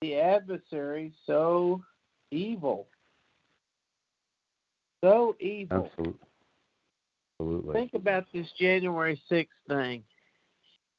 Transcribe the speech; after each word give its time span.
the 0.00 0.16
adversary 0.16 1.12
so 1.26 1.82
evil. 2.30 2.86
So 5.02 5.36
evil. 5.40 5.88
Absolutely. 5.90 6.26
Absolutely. 7.40 7.72
Think 7.74 7.94
about 7.94 8.24
this 8.32 8.46
January 8.58 9.20
6th 9.30 9.46
thing. 9.68 10.02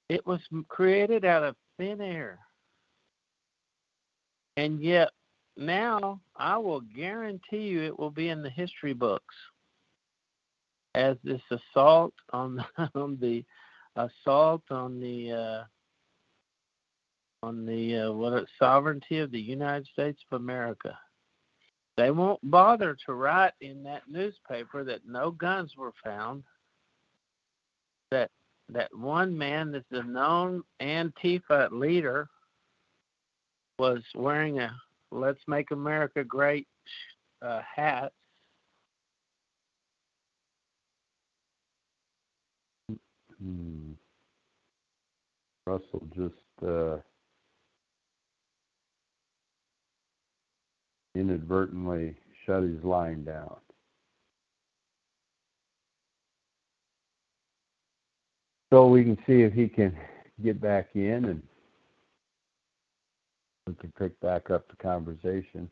It 0.10 0.26
was 0.26 0.40
created 0.68 1.26
out 1.26 1.44
of 1.44 1.56
thin 1.78 2.00
air. 2.00 2.40
And 4.56 4.82
yet, 4.82 5.10
now 5.58 6.22
I 6.36 6.58
will 6.58 6.82
guarantee 6.82 7.68
you 7.68 7.84
it 7.84 7.98
will 7.98 8.12
be 8.12 8.30
in 8.30 8.42
the 8.42 8.50
history 8.50 8.94
books 8.94 9.36
as 10.96 11.18
this 11.24 11.42
assault 11.52 12.14
on 12.32 12.64
on 12.96 13.18
the 13.20 13.44
assault 13.96 14.64
on 14.72 15.00
the 15.00 15.32
uh, 15.32 15.64
on 17.48 17.66
the 17.66 17.98
uh, 17.98 18.12
what 18.12 18.46
sovereignty 18.60 19.20
of 19.20 19.32
the 19.32 19.40
United 19.40 19.88
States 19.88 20.20
of 20.30 20.42
America. 20.42 20.98
They 21.96 22.12
won't 22.12 22.40
bother 22.44 22.96
to 23.06 23.14
write 23.14 23.54
in 23.62 23.84
that 23.84 24.04
newspaper 24.08 24.84
that 24.84 25.08
no 25.08 25.32
guns 25.32 25.72
were 25.78 25.94
found. 26.04 26.44
That 28.12 28.30
that 28.70 28.90
one 28.94 29.36
man 29.36 29.72
that's 29.72 29.86
a 29.92 30.04
known 30.04 30.62
Antifa 30.82 31.72
leader 31.72 32.28
was 33.80 34.04
wearing 34.14 34.60
a 34.60 34.76
"Let's 35.12 35.42
Make 35.48 35.72
America 35.72 36.24
Great" 36.24 36.68
uh, 37.42 37.62
hat. 37.76 38.12
Hmm. 43.42 43.94
Russell 45.66 46.08
just 46.16 46.66
uh, 46.66 46.98
inadvertently 51.18 52.16
shut 52.46 52.64
his 52.64 52.84
line 52.84 53.24
down. 53.24 53.56
So 58.72 58.88
we 58.88 59.04
can 59.04 59.18
see 59.26 59.42
if 59.44 59.54
he 59.54 59.68
can 59.68 59.98
get 60.44 60.60
back 60.60 60.90
in 60.94 61.26
and 61.26 61.42
we 63.66 63.74
can 63.76 63.92
pick 63.98 64.20
back 64.20 64.50
up 64.50 64.68
the 64.70 64.76
conversation. 64.76 65.70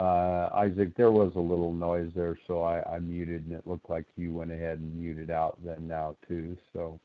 Uh, 0.00 0.48
Isaac, 0.54 0.94
there 0.96 1.10
was 1.10 1.32
a 1.34 1.40
little 1.40 1.72
noise 1.72 2.12
there, 2.14 2.38
so 2.46 2.62
I, 2.62 2.82
I 2.88 3.00
muted, 3.00 3.46
and 3.46 3.52
it 3.52 3.66
looked 3.66 3.90
like 3.90 4.04
you 4.16 4.32
went 4.32 4.52
ahead 4.52 4.78
and 4.78 4.94
muted 4.94 5.30
out 5.30 5.58
then 5.64 5.88
now 5.88 6.16
too. 6.28 6.56
So 6.72 7.00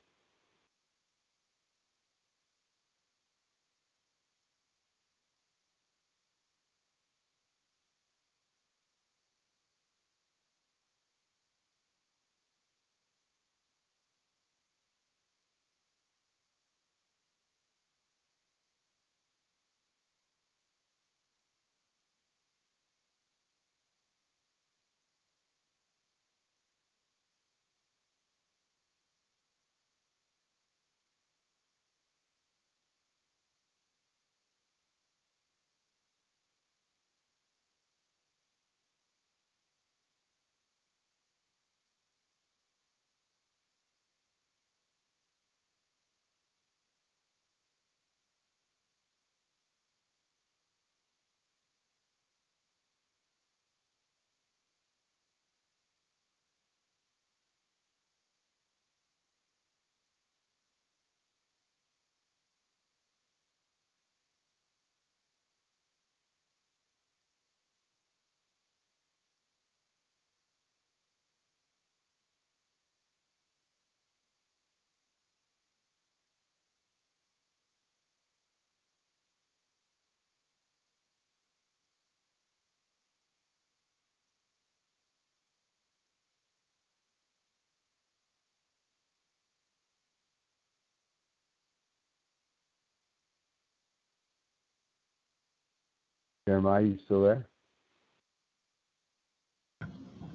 Jeremiah, 96.48 96.82
you 96.84 96.98
still 97.06 97.24
there? 97.24 97.46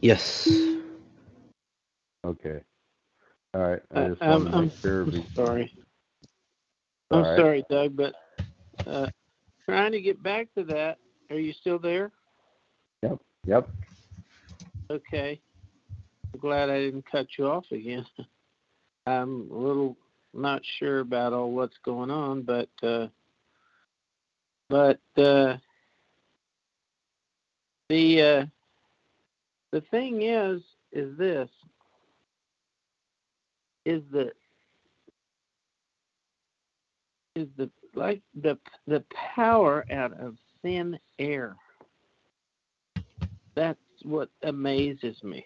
Yes. 0.00 0.48
Okay. 2.24 2.60
All 3.54 3.60
right. 3.62 3.82
I 3.94 4.00
Uh, 4.00 4.08
just 4.08 4.22
I'm, 4.22 4.46
wanted 4.46 4.82
to 4.82 5.04
I'm 5.04 5.10
be- 5.10 5.26
sorry. 5.36 5.74
All 7.10 7.18
I'm 7.18 7.24
right. 7.24 7.36
sorry, 7.36 7.64
Doug, 7.70 7.96
but 7.96 8.14
uh, 8.86 9.06
trying 9.64 9.92
to 9.92 10.00
get 10.00 10.22
back 10.22 10.48
to 10.56 10.64
that. 10.64 10.98
Are 11.30 11.38
you 11.38 11.52
still 11.52 11.78
there? 11.78 12.10
Yep. 13.02 13.18
Yep. 13.46 13.68
Okay. 14.90 15.40
I'm 16.32 16.40
glad 16.40 16.70
I 16.70 16.78
didn't 16.78 17.10
cut 17.10 17.26
you 17.38 17.46
off 17.46 17.64
again. 17.70 18.06
I'm 19.06 19.50
a 19.50 19.54
little 19.54 19.96
not 20.34 20.62
sure 20.78 21.00
about 21.00 21.32
all 21.32 21.52
what's 21.52 21.76
going 21.84 22.10
on, 22.10 22.42
but 22.42 22.68
uh, 22.82 23.08
but 24.68 25.00
uh, 25.16 25.56
the 27.88 28.22
uh, 28.22 28.46
the 29.72 29.80
thing 29.90 30.22
is 30.22 30.62
is 30.92 31.16
this 31.18 31.48
is 33.84 34.02
the 34.12 34.30
is 37.34 37.48
the 37.56 37.70
like 37.94 38.20
the 38.40 38.58
the 38.86 39.02
power 39.34 39.84
out 39.92 40.12
of 40.20 40.36
thin 40.62 40.98
air. 41.18 41.56
That's 43.54 43.78
what 44.02 44.28
amazes 44.42 45.16
me. 45.22 45.44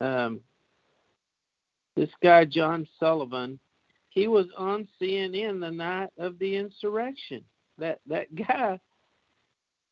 Um, 0.00 0.40
this 1.96 2.10
guy 2.22 2.44
John 2.44 2.86
Sullivan, 2.98 3.58
he 4.10 4.26
was 4.28 4.46
on 4.58 4.88
CNN 5.00 5.60
the 5.60 5.70
night 5.70 6.10
of 6.18 6.38
the 6.38 6.56
insurrection. 6.56 7.42
That 7.78 8.00
that 8.06 8.34
guy 8.48 8.80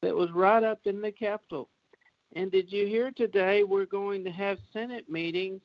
that 0.02 0.14
was 0.14 0.30
right 0.32 0.62
up 0.62 0.80
in 0.84 1.00
the 1.00 1.12
Capitol. 1.12 1.68
And 2.34 2.50
did 2.50 2.72
you 2.72 2.86
hear 2.86 3.10
today 3.10 3.62
we're 3.62 3.86
going 3.86 4.24
to 4.24 4.30
have 4.30 4.58
Senate 4.72 5.08
meetings 5.08 5.62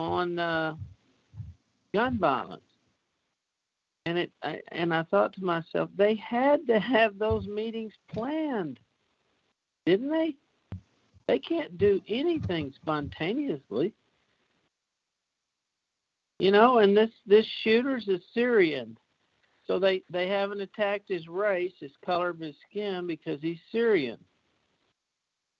on 0.00 0.38
uh, 0.38 0.74
gun 1.94 2.18
violence? 2.18 2.62
And 4.06 4.18
it 4.18 4.32
I, 4.42 4.60
and 4.72 4.92
I 4.92 5.02
thought 5.04 5.32
to 5.34 5.44
myself, 5.44 5.88
they 5.96 6.14
had 6.16 6.66
to 6.66 6.78
have 6.78 7.18
those 7.18 7.46
meetings 7.46 7.92
planned, 8.12 8.78
didn't 9.86 10.10
they? 10.10 10.34
They 11.26 11.38
can't 11.38 11.78
do 11.78 12.02
anything 12.06 12.74
spontaneously. 12.82 13.94
You 16.38 16.50
know, 16.50 16.78
and 16.78 16.94
this 16.96 17.10
this 17.26 17.46
shooter's 17.62 18.08
a 18.08 18.18
Syrian, 18.34 18.98
so 19.66 19.78
they 19.78 20.02
they 20.10 20.28
haven't 20.28 20.60
attacked 20.60 21.08
his 21.08 21.26
race, 21.28 21.72
his 21.80 21.92
color 22.04 22.30
of 22.30 22.38
his 22.38 22.54
skin, 22.68 23.06
because 23.06 23.40
he's 23.40 23.58
Syrian. 23.72 24.18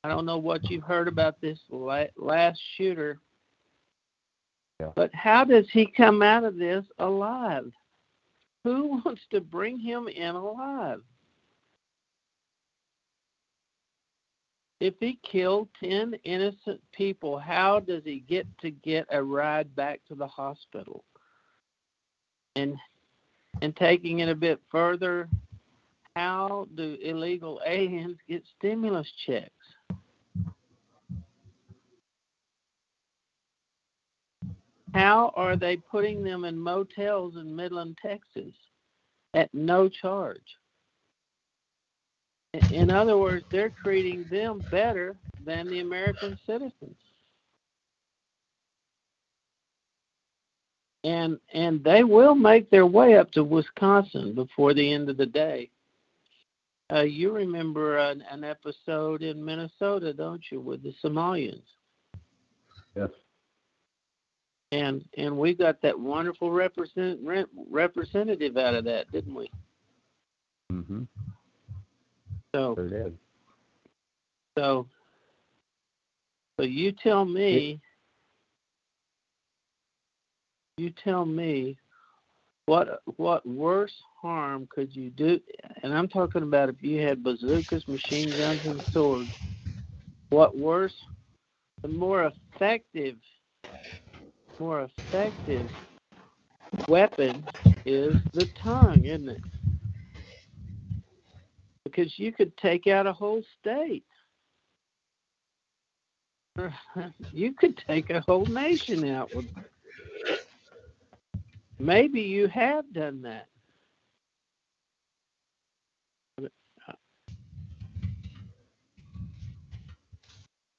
I 0.03 0.09
don't 0.09 0.27
know 0.27 0.39
what 0.39 0.69
you've 0.71 0.83
heard 0.83 1.09
about 1.09 1.41
this 1.41 1.59
la- 1.71 2.05
last 2.17 2.61
shooter, 2.77 3.19
Yeah. 4.81 4.91
but 4.95 5.15
how 5.15 5.45
does 5.45 5.67
he 5.73 5.87
come 5.87 6.23
out 6.23 6.45
of 6.45 6.57
this 6.57 6.85
alive? 6.99 7.73
Who 8.65 9.01
wants 9.05 9.23
to 9.31 9.41
bring 9.41 9.79
him 9.79 10.09
in 10.09 10.35
alive? 10.35 11.01
If 14.81 14.95
he 15.01 15.19
killed 15.23 15.69
10 15.83 16.15
innocent 16.25 16.83
people, 16.93 17.39
how 17.39 17.81
does 17.81 18.03
he 18.05 18.21
get 18.21 18.47
to 18.59 18.71
get 18.71 19.07
a 19.11 19.23
ride 19.23 19.75
back 19.75 20.01
to 20.09 20.15
the 20.15 20.27
hospital? 20.27 21.05
and 22.57 22.77
and 23.65 23.75
taking 23.77 24.19
it 24.19 24.29
a 24.29 24.35
bit 24.35 24.61
further, 24.71 25.27
how 26.15 26.69
do 26.77 26.99
illegal 27.03 27.63
aliens 27.67 28.19
get 28.29 28.45
stimulus 28.59 29.11
checks? 29.27 29.51
How 34.93 35.33
are 35.35 35.57
they 35.57 35.77
putting 35.77 36.23
them 36.23 36.45
in 36.45 36.57
motels 36.59 37.37
in 37.37 37.57
Midland, 37.57 37.97
Texas 38.01 38.53
at 39.33 39.53
no 39.55 39.89
charge? 39.89 40.39
In 42.71 42.91
other 42.91 43.17
words, 43.17 43.47
they're 43.51 43.73
treating 43.83 44.27
them 44.31 44.63
better 44.71 45.17
than 45.45 45.69
the 45.69 45.81
American 45.81 46.39
citizens. 46.47 46.97
And 51.05 51.39
and 51.53 51.85
they 51.85 52.03
will 52.03 52.35
make 52.35 52.71
their 52.71 52.87
way 52.87 53.17
up 53.17 53.31
to 53.33 53.45
Wisconsin 53.45 54.35
before 54.35 54.73
the 54.75 54.93
end 54.93 55.11
of 55.11 55.17
the 55.17 55.27
day. 55.27 55.71
Uh, 56.93 57.03
you 57.03 57.31
remember 57.33 57.99
an, 57.99 58.25
an 58.31 58.45
episode 58.45 59.23
in 59.23 59.45
Minnesota, 59.45 60.13
don't 60.13 60.43
you, 60.51 60.61
with 60.61 60.83
the 60.83 60.95
Somalians? 61.03 61.63
Yes 62.95 63.11
and 64.75 65.05
and 65.17 65.37
we 65.37 65.55
got 65.55 65.81
that 65.83 65.99
wonderful 65.99 66.51
represent 66.51 67.21
representative 67.71 68.57
out 68.57 68.75
of 68.75 68.85
that, 68.85 69.11
didn't 69.13 69.35
we? 69.35 69.51
Mm-hmm. 70.73 71.03
So 72.55 72.75
sure 72.75 72.89
did. 72.89 73.19
So 74.59 74.87
so 76.59 76.67
you 76.67 76.93
tell 76.93 77.25
me 77.25 77.81
you 80.77 80.93
tell 81.03 81.25
me 81.25 81.77
what 82.67 83.01
what 83.17 83.47
worse 83.47 83.95
harm 84.21 84.67
could 84.71 84.95
you 84.95 85.11
do 85.11 85.39
and 85.83 85.93
I'm 85.93 86.09
talking 86.09 86.43
about 86.43 86.69
if 86.69 86.83
you 86.83 87.01
had 87.01 87.23
bazookas, 87.23 87.87
machine 87.87 88.37
guns 88.37 88.65
and 88.65 88.83
swords, 88.93 89.31
what 90.31 90.57
worse 90.57 90.95
the 91.83 91.89
more 91.89 92.33
effective 92.55 93.17
more 94.59 94.89
effective 95.13 95.69
weapon 96.89 97.45
is 97.85 98.17
the 98.33 98.49
tongue, 98.63 99.05
isn't 99.05 99.29
it? 99.29 99.41
Because 101.85 102.19
you 102.19 102.33
could 102.33 102.57
take 102.57 102.87
out 102.87 103.07
a 103.07 103.13
whole 103.13 103.43
state. 103.61 104.05
you 107.33 107.53
could 107.53 107.77
take 107.87 108.11
a 108.11 108.21
whole 108.21 108.47
nation 108.47 109.09
out 109.11 109.35
with 109.35 109.47
maybe 111.85 112.21
you 112.21 112.49
have 112.49 112.91
done 112.93 113.21
that 113.23 113.47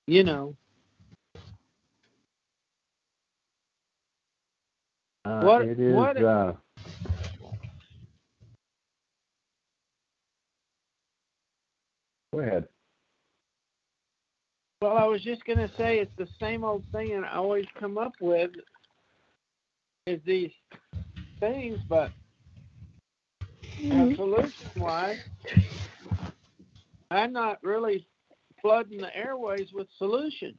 you 0.08 0.24
know 0.24 0.56
Uh, 5.26 5.42
what, 5.42 5.66
it 5.66 5.80
is. 5.80 5.96
What, 5.96 6.18
uh, 6.24 6.54
go 12.32 12.40
ahead. 12.40 12.68
Well, 14.84 14.98
I 14.98 15.06
was 15.06 15.24
just 15.24 15.44
going 15.46 15.58
to 15.58 15.68
say 15.76 15.98
it's 15.98 16.12
the 16.20 16.28
same 16.40 16.64
old 16.64 16.84
thing, 16.92 17.14
and 17.14 17.26
I 17.26 17.38
always 17.38 17.66
come 17.80 17.98
up 17.98 18.14
with 18.22 18.52
is 20.06 20.20
these 20.28 20.52
things, 21.54 21.80
but 21.88 22.12
mm-hmm. 23.80 24.16
solution-wise, 24.16 25.20
I'm 27.12 27.34
not 27.34 27.60
really 27.64 28.08
flooding 28.62 29.00
the 29.00 29.16
airways 29.16 29.70
with 29.74 29.88
solutions. 29.98 30.58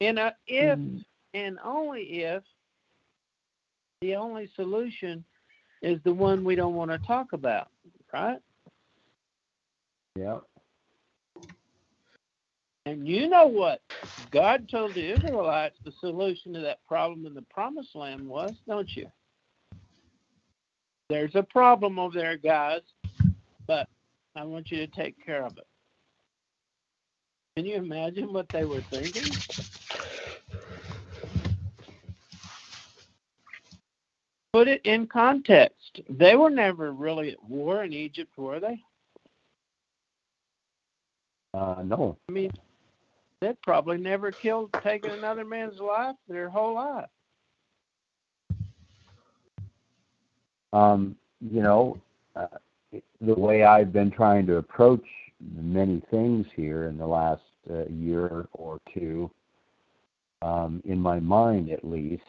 And 0.00 0.18
uh, 0.18 0.32
if 0.46 0.78
mm. 0.78 1.02
and 1.34 1.58
only 1.64 2.02
if 2.02 2.42
the 4.02 4.16
only 4.16 4.50
solution 4.54 5.24
is 5.82 5.98
the 6.04 6.12
one 6.12 6.44
we 6.44 6.54
don't 6.54 6.74
want 6.74 6.90
to 6.90 6.98
talk 6.98 7.32
about, 7.32 7.68
right? 8.12 8.38
Yeah. 10.18 10.38
And 12.86 13.06
you 13.06 13.28
know 13.28 13.46
what 13.46 13.82
God 14.30 14.68
told 14.68 14.94
the 14.94 15.12
Israelites 15.12 15.76
the 15.84 15.92
solution 16.00 16.52
to 16.54 16.60
that 16.60 16.78
problem 16.86 17.26
in 17.26 17.34
the 17.34 17.42
promised 17.42 17.96
land 17.96 18.26
was, 18.26 18.54
don't 18.66 18.88
you? 18.96 19.10
There's 21.08 21.34
a 21.34 21.42
problem 21.42 21.98
over 21.98 22.18
there, 22.18 22.36
guys, 22.36 22.82
but 23.66 23.88
I 24.36 24.44
want 24.44 24.70
you 24.70 24.78
to 24.78 24.86
take 24.86 25.24
care 25.24 25.44
of 25.44 25.58
it. 25.58 25.66
Can 27.56 27.66
you 27.66 27.74
imagine 27.76 28.32
what 28.32 28.48
they 28.50 28.64
were 28.64 28.82
thinking? 28.82 29.32
put 34.56 34.68
it 34.68 34.80
in 34.86 35.06
context. 35.06 36.00
They 36.08 36.34
were 36.34 36.48
never 36.48 36.92
really 36.92 37.32
at 37.32 37.44
war 37.44 37.84
in 37.84 37.92
Egypt, 37.92 38.32
were 38.38 38.58
they? 38.58 38.80
Uh, 41.52 41.82
no. 41.84 42.16
I 42.26 42.32
mean, 42.32 42.50
they'd 43.46 43.62
probably 43.62 43.96
never 43.96 44.32
killed, 44.32 44.72
taken 44.82 45.10
another 45.12 45.44
man's 45.44 45.78
life 45.78 46.16
their 46.28 46.48
whole 46.48 46.74
life. 46.74 47.06
Um, 50.72 51.16
you 51.40 51.62
know, 51.62 51.98
uh, 52.34 52.46
the 53.20 53.34
way 53.34 53.62
I've 53.62 53.92
been 53.92 54.10
trying 54.10 54.46
to 54.46 54.56
approach 54.56 55.04
many 55.54 56.02
things 56.10 56.46
here 56.56 56.84
in 56.84 56.98
the 56.98 57.06
last 57.06 57.42
uh, 57.70 57.84
year 57.86 58.48
or 58.52 58.80
two, 58.92 59.30
um, 60.42 60.82
in 60.84 61.00
my 61.00 61.20
mind 61.20 61.70
at 61.70 61.84
least, 61.84 62.22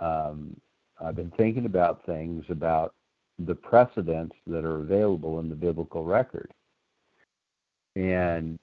um, 0.00 0.56
I've 1.04 1.16
been 1.16 1.32
thinking 1.36 1.66
about 1.66 2.06
things 2.06 2.44
about 2.48 2.94
the 3.40 3.54
precedents 3.54 4.36
that 4.46 4.64
are 4.64 4.76
available 4.76 5.40
in 5.40 5.48
the 5.48 5.56
biblical 5.56 6.04
record. 6.04 6.52
And 7.96 8.58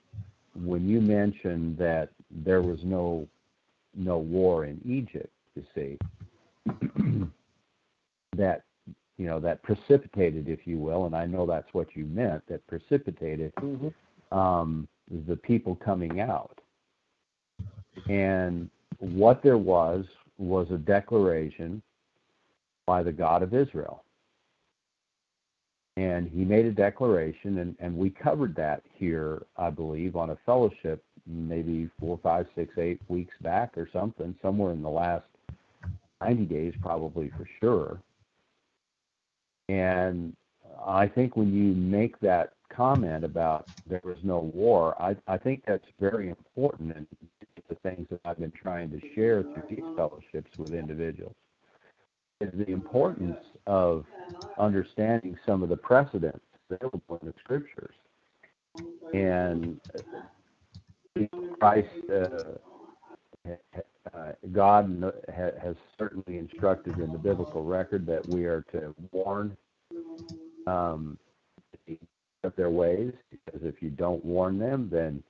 when 0.56 0.88
you 0.88 1.02
mentioned 1.02 1.78
that 1.78 2.10
there 2.30 2.62
was 2.62 2.80
no 2.84 3.28
no 3.94 4.18
war 4.18 4.66
in 4.66 4.80
Egypt, 4.86 5.32
you 5.56 5.64
see, 5.76 5.98
that 8.38 8.64
you 9.18 9.26
know 9.26 9.40
that 9.40 9.62
precipitated, 9.64 10.48
if 10.48 10.66
you 10.66 10.78
will, 10.78 11.06
and 11.06 11.16
I 11.16 11.26
know 11.26 11.46
that's 11.46 11.74
what 11.74 11.96
you 11.96 12.06
meant, 12.06 12.44
that 12.48 12.66
precipitated 12.68 13.54
mm-hmm. 13.56 14.38
um, 14.38 14.88
the 15.28 15.36
people 15.36 15.76
coming 15.76 16.20
out. 16.20 16.60
And 18.10 18.70
what 19.00 19.44
there 19.44 19.58
was 19.58 20.06
was 20.38 20.68
a 20.72 20.78
declaration 20.78 21.82
by 22.86 23.04
the 23.04 23.12
God 23.12 23.44
of 23.44 23.54
Israel. 23.54 24.04
And 25.98 26.30
he 26.30 26.46
made 26.46 26.66
a 26.66 26.72
declaration, 26.72 27.60
and, 27.60 27.76
and 27.80 27.98
we 27.98 28.10
covered 28.10 28.56
that 28.56 28.82
here, 28.94 29.44
I 29.58 29.70
believe, 29.70 30.16
on 30.16 30.30
a 30.30 30.38
fellowship 30.46 31.04
maybe 31.28 31.90
four, 32.00 32.20
five, 32.24 32.48
six, 32.56 32.78
eight 32.78 33.00
weeks 33.08 33.34
back 33.42 33.78
or 33.78 33.88
something, 33.92 34.36
somewhere 34.42 34.72
in 34.72 34.82
the 34.82 34.90
last 34.90 35.26
90 36.22 36.46
days, 36.46 36.74
probably 36.82 37.30
for 37.38 37.48
sure. 37.60 38.02
And 39.70 40.36
I 40.86 41.08
think 41.08 41.36
when 41.36 41.54
you 41.54 41.74
make 41.74 42.20
that 42.22 42.54
comment 42.70 43.24
about 43.24 43.68
there 43.88 44.02
was 44.04 44.18
no 44.24 44.52
war, 44.54 45.00
I, 45.02 45.16
I 45.28 45.38
think 45.38 45.64
that's 45.68 45.86
very 46.00 46.30
important 46.30 46.96
and 46.96 47.08
the 47.70 47.76
things 47.76 48.08
that 48.10 48.20
I've 48.26 48.40
been 48.40 48.52
trying 48.52 48.90
to 48.92 49.00
share 49.16 49.44
through 49.44 49.64
these 49.70 49.86
fellowships 49.96 50.58
with 50.58 50.74
individuals 50.74 51.36
is 52.42 52.50
the 52.54 52.70
importance 52.70 53.38
of 53.66 54.06
understanding 54.58 55.38
some 55.46 55.64
of 55.64 55.70
the 55.70 55.78
precedents 55.78 56.40
available 56.70 57.20
in 57.22 57.28
the 57.28 57.34
scriptures. 57.44 57.96
And 59.14 59.80
Christ, 61.60 61.90
uh, 62.10 63.50
uh, 64.14 64.32
God 64.52 65.12
has 65.34 65.76
certainly 65.98 66.38
instructed 66.38 66.98
in 67.00 67.12
the 67.12 67.18
biblical 67.18 67.64
record 67.64 68.06
that 68.06 68.28
we 68.28 68.46
are 68.46 68.62
to 68.72 68.96
warn 69.12 69.58
um, 70.68 71.18
of 72.44 72.56
their 72.56 72.70
ways, 72.70 73.14
because 73.30 73.62
if 73.64 73.82
you 73.82 73.90
don't 73.90 74.24
warn 74.26 74.58
them, 74.58 74.90
then 74.92 75.22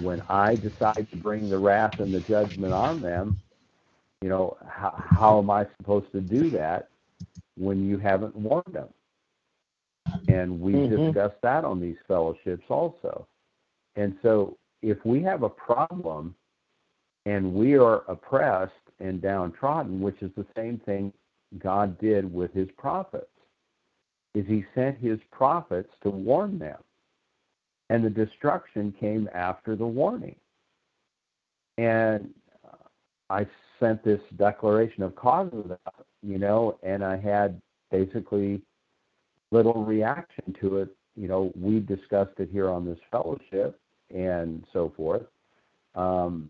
when 0.00 0.22
I 0.28 0.54
decide 0.54 1.08
to 1.10 1.16
bring 1.16 1.50
the 1.50 1.58
wrath 1.58 1.98
and 1.98 2.14
the 2.14 2.20
judgment 2.20 2.72
on 2.72 3.00
them, 3.00 3.38
you 4.20 4.28
know, 4.28 4.56
how, 4.68 4.94
how 4.96 5.38
am 5.38 5.50
I 5.50 5.66
supposed 5.76 6.12
to 6.12 6.20
do 6.20 6.50
that 6.50 6.88
when 7.56 7.88
you 7.88 7.98
haven't 7.98 8.34
warned 8.34 8.72
them? 8.72 8.88
And 10.28 10.60
we 10.60 10.72
mm-hmm. 10.72 11.06
discussed 11.06 11.40
that 11.42 11.64
on 11.64 11.80
these 11.80 11.96
fellowships 12.08 12.64
also. 12.68 13.26
And 13.96 14.16
so 14.22 14.56
if 14.82 14.98
we 15.04 15.22
have 15.22 15.42
a 15.42 15.48
problem 15.48 16.34
and 17.26 17.54
we 17.54 17.76
are 17.76 18.02
oppressed 18.08 18.72
and 19.00 19.22
downtrodden, 19.22 20.00
which 20.00 20.20
is 20.22 20.30
the 20.36 20.46
same 20.56 20.78
thing 20.84 21.12
God 21.58 21.98
did 21.98 22.32
with 22.32 22.52
his 22.52 22.68
prophets 22.76 23.26
is 24.34 24.46
he 24.46 24.64
sent 24.74 24.98
his 24.98 25.18
prophets 25.30 25.90
to 26.02 26.10
warn 26.10 26.58
them. 26.58 26.78
And 27.90 28.02
the 28.04 28.10
destruction 28.10 28.94
came 28.98 29.28
after 29.34 29.76
the 29.76 29.86
warning. 29.86 30.36
And 31.76 32.30
I 33.28 33.46
sent 33.82 34.04
this 34.04 34.20
declaration 34.36 35.02
of 35.02 35.16
causes 35.16 35.72
out, 35.86 36.06
you 36.22 36.38
know, 36.38 36.78
and 36.84 37.04
I 37.04 37.16
had 37.16 37.60
basically 37.90 38.62
little 39.50 39.84
reaction 39.84 40.54
to 40.60 40.78
it. 40.78 40.96
You 41.16 41.28
know, 41.28 41.52
we 41.60 41.80
discussed 41.80 42.38
it 42.38 42.48
here 42.50 42.70
on 42.70 42.86
this 42.86 42.98
fellowship 43.10 43.78
and 44.14 44.64
so 44.72 44.92
forth. 44.96 45.22
Um, 45.94 46.48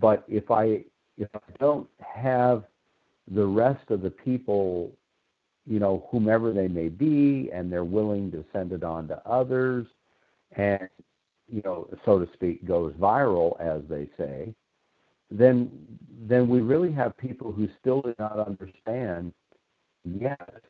but 0.00 0.24
if 0.26 0.50
I 0.50 0.84
if 1.18 1.28
I 1.34 1.52
don't 1.60 1.88
have 2.00 2.64
the 3.30 3.46
rest 3.46 3.90
of 3.90 4.02
the 4.02 4.10
people, 4.10 4.90
you 5.66 5.78
know, 5.78 6.08
whomever 6.10 6.52
they 6.52 6.68
may 6.68 6.88
be, 6.88 7.50
and 7.52 7.70
they're 7.70 7.84
willing 7.84 8.32
to 8.32 8.44
send 8.52 8.72
it 8.72 8.82
on 8.82 9.06
to 9.08 9.22
others, 9.28 9.86
and 10.56 10.88
you 11.48 11.62
know, 11.64 11.86
so 12.04 12.18
to 12.18 12.28
speak, 12.32 12.66
goes 12.66 12.92
viral, 12.94 13.60
as 13.60 13.82
they 13.88 14.08
say, 14.16 14.54
then 15.30 15.70
then 16.26 16.48
we 16.48 16.60
really 16.60 16.92
have 16.92 17.16
people 17.16 17.52
who 17.52 17.68
still 17.80 18.00
do 18.00 18.14
not 18.18 18.38
understand 18.38 19.32
yet 20.04 20.62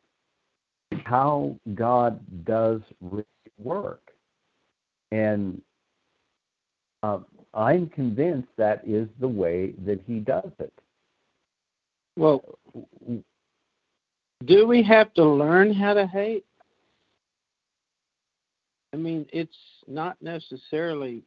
how 1.05 1.55
God 1.73 2.19
does 2.45 2.81
work, 3.57 4.11
and 5.11 5.61
um, 7.03 7.25
I'm 7.53 7.87
convinced 7.89 8.49
that 8.57 8.81
is 8.85 9.07
the 9.19 9.27
way 9.27 9.73
that 9.85 10.01
He 10.05 10.19
does 10.19 10.51
it. 10.59 10.73
Well, 12.17 12.57
do 14.45 14.67
we 14.67 14.83
have 14.83 15.13
to 15.13 15.23
learn 15.23 15.73
how 15.73 15.93
to 15.93 16.07
hate? 16.07 16.45
I 18.93 18.97
mean, 18.97 19.25
it's 19.33 19.55
not 19.87 20.15
necessarily 20.21 21.23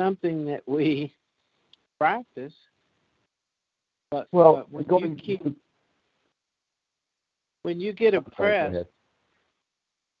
something 0.00 0.46
that 0.46 0.62
we 0.66 1.12
practice, 1.98 2.54
but, 4.10 4.28
well, 4.32 4.56
but 4.56 4.72
when 4.72 4.84
going, 4.84 5.10
you 5.10 5.16
keep, 5.16 5.56
when 7.62 7.78
you 7.78 7.92
get 7.92 8.14
oppressed, 8.14 8.86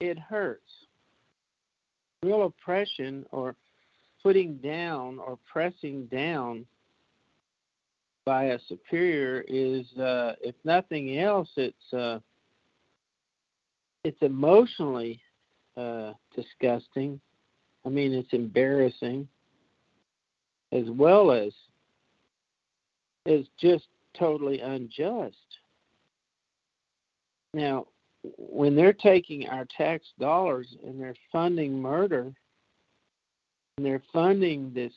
it 0.00 0.18
hurts. 0.18 0.70
Real 2.22 2.44
oppression 2.44 3.24
or 3.30 3.56
putting 4.22 4.56
down 4.56 5.18
or 5.18 5.38
pressing 5.50 6.04
down 6.06 6.66
by 8.26 8.44
a 8.44 8.58
superior 8.68 9.42
is, 9.48 9.86
uh, 9.98 10.34
if 10.42 10.54
nothing 10.64 11.18
else, 11.18 11.48
it's 11.56 11.92
uh, 11.94 12.18
it's 14.04 14.20
emotionally 14.20 15.20
uh, 15.78 16.12
disgusting. 16.36 17.18
I 17.86 17.88
mean, 17.88 18.12
it's 18.12 18.32
embarrassing, 18.32 19.26
as 20.72 20.84
well 20.88 21.32
as 21.32 21.52
is 23.26 23.46
just 23.58 23.86
totally 24.18 24.60
unjust. 24.60 25.36
Now, 27.54 27.86
when 28.36 28.76
they're 28.76 28.92
taking 28.92 29.48
our 29.48 29.66
tax 29.76 30.06
dollars 30.18 30.68
and 30.84 31.00
they're 31.00 31.14
funding 31.32 31.80
murder 31.80 32.32
and 33.76 33.86
they're 33.86 34.02
funding 34.12 34.72
this 34.74 34.92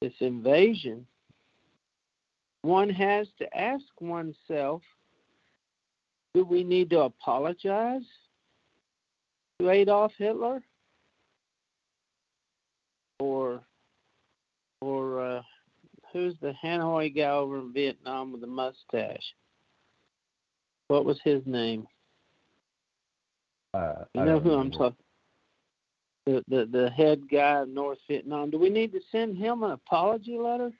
this 0.00 0.12
invasion 0.20 1.06
one 2.62 2.90
has 2.90 3.26
to 3.38 3.58
ask 3.58 3.84
oneself 4.00 4.82
do 6.34 6.44
we 6.44 6.62
need 6.62 6.90
to 6.90 7.00
apologize 7.00 8.02
to 9.58 9.70
Adolf 9.70 10.12
Hitler? 10.16 10.62
Or 13.18 13.60
or 14.80 15.20
uh, 15.20 15.42
who's 16.12 16.34
the 16.40 16.54
Hanoi 16.62 17.14
guy 17.14 17.30
over 17.30 17.58
in 17.58 17.72
Vietnam 17.72 18.32
with 18.32 18.40
the 18.40 18.46
mustache? 18.46 19.34
What 20.88 21.04
was 21.04 21.18
his 21.22 21.42
name? 21.44 21.86
Uh, 23.74 24.04
you 24.14 24.24
know 24.24 24.40
who 24.40 24.54
I'm 24.54 24.70
talking. 24.70 24.96
The, 26.26 26.44
the 26.48 26.68
the 26.70 26.90
head 26.90 27.22
guy 27.30 27.60
of 27.60 27.68
North 27.68 27.98
Vietnam. 28.08 28.50
Do 28.50 28.58
we 28.58 28.70
need 28.70 28.92
to 28.92 29.00
send 29.12 29.36
him 29.36 29.62
an 29.62 29.72
apology 29.72 30.38
letter? 30.38 30.72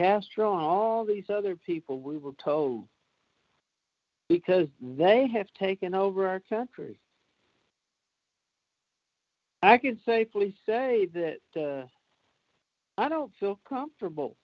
Castro 0.00 0.52
and 0.54 0.62
all 0.62 1.04
these 1.04 1.26
other 1.28 1.54
people, 1.54 2.00
we 2.00 2.18
were 2.18 2.32
told, 2.42 2.88
because 4.28 4.66
they 4.80 5.28
have 5.28 5.46
taken 5.58 5.94
over 5.94 6.26
our 6.26 6.40
country. 6.40 6.98
I 9.62 9.78
can 9.78 10.00
safely 10.04 10.56
say 10.66 11.08
that 11.14 11.60
uh, 11.60 11.86
I 12.98 13.08
don't 13.08 13.32
feel 13.40 13.58
comfortable. 13.68 14.36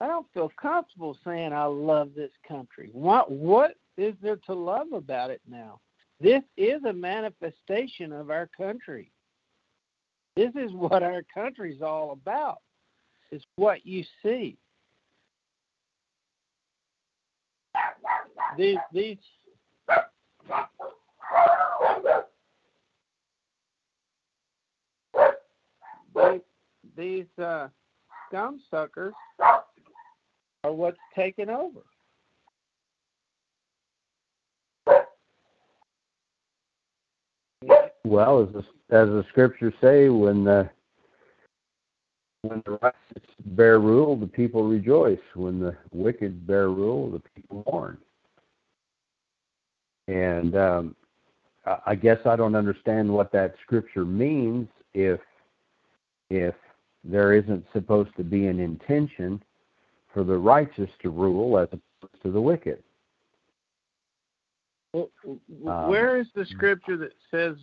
I 0.00 0.06
don't 0.06 0.26
feel 0.32 0.50
comfortable 0.60 1.16
saying 1.24 1.52
I 1.52 1.64
love 1.64 2.10
this 2.16 2.32
country. 2.46 2.90
What 2.92 3.30
what 3.30 3.74
is 3.96 4.14
there 4.22 4.38
to 4.46 4.54
love 4.54 4.92
about 4.92 5.30
it 5.30 5.42
now? 5.48 5.80
This 6.20 6.42
is 6.56 6.84
a 6.84 6.92
manifestation 6.92 8.12
of 8.12 8.30
our 8.30 8.48
country. 8.56 9.10
This 10.36 10.50
is 10.54 10.72
what 10.72 11.02
our 11.02 11.22
country's 11.32 11.82
all 11.82 12.12
about 12.12 12.58
is 13.30 13.42
what 13.56 13.84
you 13.86 14.04
see. 14.22 14.56
These 18.56 18.78
these 18.92 19.16
these, 26.14 26.40
these 27.00 27.24
uh, 27.42 27.68
scum 28.28 28.60
suckers 28.70 29.14
are 29.40 30.72
what's 30.72 30.98
taking 31.16 31.48
over. 31.48 31.80
Well, 38.04 38.42
as 38.42 38.52
the, 38.52 38.58
as 38.96 39.08
the 39.08 39.24
scriptures 39.30 39.74
say, 39.80 40.08
when 40.08 40.44
the 40.44 40.68
when 42.42 42.62
the 42.64 42.78
righteous 42.82 43.30
bear 43.44 43.78
rule, 43.78 44.16
the 44.16 44.26
people 44.26 44.64
rejoice. 44.64 45.18
When 45.34 45.60
the 45.60 45.76
wicked 45.92 46.46
bear 46.46 46.70
rule, 46.70 47.10
the 47.10 47.20
people 47.34 47.62
mourn. 47.66 47.98
And 50.08 50.56
um, 50.56 50.96
I 51.86 51.94
guess 51.94 52.18
I 52.24 52.36
don't 52.36 52.54
understand 52.54 53.12
what 53.12 53.30
that 53.32 53.54
scripture 53.62 54.04
means 54.04 54.68
if 54.94 55.20
if 56.30 56.54
there 57.04 57.34
isn't 57.34 57.64
supposed 57.72 58.10
to 58.16 58.24
be 58.24 58.46
an 58.46 58.60
intention 58.60 59.42
for 60.12 60.24
the 60.24 60.36
righteous 60.36 60.90
to 61.02 61.10
rule 61.10 61.58
as 61.58 61.68
opposed 61.68 62.22
to 62.22 62.30
the 62.30 62.40
wicked. 62.40 62.82
Well, 64.92 65.08
where 65.88 66.18
is 66.18 66.26
the 66.34 66.44
scripture 66.46 66.96
that 66.96 67.12
says 67.30 67.56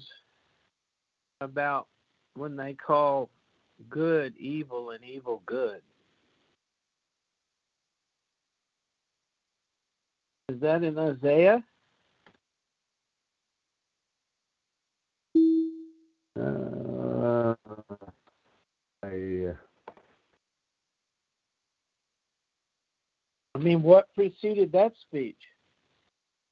about 1.42 1.88
when 2.36 2.56
they 2.56 2.74
call 2.74 3.30
good 3.90 4.36
evil 4.38 4.92
and 4.92 5.04
evil 5.04 5.42
good. 5.46 5.82
Is 10.50 10.60
that 10.62 10.84
in 10.84 10.98
Isaiah? 10.98 11.64
Uh, 16.40 17.56
I, 19.08 19.54
I 23.56 23.60
mean, 23.60 23.82
what 23.82 24.14
preceded 24.14 24.72
that 24.74 24.94
speech? 25.02 25.38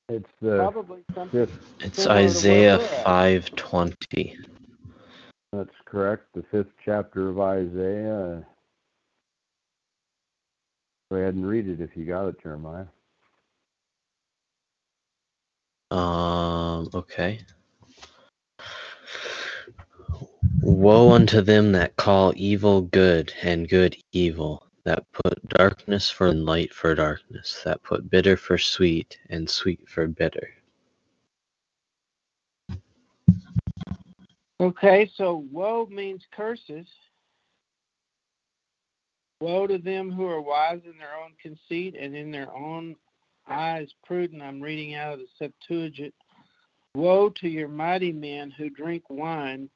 It's 0.08 0.30
the 0.42 0.58
Probably 0.58 1.04
something. 1.14 1.48
It's 1.80 2.08
Isaiah 2.08 2.80
five 3.04 3.50
twenty. 3.56 4.38
That's 5.52 5.74
correct. 5.86 6.28
The 6.34 6.44
fifth 6.52 6.72
chapter 6.84 7.30
of 7.30 7.40
Isaiah. 7.40 8.46
Go 11.12 11.18
ahead 11.18 11.34
and 11.34 11.48
read 11.48 11.68
it 11.68 11.82
if 11.82 11.96
you 11.96 12.06
got 12.06 12.28
it, 12.28 12.42
Jeremiah. 12.42 12.86
Um, 15.92 16.90
okay. 16.94 17.40
Woe 20.66 21.12
unto 21.12 21.42
them 21.42 21.74
that 21.74 21.96
call 21.96 22.34
evil 22.36 22.82
good 22.82 23.32
and 23.44 23.70
good 23.70 23.96
evil, 24.14 24.66
that 24.84 25.06
put 25.12 25.48
darkness 25.48 26.10
for 26.10 26.34
light 26.34 26.74
for 26.74 26.96
darkness, 26.96 27.62
that 27.64 27.84
put 27.84 28.10
bitter 28.10 28.36
for 28.36 28.58
sweet 28.58 29.20
and 29.30 29.48
sweet 29.48 29.88
for 29.88 30.08
bitter. 30.08 30.50
Okay, 34.60 35.12
so 35.16 35.46
woe 35.52 35.86
means 35.92 36.26
curses. 36.32 36.88
Woe 39.42 39.68
to 39.68 39.78
them 39.78 40.12
who 40.12 40.26
are 40.26 40.42
wise 40.42 40.82
in 40.84 40.98
their 40.98 41.16
own 41.24 41.34
conceit 41.40 41.96
and 41.96 42.16
in 42.16 42.32
their 42.32 42.52
own 42.52 42.96
eyes 43.48 43.94
prudent. 44.04 44.42
I'm 44.42 44.60
reading 44.60 44.96
out 44.96 45.14
of 45.14 45.20
the 45.20 45.28
Septuagint. 45.38 46.16
Woe 46.96 47.30
to 47.30 47.48
your 47.48 47.68
mighty 47.68 48.12
men 48.12 48.50
who 48.50 48.72
drink 48.72 49.04
wine, 49.12 49.70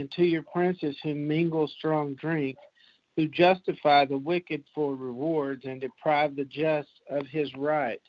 and 0.00 0.10
to 0.12 0.24
your 0.24 0.42
princes 0.42 0.96
who 1.02 1.14
mingle 1.14 1.68
strong 1.68 2.14
drink, 2.14 2.56
who 3.16 3.28
justify 3.28 4.04
the 4.04 4.18
wicked 4.18 4.64
for 4.74 4.94
rewards 4.94 5.64
and 5.64 5.80
deprive 5.80 6.34
the 6.36 6.44
just 6.44 6.88
of 7.10 7.26
his 7.26 7.50
right. 7.56 8.00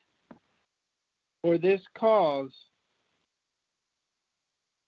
For 1.41 1.57
this 1.57 1.81
cause, 1.97 2.51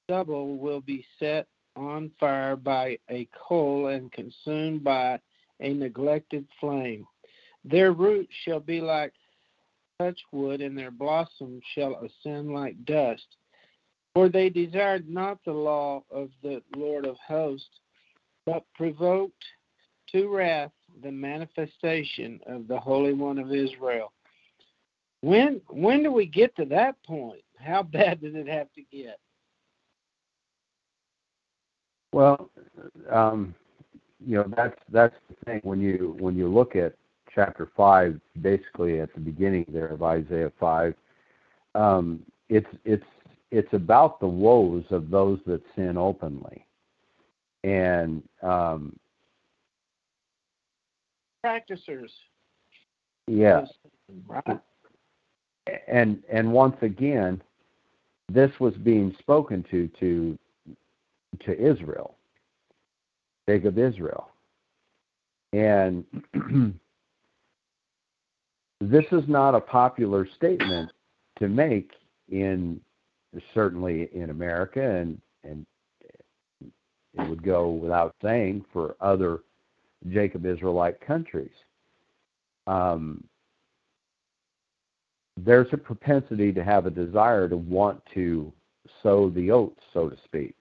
stubble 0.06 0.58
will 0.58 0.82
be 0.82 1.06
set 1.20 1.48
on 1.76 2.12
fire 2.20 2.56
by 2.56 2.98
a 3.10 3.28
coal 3.48 3.88
and 3.88 4.12
consumed 4.12 4.84
by 4.84 5.20
a 5.60 5.74
neglected 5.74 6.48
flame. 6.60 7.06
Their 7.66 7.92
root 7.92 8.30
shall 8.44 8.60
be 8.60 8.80
like 8.80 9.14
touchwood, 10.00 10.62
and 10.62 10.78
their 10.78 10.92
blossom 10.92 11.60
shall 11.74 12.00
ascend 12.04 12.54
like 12.54 12.84
dust. 12.86 13.26
For 14.16 14.30
they 14.30 14.50
desired 14.50 15.10
not 15.10 15.40
the 15.46 15.52
law 15.52 16.02
of 16.10 16.30
the 16.42 16.64
Lord 16.76 17.06
of 17.06 17.18
hosts, 17.18 17.68
but 18.46 18.64
provoked 18.74 19.44
to 20.14 20.30
wrath 20.30 20.72
the 21.04 21.12
manifestation 21.12 22.40
of 22.48 22.68
the 22.70 22.80
Holy 22.80 23.14
One 23.14 23.38
of 23.38 23.52
Israel. 23.52 24.14
When 25.22 25.60
when 25.70 26.02
do 26.02 26.14
we 26.14 26.26
get 26.26 26.56
to 26.56 26.66
that 26.66 26.96
point? 27.04 27.42
How 27.58 27.84
bad 27.98 28.22
does 28.22 28.36
it 28.36 28.48
have 28.48 28.72
to 28.74 28.82
get? 28.84 29.20
Well, 32.14 32.50
um, 33.12 33.54
you 34.26 34.38
know 34.38 34.46
that's 34.56 34.80
that's 34.94 35.16
the 35.30 35.36
thing 35.46 35.60
when 35.64 35.82
you 35.82 36.16
when 36.20 36.38
you 36.38 36.48
look 36.48 36.78
at 36.78 36.94
chapter 37.34 37.70
five, 37.76 38.18
basically 38.42 39.02
at 39.02 39.14
the 39.14 39.20
beginning 39.20 39.66
there 39.68 39.88
of 39.88 40.02
Isaiah 40.04 40.54
five, 40.58 40.94
um, 41.74 42.22
it's 42.48 42.68
it's 42.86 43.04
it's 43.56 43.74
about 43.74 44.20
the 44.20 44.28
woes 44.28 44.84
of 44.92 45.10
those 45.10 45.40
that 45.46 45.62
sin 45.76 45.98
openly, 45.98 46.66
and 47.64 48.22
um, 48.44 48.94
practicers. 51.42 52.12
Yeah. 53.28 53.66
Right. 54.28 54.60
And 55.88 56.22
and 56.32 56.52
once 56.52 56.76
again, 56.82 57.42
this 58.30 58.52
was 58.60 58.74
being 58.76 59.16
spoken 59.20 59.64
to 59.72 59.88
to 60.02 60.38
to 61.46 61.72
Israel, 61.72 62.18
Jacob 63.48 63.78
Israel, 63.78 64.32
and 65.54 66.04
this 68.82 69.06
is 69.14 69.24
not 69.30 69.56
a 69.56 69.62
popular 69.62 70.28
statement 70.36 70.92
to 71.40 71.48
make 71.48 71.92
in 72.30 72.82
certainly 73.54 74.10
in 74.14 74.30
America 74.30 74.82
and 74.82 75.20
and 75.44 75.66
it 76.62 77.30
would 77.30 77.44
go 77.44 77.70
without 77.70 78.16
saying 78.22 78.66
for 78.74 78.96
other 79.00 79.40
Jacob 80.10 80.46
Israelite 80.46 81.00
countries. 81.00 81.52
Um, 82.68 83.24
there's 85.38 85.68
a 85.72 85.78
propensity 85.78 86.52
to 86.52 86.64
have 86.64 86.86
a 86.86 86.92
desire 86.92 87.48
to 87.48 87.58
want 87.58 88.02
to 88.14 88.52
sow 89.04 89.30
the 89.30 89.52
oats, 89.52 89.82
so 89.94 90.10
to 90.10 90.18
speak. 90.26 90.56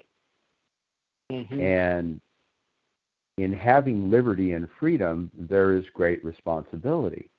Mm-hmm. 1.31 1.61
And 1.61 2.21
in 3.39 3.53
having 3.53 4.11
liberty 4.11 4.53
and 4.53 4.69
freedom, 4.79 5.31
there 5.37 5.77
is 5.77 5.85
great 5.95 6.25
responsibility. 6.25 7.31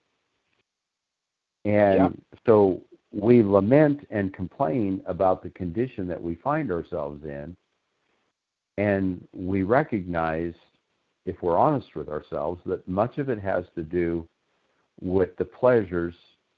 And 1.64 2.00
yep. 2.00 2.14
so 2.46 2.82
we 3.16 3.42
lament 3.42 4.06
and 4.10 4.34
complain 4.34 5.02
about 5.08 5.42
the 5.42 5.50
condition 5.52 6.06
that 6.08 6.22
we 6.22 6.36
find 6.36 6.70
ourselves 6.72 7.24
in. 7.24 7.56
And 8.78 9.26
we 9.34 9.64
recognize 9.64 10.54
if 11.26 11.42
we're 11.42 11.58
honest 11.58 11.96
with 11.96 12.10
ourselves, 12.10 12.62
that 12.66 12.88
much 12.88 13.18
of 13.18 13.30
it 13.30 13.40
has 13.40 13.64
to 13.76 13.84
do 13.84 14.28
with 15.02 15.36
the 15.38 15.46
pleasures 15.46 16.14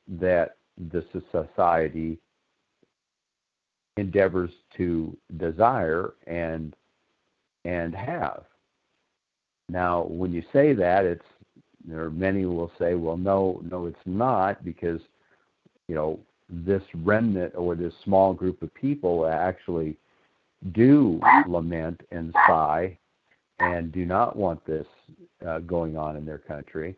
that 0.07 0.57
the 0.91 1.03
society 1.31 2.17
endeavors 3.97 4.51
to 4.77 5.15
desire 5.37 6.13
and 6.25 6.75
and 7.65 7.93
have. 7.93 8.43
Now, 9.69 10.03
when 10.03 10.31
you 10.31 10.43
say 10.53 10.73
that, 10.73 11.05
it's 11.05 11.25
there 11.85 12.03
are 12.03 12.11
many 12.11 12.41
who 12.41 12.51
will 12.51 12.71
say, 12.79 12.95
well, 12.95 13.17
no, 13.17 13.61
no, 13.69 13.85
it's 13.85 13.97
not 14.05 14.63
because 14.63 15.01
you 15.87 15.95
know 15.95 16.19
this 16.49 16.83
remnant 16.95 17.53
or 17.55 17.75
this 17.75 17.93
small 18.03 18.33
group 18.33 18.61
of 18.61 18.73
people 18.73 19.25
actually 19.25 19.97
do 20.71 21.19
lament 21.47 22.01
and 22.11 22.33
sigh 22.47 22.97
and 23.59 23.91
do 23.91 24.05
not 24.05 24.35
want 24.35 24.63
this 24.65 24.85
uh, 25.47 25.59
going 25.59 25.97
on 25.97 26.15
in 26.15 26.25
their 26.25 26.37
country. 26.37 26.95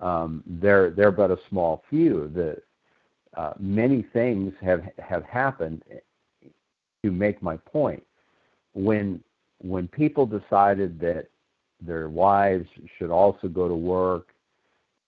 Um, 0.00 0.42
they're 0.46 0.90
they're 0.90 1.12
but 1.12 1.30
a 1.30 1.38
small 1.48 1.84
few. 1.90 2.30
The 2.34 2.56
uh, 3.38 3.52
many 3.58 4.02
things 4.12 4.54
have 4.60 4.82
have 4.98 5.24
happened 5.24 5.82
to 7.04 7.10
make 7.10 7.42
my 7.42 7.56
point. 7.58 8.02
When 8.72 9.22
when 9.58 9.88
people 9.88 10.26
decided 10.26 10.98
that 11.00 11.26
their 11.82 12.08
wives 12.08 12.66
should 12.98 13.10
also 13.10 13.48
go 13.48 13.68
to 13.68 13.74
work, 13.74 14.28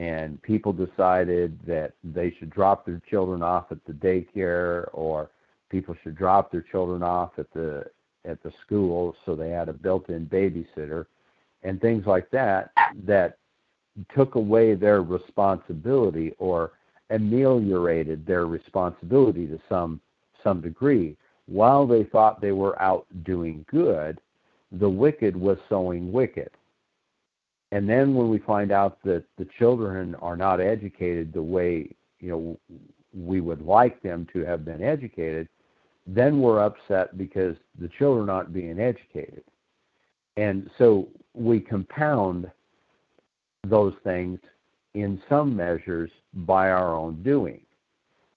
and 0.02 0.42
people 0.42 0.72
decided 0.72 1.56
that 1.64 1.92
they 2.02 2.34
should 2.36 2.50
drop 2.50 2.84
their 2.84 3.00
children 3.08 3.40
off 3.40 3.66
at 3.70 3.78
the 3.86 3.92
daycare, 3.92 4.88
or 4.92 5.30
people 5.70 5.94
should 6.02 6.16
drop 6.16 6.50
their 6.50 6.64
children 6.72 7.04
off 7.04 7.30
at 7.38 7.46
the 7.52 7.84
at 8.24 8.42
the 8.42 8.52
school, 8.66 9.14
so 9.24 9.36
they 9.36 9.50
had 9.50 9.68
a 9.68 9.72
built-in 9.72 10.26
babysitter 10.26 11.06
and 11.62 11.80
things 11.80 12.04
like 12.06 12.30
that 12.30 12.70
that 13.04 13.38
took 14.14 14.34
away 14.34 14.74
their 14.74 15.02
responsibility 15.02 16.32
or 16.38 16.72
ameliorated 17.10 18.24
their 18.26 18.46
responsibility 18.46 19.46
to 19.46 19.58
some 19.68 20.00
some 20.42 20.60
degree. 20.60 21.16
While 21.46 21.86
they 21.86 22.04
thought 22.04 22.40
they 22.40 22.52
were 22.52 22.80
out 22.82 23.06
doing 23.22 23.64
good, 23.70 24.20
the 24.72 24.90
wicked 24.90 25.36
was 25.36 25.58
sowing 25.68 26.10
wicked. 26.10 26.50
And 27.72 27.88
then 27.88 28.14
when 28.14 28.28
we 28.28 28.38
find 28.38 28.70
out 28.70 29.02
that 29.04 29.24
the 29.38 29.48
children 29.58 30.14
are 30.16 30.36
not 30.36 30.60
educated 30.60 31.32
the 31.32 31.42
way 31.42 31.90
you 32.20 32.30
know 32.30 32.78
we 33.14 33.40
would 33.40 33.62
like 33.62 34.00
them 34.02 34.26
to 34.34 34.44
have 34.44 34.64
been 34.64 34.82
educated, 34.82 35.48
then 36.06 36.40
we're 36.40 36.60
upset 36.60 37.16
because 37.16 37.56
the 37.80 37.88
children 37.88 38.28
aren't 38.28 38.52
being 38.52 38.78
educated. 38.78 39.42
And 40.36 40.70
so 40.78 41.08
we 41.34 41.60
compound 41.60 42.50
those 43.66 43.94
things 44.04 44.38
in 44.94 45.22
some 45.28 45.56
measures 45.56 46.10
by 46.34 46.70
our 46.70 46.94
own 46.94 47.22
doing. 47.22 47.60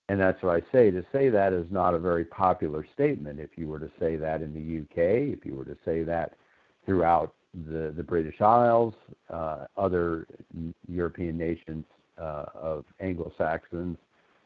And 0.08 0.19
that's 0.19 0.41
what 0.43 0.56
I 0.56 0.62
say. 0.71 0.91
To 0.91 1.04
say 1.12 1.30
that 1.30 1.52
is 1.52 1.65
not 1.71 1.93
a 1.93 2.00
very 2.00 2.26
popular 2.26 2.86
statement. 2.93 3.39
If 3.39 3.58
you 3.58 3.67
were 3.67 3.80
to 3.80 3.91
say 4.00 4.15
that 4.17 4.41
in 4.41 4.54
the 4.54 4.82
UK, 4.82 5.38
if 5.38 5.45
you 5.45 5.56
were 5.56 5.65
to 5.65 5.78
say 5.84 6.04
that 6.04 6.34
throughout 6.86 7.34
the, 7.67 7.93
the 7.95 8.03
British 8.03 8.41
Isles, 8.41 8.93
uh, 9.29 9.65
other 9.77 10.27
European 10.87 11.37
nations 11.37 11.85
uh, 12.17 12.45
of 12.53 12.85
Anglo 12.99 13.31
Saxons, 13.37 13.97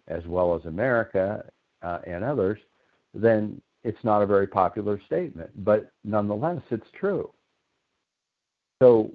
as 0.08 0.26
well 0.26 0.56
as 0.56 0.66
America 0.66 1.46
uh, 1.82 2.00
and 2.06 2.24
others, 2.24 2.60
then 3.14 3.62
it's 3.84 4.04
not 4.04 4.22
a 4.22 4.26
very 4.26 4.48
popular 4.48 5.00
statement. 5.06 5.50
But 5.64 5.92
nonetheless, 6.04 6.62
it's 6.70 6.88
true. 6.94 7.32
So 8.82 9.12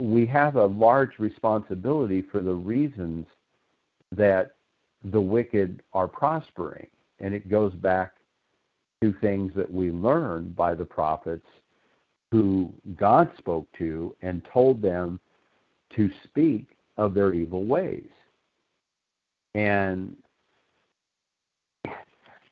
we 0.00 0.26
have 0.26 0.56
a 0.56 0.66
large 0.66 1.18
responsibility 1.18 2.22
for 2.22 2.40
the 2.40 2.54
reasons 2.54 3.26
that 4.12 4.52
the 5.04 5.20
wicked 5.20 5.82
are 5.92 6.08
prospering. 6.08 6.86
And 7.20 7.34
it 7.34 7.48
goes 7.48 7.72
back 7.74 8.12
to 9.02 9.12
things 9.20 9.52
that 9.54 9.70
we 9.70 9.90
learn 9.90 10.50
by 10.50 10.74
the 10.74 10.84
prophets 10.84 11.46
who 12.30 12.72
God 12.96 13.30
spoke 13.38 13.66
to 13.78 14.14
and 14.22 14.46
told 14.52 14.82
them 14.82 15.18
to 15.96 16.10
speak 16.24 16.66
of 16.96 17.14
their 17.14 17.32
evil 17.32 17.64
ways. 17.64 18.08
And 19.54 20.16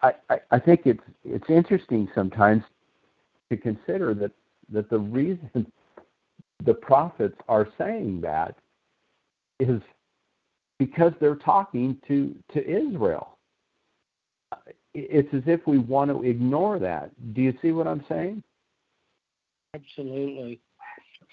I, 0.03 0.41
I, 0.51 0.59
think 0.59 0.83
it's 0.85 1.03
it's 1.25 1.49
interesting 1.49 2.09
sometimes 2.15 2.63
to 3.51 3.57
consider 3.57 4.15
that 4.15 4.31
that 4.71 4.89
the 4.91 4.99
reason 4.99 5.71
the 6.65 6.75
prophets 6.75 7.37
are 7.49 7.69
saying 7.79 8.21
that 8.23 8.57
is 9.59 9.81
because 10.79 11.13
they're 11.21 11.37
talking 11.37 11.99
to 12.09 12.35
to 12.55 12.65
Israel. 12.69 13.39
It's 14.95 15.33
as 15.35 15.43
if 15.47 15.67
we 15.67 15.79
want 15.79 16.11
to 16.11 16.23
ignore 16.23 16.79
that. 16.79 17.11
Do 17.35 17.43
you 17.43 17.55
see 17.61 17.73
what 17.73 17.87
I'm 17.87 18.05
saying? 18.09 18.43
Absolutely. 19.75 20.61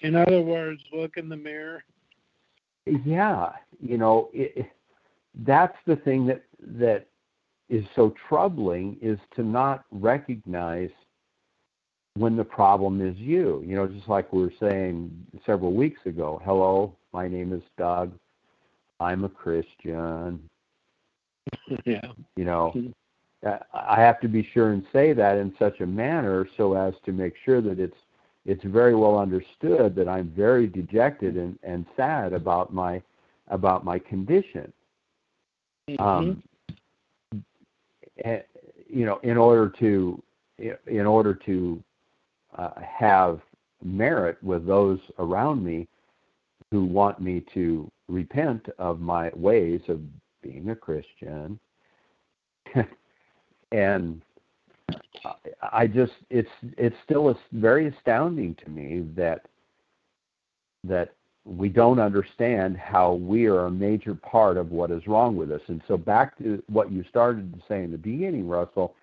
In 0.00 0.16
other 0.16 0.40
words, 0.40 0.82
look 0.92 1.16
in 1.16 1.28
the 1.28 1.36
mirror. 1.36 1.84
Yeah, 2.86 3.52
you 3.80 3.96
know, 3.96 4.28
it, 4.32 4.66
that's 5.46 5.76
the 5.86 5.96
thing 5.96 6.26
that 6.26 6.44
that 6.78 7.06
is 7.70 7.84
so 7.96 8.14
troubling 8.28 8.98
is 9.00 9.18
to 9.36 9.42
not 9.42 9.84
recognize 9.90 10.90
when 12.16 12.36
the 12.36 12.44
problem 12.44 13.06
is 13.06 13.16
you. 13.16 13.62
You 13.66 13.76
know, 13.76 13.86
just 13.86 14.08
like 14.08 14.32
we 14.32 14.42
were 14.42 14.52
saying 14.60 15.10
several 15.46 15.72
weeks 15.72 16.00
ago. 16.04 16.40
Hello, 16.44 16.94
my 17.12 17.26
name 17.26 17.52
is 17.52 17.62
Doug. 17.78 18.12
I'm 19.00 19.24
a 19.24 19.28
Christian. 19.28 20.48
yeah. 21.84 22.06
You 22.36 22.44
know, 22.44 22.70
hmm. 22.70 22.90
I 23.74 24.00
have 24.00 24.20
to 24.20 24.28
be 24.28 24.48
sure 24.52 24.72
and 24.72 24.84
say 24.92 25.12
that 25.12 25.36
in 25.36 25.54
such 25.58 25.80
a 25.80 25.86
manner 25.86 26.48
so 26.56 26.74
as 26.74 26.94
to 27.04 27.12
make 27.12 27.34
sure 27.44 27.60
that 27.60 27.78
it's 27.78 27.96
it's 28.44 28.64
very 28.64 28.94
well 28.94 29.18
understood 29.18 29.94
that 29.96 30.08
I'm 30.08 30.28
very 30.36 30.66
dejected 30.66 31.36
and, 31.36 31.58
and 31.62 31.86
sad 31.96 32.32
about 32.32 32.72
my 32.72 33.02
about 33.48 33.84
my 33.84 33.98
condition. 33.98 34.72
Mm-hmm. 35.88 36.02
Um, 36.02 36.42
and, 38.24 38.42
you 38.88 39.04
know, 39.06 39.18
in 39.22 39.36
order 39.36 39.72
to 39.80 40.22
in 40.58 41.06
order 41.06 41.34
to 41.46 41.82
uh, 42.56 42.70
have 42.80 43.40
merit 43.82 44.42
with 44.42 44.66
those 44.66 44.98
around 45.18 45.64
me 45.64 45.88
who 46.70 46.84
want 46.84 47.20
me 47.20 47.42
to 47.54 47.90
repent 48.08 48.66
of 48.78 49.00
my 49.00 49.30
ways 49.34 49.80
of 49.88 50.00
being 50.42 50.70
a 50.70 50.76
Christian. 50.76 51.58
and 53.72 54.22
I 55.72 55.86
just 55.86 56.12
it's 56.30 56.48
it's 56.76 56.96
still 57.04 57.36
very 57.52 57.88
astounding 57.88 58.56
to 58.64 58.70
me 58.70 59.04
that 59.16 59.46
that 60.84 61.14
we 61.44 61.68
don't 61.68 61.98
understand 61.98 62.76
how 62.76 63.14
we 63.14 63.46
are 63.46 63.66
a 63.66 63.70
major 63.70 64.14
part 64.14 64.56
of 64.56 64.70
what 64.70 64.90
is 64.90 65.06
wrong 65.06 65.36
with 65.36 65.50
us. 65.52 65.60
And 65.68 65.82
so 65.86 65.96
back 65.96 66.38
to 66.38 66.62
what 66.68 66.90
you 66.90 67.04
started 67.08 67.52
to 67.52 67.60
say 67.68 67.84
in 67.84 67.90
the 67.90 67.98
beginning, 67.98 68.48
Russell, 68.48 68.94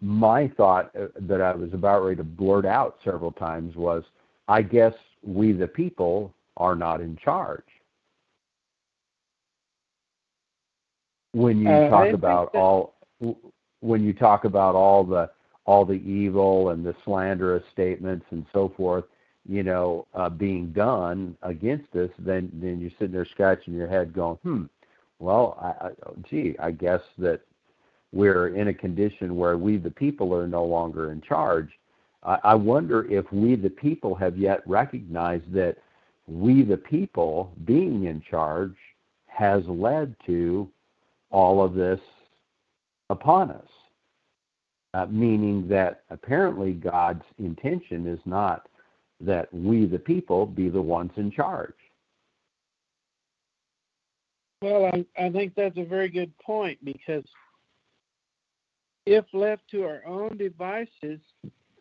my 0.00 0.48
thought 0.56 0.94
uh, 0.96 1.06
that 1.20 1.40
I 1.40 1.54
was 1.54 1.72
about 1.72 2.04
ready 2.04 2.16
to 2.16 2.24
blurt 2.24 2.66
out 2.66 2.98
several 3.04 3.32
times 3.32 3.74
was, 3.74 4.04
I 4.48 4.62
guess 4.62 4.94
we 5.22 5.52
the 5.52 5.66
people 5.66 6.32
are 6.56 6.76
not 6.76 7.00
in 7.00 7.16
charge. 7.16 7.64
When 11.32 11.60
you 11.60 11.70
uh, 11.70 11.88
talk 11.88 12.12
about 12.12 12.54
all 12.54 12.94
when 13.82 14.02
you 14.02 14.12
talk 14.12 14.44
about 14.44 14.74
all 14.74 15.04
the 15.04 15.28
all 15.64 15.84
the 15.84 15.92
evil 15.92 16.70
and 16.70 16.84
the 16.84 16.94
slanderous 17.04 17.62
statements 17.72 18.24
and 18.30 18.44
so 18.52 18.72
forth, 18.76 19.04
you 19.48 19.62
know, 19.62 20.06
uh, 20.14 20.28
being 20.28 20.72
done 20.72 21.36
against 21.42 21.94
us, 21.94 22.10
then 22.18 22.50
then 22.54 22.80
you're 22.80 22.90
sitting 22.98 23.12
there 23.12 23.26
scratching 23.26 23.74
your 23.74 23.88
head, 23.88 24.14
going, 24.14 24.36
"Hmm, 24.42 24.64
well, 25.18 25.58
I, 25.60 25.86
I, 25.86 25.90
gee, 26.28 26.56
I 26.58 26.70
guess 26.70 27.00
that 27.18 27.40
we're 28.12 28.48
in 28.56 28.68
a 28.68 28.74
condition 28.74 29.36
where 29.36 29.58
we, 29.58 29.76
the 29.76 29.90
people, 29.90 30.34
are 30.34 30.46
no 30.46 30.64
longer 30.64 31.12
in 31.12 31.20
charge." 31.20 31.68
I, 32.22 32.38
I 32.44 32.54
wonder 32.54 33.10
if 33.10 33.30
we, 33.32 33.56
the 33.56 33.70
people, 33.70 34.14
have 34.14 34.38
yet 34.38 34.60
recognized 34.66 35.52
that 35.52 35.76
we, 36.28 36.62
the 36.62 36.76
people, 36.76 37.52
being 37.64 38.04
in 38.04 38.22
charge, 38.30 38.76
has 39.26 39.64
led 39.66 40.14
to 40.26 40.68
all 41.30 41.64
of 41.64 41.74
this 41.74 41.98
upon 43.10 43.50
us. 43.50 43.68
Uh, 44.94 45.06
meaning 45.06 45.66
that 45.68 46.02
apparently 46.10 46.72
God's 46.72 47.24
intention 47.38 48.06
is 48.06 48.20
not 48.26 48.68
that 49.20 49.52
we, 49.54 49.86
the 49.86 49.98
people, 49.98 50.44
be 50.44 50.68
the 50.68 50.82
ones 50.82 51.12
in 51.16 51.30
charge. 51.30 51.72
Well, 54.60 54.86
I, 54.86 55.04
I 55.18 55.30
think 55.30 55.54
that's 55.54 55.78
a 55.78 55.84
very 55.84 56.08
good 56.08 56.36
point 56.38 56.78
because 56.84 57.24
if 59.06 59.24
left 59.32 59.62
to 59.70 59.84
our 59.84 60.02
own 60.06 60.36
devices, 60.36 61.20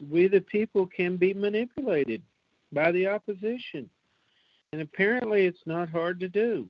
we, 0.09 0.27
the 0.27 0.41
people, 0.41 0.87
can 0.87 1.17
be 1.17 1.33
manipulated 1.33 2.21
by 2.71 2.91
the 2.91 3.07
opposition. 3.07 3.89
And 4.73 4.81
apparently, 4.81 5.45
it's 5.45 5.59
not 5.65 5.89
hard 5.89 6.19
to 6.21 6.29
do. 6.29 6.67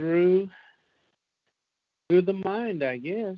Through 0.00 0.48
through 2.08 2.22
the 2.22 2.32
mind, 2.32 2.82
I 2.82 2.96
guess. 2.98 3.36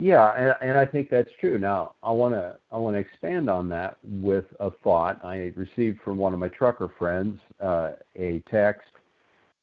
Yeah, 0.00 0.32
and, 0.32 0.70
and 0.70 0.78
I 0.78 0.86
think 0.86 1.10
that's 1.10 1.28
true. 1.40 1.58
Now, 1.58 1.94
I 2.02 2.10
want 2.10 2.34
to 2.34 2.56
I 2.72 2.78
want 2.78 2.96
to 2.96 3.00
expand 3.00 3.50
on 3.50 3.68
that 3.68 3.98
with 4.02 4.46
a 4.58 4.70
thought 4.82 5.22
I 5.22 5.52
received 5.56 6.00
from 6.02 6.16
one 6.16 6.32
of 6.32 6.38
my 6.38 6.48
trucker 6.48 6.90
friends, 6.98 7.38
uh, 7.62 7.92
a 8.16 8.42
text, 8.50 8.88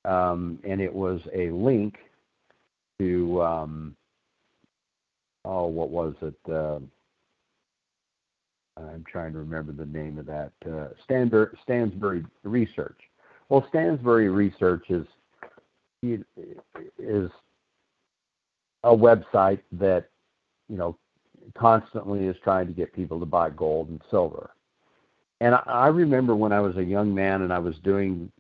um, 0.06 0.60
and 0.64 0.80
it 0.80 0.94
was 0.94 1.22
a 1.34 1.50
link 1.50 1.96
to 3.00 3.42
um, 3.42 3.96
oh, 5.44 5.66
what 5.66 5.90
was 5.90 6.14
it? 6.22 6.36
Uh, 6.52 6.80
I'm 8.78 9.04
trying 9.12 9.34
to 9.34 9.40
remember 9.40 9.72
the 9.72 9.86
name 9.86 10.20
of 10.20 10.28
that 10.28 10.52
uh, 10.66 10.90
Stanbury, 11.04 11.48
Stansberry 11.68 12.24
Research. 12.44 13.00
Well, 13.50 13.66
Stansberry 13.74 14.34
Research 14.34 14.86
is 14.90 15.08
is 16.04 17.32
a 18.84 18.96
website 18.96 19.60
that 19.74 20.10
you 20.70 20.78
know, 20.78 20.98
constantly 21.58 22.26
is 22.26 22.36
trying 22.44 22.68
to 22.68 22.74
get 22.74 22.94
people 22.94 23.20
to 23.20 23.26
buy 23.26 23.50
gold 23.50 23.90
and 23.90 24.02
silver. 24.10 24.52
And 25.40 25.56
I, 25.56 25.64
I 25.66 25.88
remember 25.88 26.36
when 26.36 26.52
I 26.52 26.60
was 26.60 26.78
a 26.78 26.84
young 26.84 27.14
man 27.14 27.44
and 27.44 27.54
I 27.54 27.60
was 27.60 27.76
doing, 27.84 28.32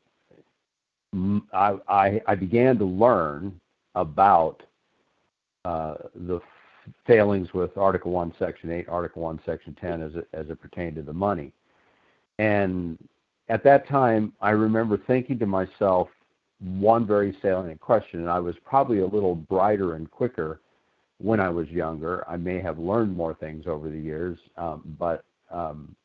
I, 1.54 1.76
I, 1.88 2.22
I 2.28 2.36
began 2.36 2.78
to 2.80 2.86
learn 2.86 3.60
about 3.96 4.64
uh, 5.66 5.96
the 6.16 6.40
failings 7.06 7.54
with 7.54 7.78
Article 7.78 8.12
1, 8.12 8.34
Section 8.40 8.72
8, 8.72 8.90
Article 8.90 9.22
1, 9.24 9.40
Section 9.46 9.76
10 9.80 10.02
as 10.02 10.16
it, 10.16 10.28
as 10.34 10.50
it 10.50 10.62
pertained 10.62 10.96
to 10.96 11.02
the 11.02 11.14
money. 11.14 11.52
And 12.40 12.98
at 13.50 13.64
that 13.64 13.88
time, 13.88 14.34
I 14.42 14.52
remember 14.52 14.98
thinking 14.98 15.40
to 15.40 15.46
myself 15.46 16.10
one 16.60 17.06
very 17.06 17.38
salient 17.42 17.80
question, 17.80 18.22
and 18.22 18.30
I 18.30 18.40
was 18.40 18.56
probably 18.66 19.00
a 19.00 19.06
little 19.06 19.36
brighter 19.36 19.96
and 19.96 20.10
quicker 20.10 20.62
when 21.20 21.40
I 21.40 21.50
was 21.50 21.68
younger. 21.70 22.28
I 22.30 22.38
may 22.38 22.60
have 22.62 22.80
learned 22.80 23.16
more 23.16 23.34
things 23.36 23.66
over 23.68 23.90
the 23.90 24.00
years, 24.00 24.38
um, 24.58 24.82
but 25.00 25.24
um, 25.52 25.96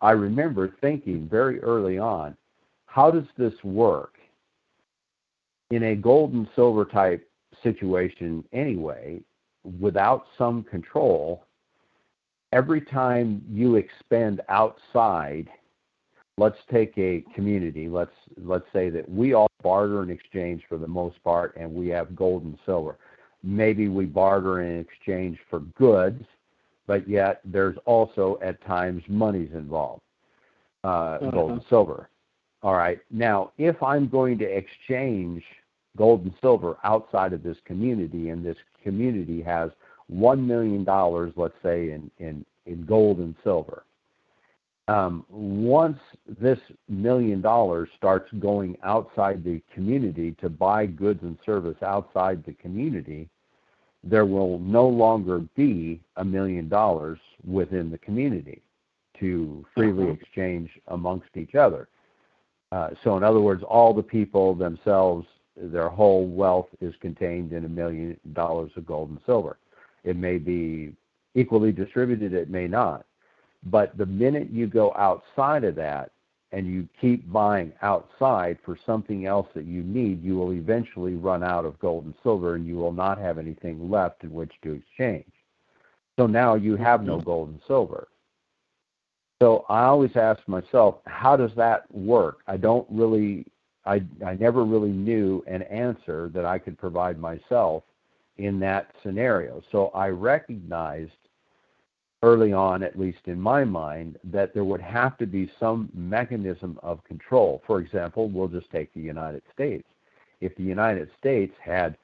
I 0.00 0.12
remember 0.12 0.74
thinking 0.80 1.28
very 1.28 1.60
early 1.60 1.98
on, 1.98 2.36
how 2.86 3.10
does 3.10 3.26
this 3.36 3.54
work 3.62 4.14
in 5.70 5.84
a 5.84 5.96
gold 5.96 6.32
and 6.32 6.48
silver 6.54 6.84
type 6.84 7.28
situation 7.62 8.44
anyway, 8.52 9.20
without 9.78 10.26
some 10.38 10.62
control? 10.62 11.44
Every 12.52 12.80
time 12.80 13.42
you 13.50 13.76
expend 13.76 14.40
outside, 14.48 15.48
let's 16.38 16.58
take 16.70 16.96
a 16.96 17.24
community. 17.34 17.88
Let's 17.88 18.12
let's 18.42 18.66
say 18.72 18.90
that 18.90 19.08
we 19.10 19.34
all 19.34 19.48
barter 19.62 20.02
and 20.02 20.10
exchange 20.10 20.62
for 20.68 20.78
the 20.78 20.86
most 20.86 21.22
part, 21.24 21.56
and 21.56 21.74
we 21.74 21.88
have 21.88 22.14
gold 22.16 22.44
and 22.44 22.56
silver 22.64 22.96
maybe 23.42 23.88
we 23.88 24.04
barter 24.04 24.62
in 24.62 24.80
exchange 24.80 25.38
for 25.48 25.60
goods, 25.60 26.24
but 26.86 27.08
yet 27.08 27.40
there's 27.44 27.76
also 27.84 28.38
at 28.42 28.62
times 28.64 29.02
monies 29.08 29.50
involved, 29.54 30.02
uh, 30.84 30.86
uh-huh. 30.86 31.30
gold 31.30 31.50
and 31.52 31.62
silver. 31.68 32.08
All 32.62 32.74
right. 32.74 32.98
Now, 33.10 33.52
if 33.58 33.80
I'm 33.82 34.08
going 34.08 34.38
to 34.38 34.44
exchange 34.44 35.42
gold 35.96 36.24
and 36.24 36.34
silver 36.40 36.76
outside 36.84 37.32
of 37.32 37.42
this 37.42 37.56
community, 37.64 38.30
and 38.30 38.44
this 38.44 38.56
community 38.82 39.42
has 39.42 39.70
one 40.08 40.46
million 40.46 40.84
dollars, 40.84 41.32
let's 41.36 41.54
say, 41.62 41.90
in, 41.90 42.10
in, 42.18 42.44
in 42.66 42.84
gold 42.84 43.18
and 43.18 43.34
silver. 43.44 43.84
Um, 44.88 45.26
once 45.28 45.98
this 46.40 46.58
million 46.88 47.42
dollars 47.42 47.90
starts 47.96 48.32
going 48.38 48.76
outside 48.82 49.44
the 49.44 49.62
community 49.74 50.34
to 50.40 50.48
buy 50.48 50.86
goods 50.86 51.22
and 51.22 51.36
service 51.44 51.76
outside 51.82 52.42
the 52.44 52.54
community, 52.54 53.28
there 54.02 54.24
will 54.24 54.58
no 54.60 54.88
longer 54.88 55.40
be 55.54 56.00
a 56.16 56.24
million 56.24 56.68
dollars 56.70 57.18
within 57.46 57.90
the 57.90 57.98
community 57.98 58.62
to 59.20 59.64
freely 59.74 60.04
uh-huh. 60.04 60.12
exchange 60.12 60.70
amongst 60.88 61.36
each 61.36 61.54
other. 61.54 61.88
Uh, 62.72 62.90
so, 63.04 63.16
in 63.16 63.22
other 63.22 63.40
words, 63.40 63.62
all 63.62 63.92
the 63.92 64.02
people 64.02 64.54
themselves, 64.54 65.26
their 65.56 65.88
whole 65.88 66.26
wealth 66.26 66.68
is 66.80 66.94
contained 67.00 67.52
in 67.52 67.66
a 67.66 67.68
million 67.68 68.18
dollars 68.32 68.70
of 68.76 68.86
gold 68.86 69.10
and 69.10 69.20
silver. 69.26 69.58
It 70.04 70.16
may 70.16 70.38
be 70.38 70.94
equally 71.34 71.72
distributed, 71.72 72.32
it 72.32 72.48
may 72.48 72.68
not. 72.68 73.04
But 73.64 73.96
the 73.96 74.06
minute 74.06 74.50
you 74.50 74.66
go 74.66 74.92
outside 74.94 75.64
of 75.64 75.74
that, 75.76 76.12
and 76.52 76.66
you 76.66 76.88
keep 77.00 77.30
buying 77.30 77.72
outside 77.82 78.58
for 78.64 78.78
something 78.86 79.26
else 79.26 79.46
that 79.54 79.66
you 79.66 79.82
need, 79.82 80.22
you 80.22 80.36
will 80.36 80.52
eventually 80.52 81.14
run 81.14 81.42
out 81.42 81.64
of 81.64 81.78
gold 81.78 82.04
and 82.04 82.14
silver 82.22 82.54
and 82.54 82.66
you 82.66 82.76
will 82.76 82.92
not 82.92 83.18
have 83.18 83.38
anything 83.38 83.90
left 83.90 84.24
in 84.24 84.32
which 84.32 84.52
to 84.62 84.72
exchange. 84.72 85.30
So 86.18 86.26
now 86.26 86.54
you 86.54 86.76
have 86.76 87.02
no 87.02 87.16
mm-hmm. 87.16 87.24
gold 87.24 87.48
and 87.50 87.60
silver. 87.66 88.08
So 89.40 89.66
I 89.68 89.84
always 89.84 90.16
ask 90.16 90.40
myself, 90.48 90.96
how 91.06 91.36
does 91.36 91.52
that 91.56 91.84
work? 91.94 92.38
I 92.46 92.56
don't 92.56 92.86
really, 92.90 93.46
I, 93.84 94.02
I 94.26 94.34
never 94.34 94.64
really 94.64 94.90
knew 94.90 95.44
an 95.46 95.62
answer 95.62 96.30
that 96.34 96.44
I 96.44 96.58
could 96.58 96.78
provide 96.78 97.18
myself 97.18 97.84
in 98.38 98.58
that 98.60 98.90
scenario. 99.02 99.62
So 99.70 99.88
I 99.88 100.08
recognized 100.08 101.12
early 102.22 102.52
on, 102.52 102.82
at 102.82 102.98
least 102.98 103.18
in 103.26 103.40
my 103.40 103.64
mind, 103.64 104.18
that 104.24 104.52
there 104.52 104.64
would 104.64 104.80
have 104.80 105.16
to 105.18 105.26
be 105.26 105.50
some 105.60 105.88
mechanism 105.94 106.78
of 106.82 107.02
control. 107.04 107.62
For 107.66 107.80
example, 107.80 108.28
we'll 108.28 108.48
just 108.48 108.70
take 108.70 108.92
the 108.92 109.00
United 109.00 109.42
States. 109.52 109.86
If 110.40 110.56
the 110.56 110.64
United 110.64 111.08
States 111.18 111.54
had 111.62 111.96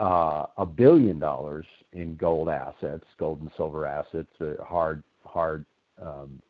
uh, 0.00 0.46
a 0.56 0.66
billion 0.66 1.18
dollars 1.18 1.66
in 1.92 2.14
gold 2.16 2.48
assets, 2.48 3.04
gold 3.18 3.40
and 3.40 3.50
silver 3.56 3.84
assets, 3.86 4.30
uh, 4.40 4.62
hard, 4.62 5.02
hard, 5.24 5.64
um, 6.00 6.40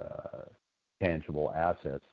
uh, 0.00 0.42
tangible 1.00 1.52
assets, 1.54 2.04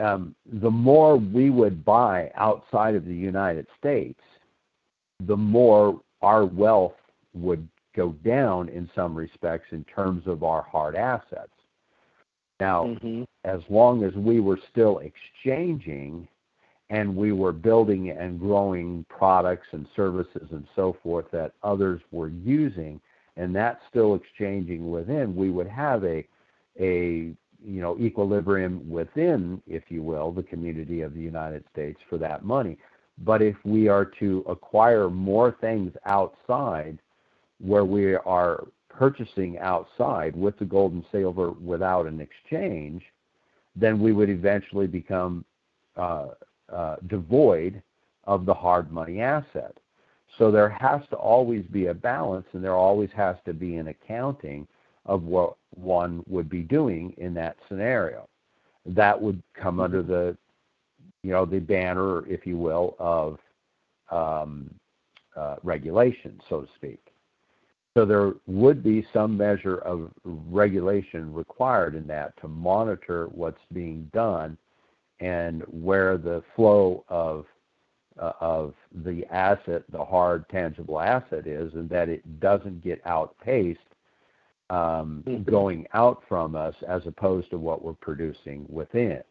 um, 0.00 0.34
the 0.60 0.70
more 0.70 1.16
we 1.16 1.50
would 1.50 1.84
buy 1.84 2.30
outside 2.34 2.94
of 2.94 3.04
the 3.04 3.14
United 3.14 3.66
States, 3.78 4.20
the 5.26 5.36
more 5.36 6.00
our 6.22 6.44
wealth 6.44 6.94
would 7.34 7.66
go 7.94 8.12
down 8.24 8.68
in 8.68 8.88
some 8.94 9.14
respects 9.14 9.68
in 9.72 9.84
terms 9.84 10.26
of 10.26 10.42
our 10.42 10.62
hard 10.62 10.94
assets. 10.94 11.52
Now, 12.60 12.84
mm-hmm. 12.84 13.22
as 13.44 13.60
long 13.68 14.04
as 14.04 14.12
we 14.14 14.40
were 14.40 14.58
still 14.70 15.00
exchanging 15.00 16.28
and 16.90 17.16
we 17.16 17.32
were 17.32 17.52
building 17.52 18.10
and 18.10 18.38
growing 18.38 19.04
products 19.08 19.68
and 19.72 19.86
services 19.96 20.48
and 20.50 20.66
so 20.76 20.96
forth 21.02 21.26
that 21.32 21.52
others 21.62 22.00
were 22.10 22.28
using, 22.28 23.00
and 23.36 23.54
that's 23.54 23.80
still 23.88 24.14
exchanging 24.14 24.90
within, 24.90 25.34
we 25.34 25.50
would 25.50 25.68
have 25.68 26.04
a 26.04 26.26
a 26.78 27.34
you 27.62 27.80
know 27.80 27.96
equilibrium 27.98 28.88
within, 28.90 29.62
if 29.66 29.84
you 29.88 30.02
will, 30.02 30.32
the 30.32 30.42
community 30.42 31.02
of 31.02 31.14
the 31.14 31.20
United 31.20 31.64
States 31.72 32.00
for 32.08 32.18
that 32.18 32.44
money. 32.44 32.76
But 33.18 33.40
if 33.40 33.56
we 33.64 33.88
are 33.88 34.04
to 34.18 34.44
acquire 34.48 35.08
more 35.08 35.56
things 35.60 35.92
outside, 36.06 36.98
where 37.60 37.84
we 37.84 38.14
are 38.14 38.64
purchasing 38.88 39.58
outside 39.58 40.34
with 40.36 40.58
the 40.58 40.64
gold 40.64 40.92
and 40.92 41.04
silver 41.12 41.52
without 41.52 42.06
an 42.06 42.20
exchange, 42.20 43.02
then 43.76 44.00
we 44.00 44.12
would 44.12 44.28
eventually 44.28 44.86
become 44.86 45.44
uh, 45.96 46.28
uh, 46.72 46.96
devoid 47.06 47.82
of 48.24 48.46
the 48.46 48.54
hard 48.54 48.90
money 48.90 49.20
asset. 49.20 49.76
So 50.38 50.50
there 50.50 50.68
has 50.68 51.02
to 51.10 51.16
always 51.16 51.64
be 51.66 51.86
a 51.86 51.94
balance, 51.94 52.46
and 52.52 52.62
there 52.62 52.74
always 52.74 53.10
has 53.16 53.36
to 53.44 53.52
be 53.52 53.76
an 53.76 53.88
accounting 53.88 54.66
of 55.06 55.24
what 55.24 55.56
one 55.74 56.22
would 56.28 56.48
be 56.48 56.62
doing 56.62 57.14
in 57.18 57.34
that 57.34 57.56
scenario. 57.68 58.28
That 58.86 59.20
would 59.20 59.42
come 59.54 59.74
mm-hmm. 59.74 59.80
under 59.80 60.02
the, 60.02 60.36
you 61.22 61.32
know, 61.32 61.44
the 61.44 61.58
banner, 61.58 62.26
if 62.26 62.46
you 62.46 62.56
will, 62.56 62.96
of 62.98 63.38
um, 64.10 64.70
uh, 65.36 65.56
regulation, 65.62 66.40
so 66.48 66.62
to 66.62 66.68
speak. 66.76 67.00
So 67.96 68.04
there 68.04 68.34
would 68.46 68.82
be 68.82 69.06
some 69.12 69.36
measure 69.36 69.78
of 69.78 70.10
regulation 70.24 71.32
required 71.32 71.94
in 71.94 72.06
that 72.06 72.40
to 72.40 72.48
monitor 72.48 73.26
what's 73.32 73.60
being 73.72 74.08
done 74.12 74.56
and 75.18 75.62
where 75.68 76.16
the 76.16 76.42
flow 76.54 77.04
of 77.08 77.46
uh, 78.18 78.32
of 78.40 78.74
the 79.04 79.24
asset, 79.30 79.82
the 79.90 80.04
hard 80.04 80.44
tangible 80.50 81.00
asset 81.00 81.46
is, 81.46 81.72
and 81.74 81.88
that 81.88 82.08
it 82.08 82.40
doesn't 82.40 82.82
get 82.84 83.00
outpaced 83.06 83.80
um, 84.68 85.24
mm-hmm. 85.26 85.42
going 85.50 85.86
out 85.94 86.22
from 86.28 86.54
us 86.54 86.74
as 86.86 87.02
opposed 87.06 87.50
to 87.50 87.58
what 87.58 87.82
we're 87.82 87.92
producing 87.94 88.66
within. 88.68 89.22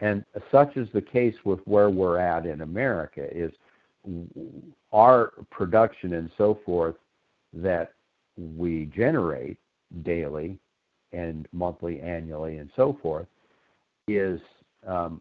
And 0.00 0.24
such 0.50 0.76
is 0.76 0.88
the 0.92 1.02
case 1.02 1.34
with 1.44 1.60
where 1.66 1.88
we're 1.88 2.18
at 2.18 2.46
in 2.46 2.60
America 2.60 3.26
is 3.34 3.52
our 4.92 5.32
production 5.50 6.14
and 6.14 6.30
so 6.36 6.58
forth 6.64 6.96
that 7.56 7.92
we 8.36 8.90
generate 8.96 9.58
daily 10.02 10.58
and 11.12 11.48
monthly, 11.52 12.00
annually, 12.00 12.58
and 12.58 12.70
so 12.76 12.98
forth 13.02 13.26
is 14.08 14.40
um, 14.86 15.20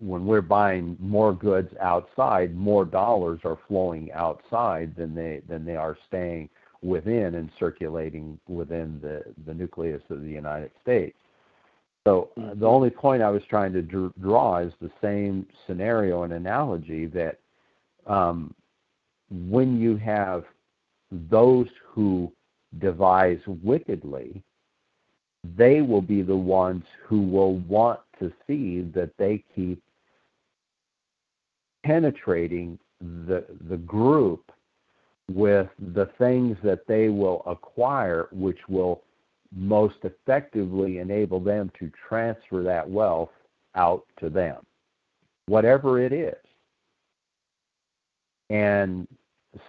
when 0.00 0.24
we're 0.24 0.40
buying 0.40 0.96
more 1.00 1.34
goods 1.34 1.72
outside, 1.80 2.54
more 2.54 2.84
dollars 2.84 3.40
are 3.44 3.58
flowing 3.66 4.10
outside 4.12 4.94
than 4.96 5.14
they 5.14 5.42
than 5.48 5.64
they 5.64 5.76
are 5.76 5.96
staying 6.06 6.48
within 6.82 7.34
and 7.34 7.50
circulating 7.58 8.38
within 8.46 9.00
the, 9.02 9.24
the 9.46 9.54
nucleus 9.54 10.02
of 10.10 10.22
the 10.22 10.28
United 10.28 10.70
States. 10.80 11.16
So 12.06 12.30
uh, 12.40 12.54
the 12.54 12.66
only 12.66 12.90
point 12.90 13.22
I 13.22 13.30
was 13.30 13.42
trying 13.50 13.72
to 13.72 13.82
dr- 13.82 14.12
draw 14.20 14.58
is 14.58 14.72
the 14.80 14.90
same 15.02 15.46
scenario 15.66 16.22
and 16.22 16.32
analogy 16.32 17.06
that 17.06 17.40
um, 18.06 18.54
when 19.30 19.80
you 19.80 19.96
have 19.96 20.44
those 21.10 21.68
who 21.86 22.32
devise 22.78 23.40
wickedly, 23.62 24.42
they 25.56 25.80
will 25.80 26.02
be 26.02 26.22
the 26.22 26.36
ones 26.36 26.84
who 27.06 27.22
will 27.22 27.56
want 27.60 28.00
to 28.18 28.32
see 28.46 28.82
that 28.94 29.10
they 29.18 29.42
keep 29.54 29.82
penetrating 31.84 32.78
the 33.00 33.44
the 33.68 33.76
group 33.76 34.50
with 35.30 35.68
the 35.94 36.06
things 36.18 36.56
that 36.64 36.86
they 36.88 37.08
will 37.08 37.42
acquire 37.46 38.28
which 38.32 38.58
will 38.68 39.02
most 39.54 39.96
effectively 40.02 40.98
enable 40.98 41.38
them 41.38 41.70
to 41.78 41.90
transfer 42.08 42.62
that 42.62 42.88
wealth 42.88 43.30
out 43.76 44.04
to 44.18 44.28
them 44.28 44.56
whatever 45.48 46.00
it 46.00 46.12
is. 46.12 46.36
And 48.50 49.08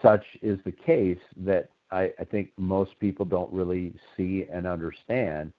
such 0.02 0.24
is 0.42 0.60
the 0.66 0.72
case 0.72 1.20
that 1.38 1.70
I, 1.92 2.12
I 2.20 2.24
think 2.24 2.52
most 2.58 2.92
people 3.00 3.26
don't 3.26 3.52
really 3.52 3.94
see 4.16 4.46
and 4.52 4.68
understand 4.68 5.54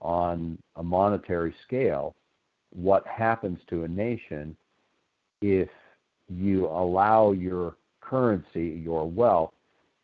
on 0.00 0.58
a 0.76 0.82
monetary 0.82 1.54
scale 1.66 2.14
what 2.70 3.06
happens 3.06 3.58
to 3.70 3.84
a 3.84 3.88
nation 3.88 4.56
if 5.40 5.68
you 6.28 6.66
allow 6.66 7.32
your 7.32 7.76
currency, 8.00 8.80
your 8.84 9.08
wealth, 9.08 9.52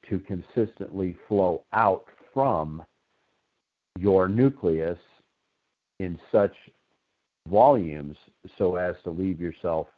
to 0.09 0.19
consistently 0.21 1.17
flow 1.29 1.63
out 1.73 2.05
from 2.33 2.83
your 3.99 4.29
nucleus 4.29 4.99
in 5.99 6.19
such 6.33 6.55
volumes 7.49 8.17
so 8.57 8.77
as 8.77 8.95
to 9.05 9.11
leave 9.11 9.41
yourself, 9.41 9.89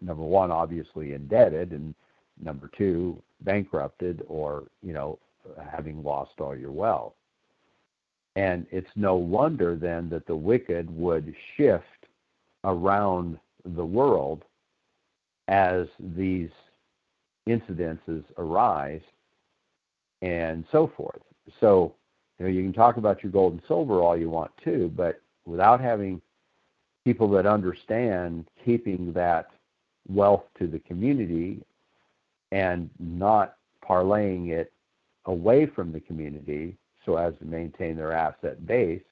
number 0.00 0.22
one, 0.22 0.50
obviously 0.50 1.12
indebted, 1.12 1.72
and 1.72 1.94
number 2.42 2.70
two, 2.76 3.20
bankrupted 3.42 4.22
or, 4.28 4.64
you 4.82 4.92
know, 4.92 5.18
having 5.70 6.02
lost 6.02 6.32
all 6.40 6.56
your 6.56 6.70
wealth. 6.70 7.14
And 8.36 8.66
it's 8.70 8.90
no 8.96 9.16
wonder 9.16 9.76
then 9.76 10.08
that 10.10 10.26
the 10.26 10.36
wicked 10.36 10.90
would 10.96 11.34
shift 11.56 11.84
around 12.64 13.38
the 13.64 13.84
world 13.84 14.44
as 15.48 15.86
these 15.98 16.48
incidences 17.48 18.24
arise 18.38 19.02
and 20.22 20.64
so 20.70 20.90
forth. 20.96 21.20
So, 21.60 21.94
you 22.38 22.46
know, 22.46 22.52
you 22.52 22.62
can 22.62 22.72
talk 22.72 22.96
about 22.96 23.22
your 23.22 23.32
gold 23.32 23.54
and 23.54 23.62
silver 23.66 24.00
all 24.00 24.16
you 24.16 24.30
want 24.30 24.52
to, 24.64 24.90
but 24.96 25.20
without 25.44 25.80
having 25.80 26.22
people 27.04 27.28
that 27.30 27.46
understand 27.46 28.46
keeping 28.64 29.12
that 29.12 29.50
wealth 30.08 30.44
to 30.58 30.66
the 30.66 30.78
community 30.80 31.62
and 32.52 32.90
not 33.00 33.56
parlaying 33.82 34.50
it 34.50 34.72
away 35.24 35.66
from 35.66 35.90
the 35.90 36.00
community 36.00 36.76
so 37.04 37.16
as 37.16 37.34
to 37.38 37.44
maintain 37.44 37.96
their 37.96 38.12
asset 38.12 38.64
base 38.66 39.02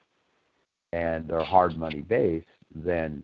and 0.93 1.27
their 1.27 1.43
hard 1.43 1.77
money 1.77 2.01
base, 2.01 2.45
then 2.73 3.23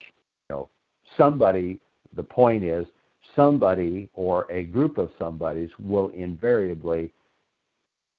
you 0.00 0.06
know 0.50 0.68
somebody. 1.16 1.80
The 2.14 2.22
point 2.22 2.62
is 2.62 2.86
somebody 3.34 4.08
or 4.14 4.46
a 4.52 4.64
group 4.64 4.98
of 4.98 5.10
somebodies 5.18 5.70
will 5.80 6.10
invariably 6.10 7.12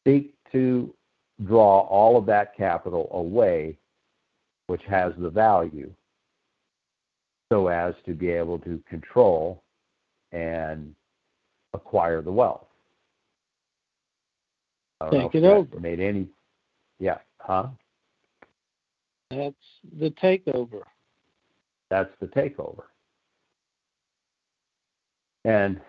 seek 0.05 0.33
to 0.51 0.93
draw 1.45 1.81
all 1.81 2.17
of 2.17 2.25
that 2.25 2.57
capital 2.57 3.07
away, 3.11 3.77
which 4.67 4.81
has 4.87 5.13
the 5.17 5.29
value, 5.29 5.89
so 7.51 7.67
as 7.67 7.93
to 8.05 8.13
be 8.13 8.29
able 8.29 8.59
to 8.59 8.81
control 8.89 9.61
and 10.31 10.93
acquire 11.75 12.21
the 12.21 12.31
wealth. 12.31 12.65
Take 15.11 15.35
it 15.35 15.43
over. 15.43 15.79
Made 15.79 15.99
any? 15.99 16.27
Yeah. 16.99 17.17
Huh? 17.39 17.67
That's 19.29 19.55
the 19.99 20.09
takeover. 20.11 20.81
That's 21.89 22.11
the 22.19 22.27
takeover. 22.27 22.83
And 25.43 25.79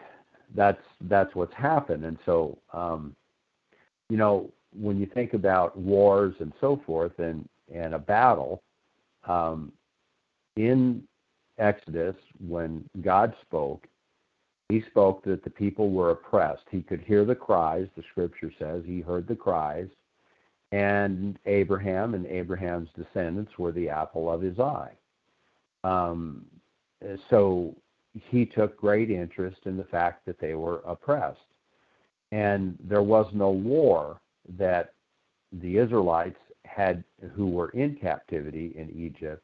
that's 0.54 0.82
that's 1.02 1.34
what's 1.34 1.54
happened. 1.54 2.04
And 2.04 2.18
so, 2.26 2.58
um, 2.72 3.14
you 4.10 4.16
know, 4.16 4.50
when 4.78 4.98
you 4.98 5.06
think 5.06 5.32
about 5.32 5.76
wars 5.78 6.34
and 6.40 6.52
so 6.60 6.80
forth 6.84 7.18
and, 7.18 7.48
and 7.74 7.94
a 7.94 7.98
battle, 7.98 8.62
um, 9.26 9.72
in 10.56 11.02
Exodus, 11.58 12.16
when 12.46 12.88
God 13.00 13.34
spoke, 13.42 13.86
he 14.68 14.82
spoke 14.82 15.22
that 15.24 15.44
the 15.44 15.50
people 15.50 15.90
were 15.90 16.10
oppressed. 16.10 16.64
He 16.70 16.82
could 16.82 17.00
hear 17.00 17.24
the 17.24 17.34
cries, 17.34 17.86
the 17.96 18.02
scripture 18.10 18.52
says. 18.58 18.82
He 18.84 19.00
heard 19.00 19.28
the 19.28 19.36
cries. 19.36 19.88
And 20.72 21.38
Abraham 21.46 22.14
and 22.14 22.26
Abraham's 22.26 22.88
descendants 22.96 23.58
were 23.58 23.70
the 23.70 23.88
apple 23.88 24.30
of 24.30 24.42
his 24.42 24.58
eye. 24.58 24.92
Um, 25.84 26.44
so 27.30 27.76
he 28.12 28.44
took 28.44 28.76
great 28.76 29.10
interest 29.10 29.58
in 29.66 29.76
the 29.76 29.84
fact 29.84 30.26
that 30.26 30.40
they 30.40 30.54
were 30.54 30.80
oppressed. 30.84 31.38
And 32.32 32.76
there 32.82 33.02
was 33.02 33.26
no 33.32 33.50
war 33.50 34.20
that 34.58 34.94
the 35.52 35.78
Israelites 35.78 36.40
had, 36.64 37.04
who 37.34 37.46
were 37.46 37.68
in 37.70 37.94
captivity 37.94 38.72
in 38.74 38.90
Egypt, 38.90 39.42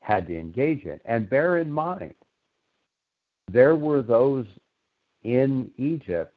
had 0.00 0.26
to 0.28 0.38
engage 0.38 0.84
in. 0.84 0.98
And 1.04 1.28
bear 1.28 1.58
in 1.58 1.70
mind, 1.70 2.14
there 3.50 3.76
were 3.76 4.02
those 4.02 4.46
in 5.22 5.70
Egypt 5.76 6.34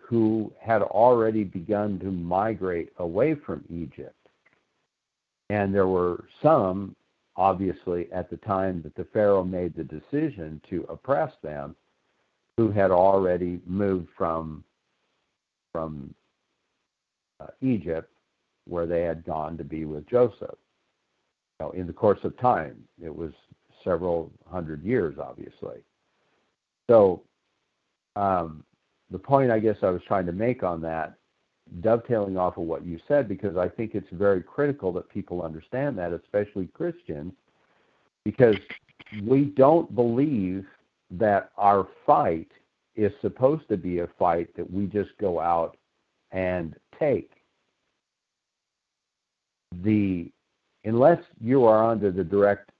who 0.00 0.52
had 0.60 0.82
already 0.82 1.44
begun 1.44 1.98
to 1.98 2.10
migrate 2.10 2.92
away 2.98 3.34
from 3.34 3.62
Egypt. 3.70 4.14
And 5.50 5.74
there 5.74 5.86
were 5.86 6.24
some, 6.42 6.96
obviously, 7.36 8.10
at 8.12 8.30
the 8.30 8.38
time 8.38 8.82
that 8.82 8.94
the 8.94 9.06
Pharaoh 9.12 9.44
made 9.44 9.74
the 9.74 9.84
decision 9.84 10.60
to 10.70 10.86
oppress 10.88 11.32
them, 11.42 11.76
who 12.56 12.70
had 12.70 12.90
already 12.90 13.60
moved 13.66 14.08
from, 14.16 14.64
from 15.72 16.14
uh, 17.40 17.46
Egypt, 17.60 18.10
where 18.66 18.86
they 18.86 19.02
had 19.02 19.24
gone 19.24 19.56
to 19.56 19.64
be 19.64 19.84
with 19.84 20.08
Joseph. 20.08 20.56
Now, 21.60 21.70
in 21.70 21.86
the 21.86 21.92
course 21.92 22.18
of 22.24 22.38
time, 22.38 22.82
it 23.02 23.14
was 23.14 23.32
several 23.84 24.30
hundred 24.50 24.82
years, 24.82 25.16
obviously. 25.18 25.82
So, 26.88 27.22
um, 28.16 28.64
the 29.10 29.18
point 29.18 29.50
I 29.50 29.58
guess 29.58 29.76
I 29.82 29.90
was 29.90 30.02
trying 30.06 30.26
to 30.26 30.32
make 30.32 30.62
on 30.62 30.80
that, 30.82 31.14
dovetailing 31.80 32.36
off 32.36 32.56
of 32.56 32.64
what 32.64 32.84
you 32.84 32.98
said, 33.06 33.28
because 33.28 33.56
I 33.56 33.68
think 33.68 33.94
it's 33.94 34.08
very 34.12 34.42
critical 34.42 34.92
that 34.94 35.08
people 35.08 35.42
understand 35.42 35.98
that, 35.98 36.12
especially 36.12 36.66
Christians, 36.68 37.32
because 38.24 38.56
we 39.24 39.46
don't 39.56 39.94
believe 39.94 40.66
that 41.10 41.50
our 41.56 41.88
fight 42.06 42.50
is 42.96 43.12
supposed 43.20 43.68
to 43.68 43.76
be 43.76 44.00
a 44.00 44.08
fight 44.18 44.54
that 44.56 44.70
we 44.70 44.86
just 44.86 45.10
go 45.20 45.40
out 45.40 45.76
and 46.32 46.74
take. 46.98 47.30
The 49.82 50.30
unless 50.84 51.20
you 51.40 51.64
are 51.64 51.90
under 51.90 52.10
the 52.10 52.24
direct 52.24 52.70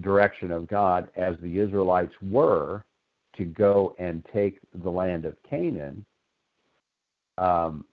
direction 0.00 0.50
of 0.50 0.66
God, 0.66 1.08
as 1.16 1.36
the 1.40 1.58
Israelites 1.58 2.14
were, 2.20 2.84
to 3.36 3.44
go 3.44 3.94
and 3.98 4.24
take 4.32 4.58
the 4.82 4.90
land 4.90 5.24
of 5.24 5.36
Canaan, 5.48 6.04
um, 7.38 7.84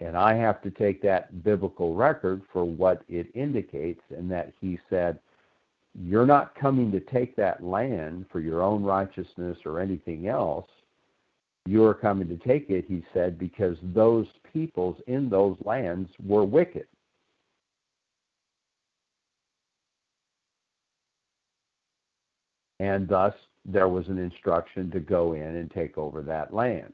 and 0.00 0.16
I 0.16 0.34
have 0.34 0.60
to 0.62 0.70
take 0.70 1.00
that 1.02 1.42
biblical 1.42 1.94
record 1.94 2.42
for 2.52 2.64
what 2.64 3.02
it 3.08 3.28
indicates, 3.34 4.02
and 4.10 4.30
that 4.30 4.52
he 4.60 4.78
said, 4.90 5.18
You're 5.94 6.26
not 6.26 6.54
coming 6.54 6.92
to 6.92 7.00
take 7.00 7.34
that 7.36 7.62
land 7.62 8.26
for 8.30 8.40
your 8.40 8.62
own 8.62 8.82
righteousness 8.82 9.56
or 9.64 9.80
anything 9.80 10.28
else. 10.28 10.68
You're 11.66 11.94
coming 11.94 12.28
to 12.28 12.36
take 12.36 12.70
it, 12.70 12.84
he 12.86 13.04
said, 13.12 13.38
because 13.38 13.76
those 13.82 14.26
peoples 14.52 15.00
in 15.06 15.28
those 15.28 15.56
lands 15.64 16.10
were 16.24 16.44
wicked. 16.44 16.86
And 22.78 23.08
thus, 23.08 23.34
there 23.66 23.88
was 23.88 24.06
an 24.08 24.18
instruction 24.18 24.90
to 24.92 25.00
go 25.00 25.32
in 25.32 25.42
and 25.42 25.70
take 25.70 25.98
over 25.98 26.22
that 26.22 26.54
land. 26.54 26.92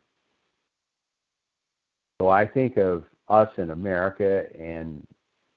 So 2.20 2.28
I 2.28 2.46
think 2.46 2.78
of 2.78 3.04
us 3.28 3.48
in 3.58 3.70
America 3.70 4.44
and 4.58 5.06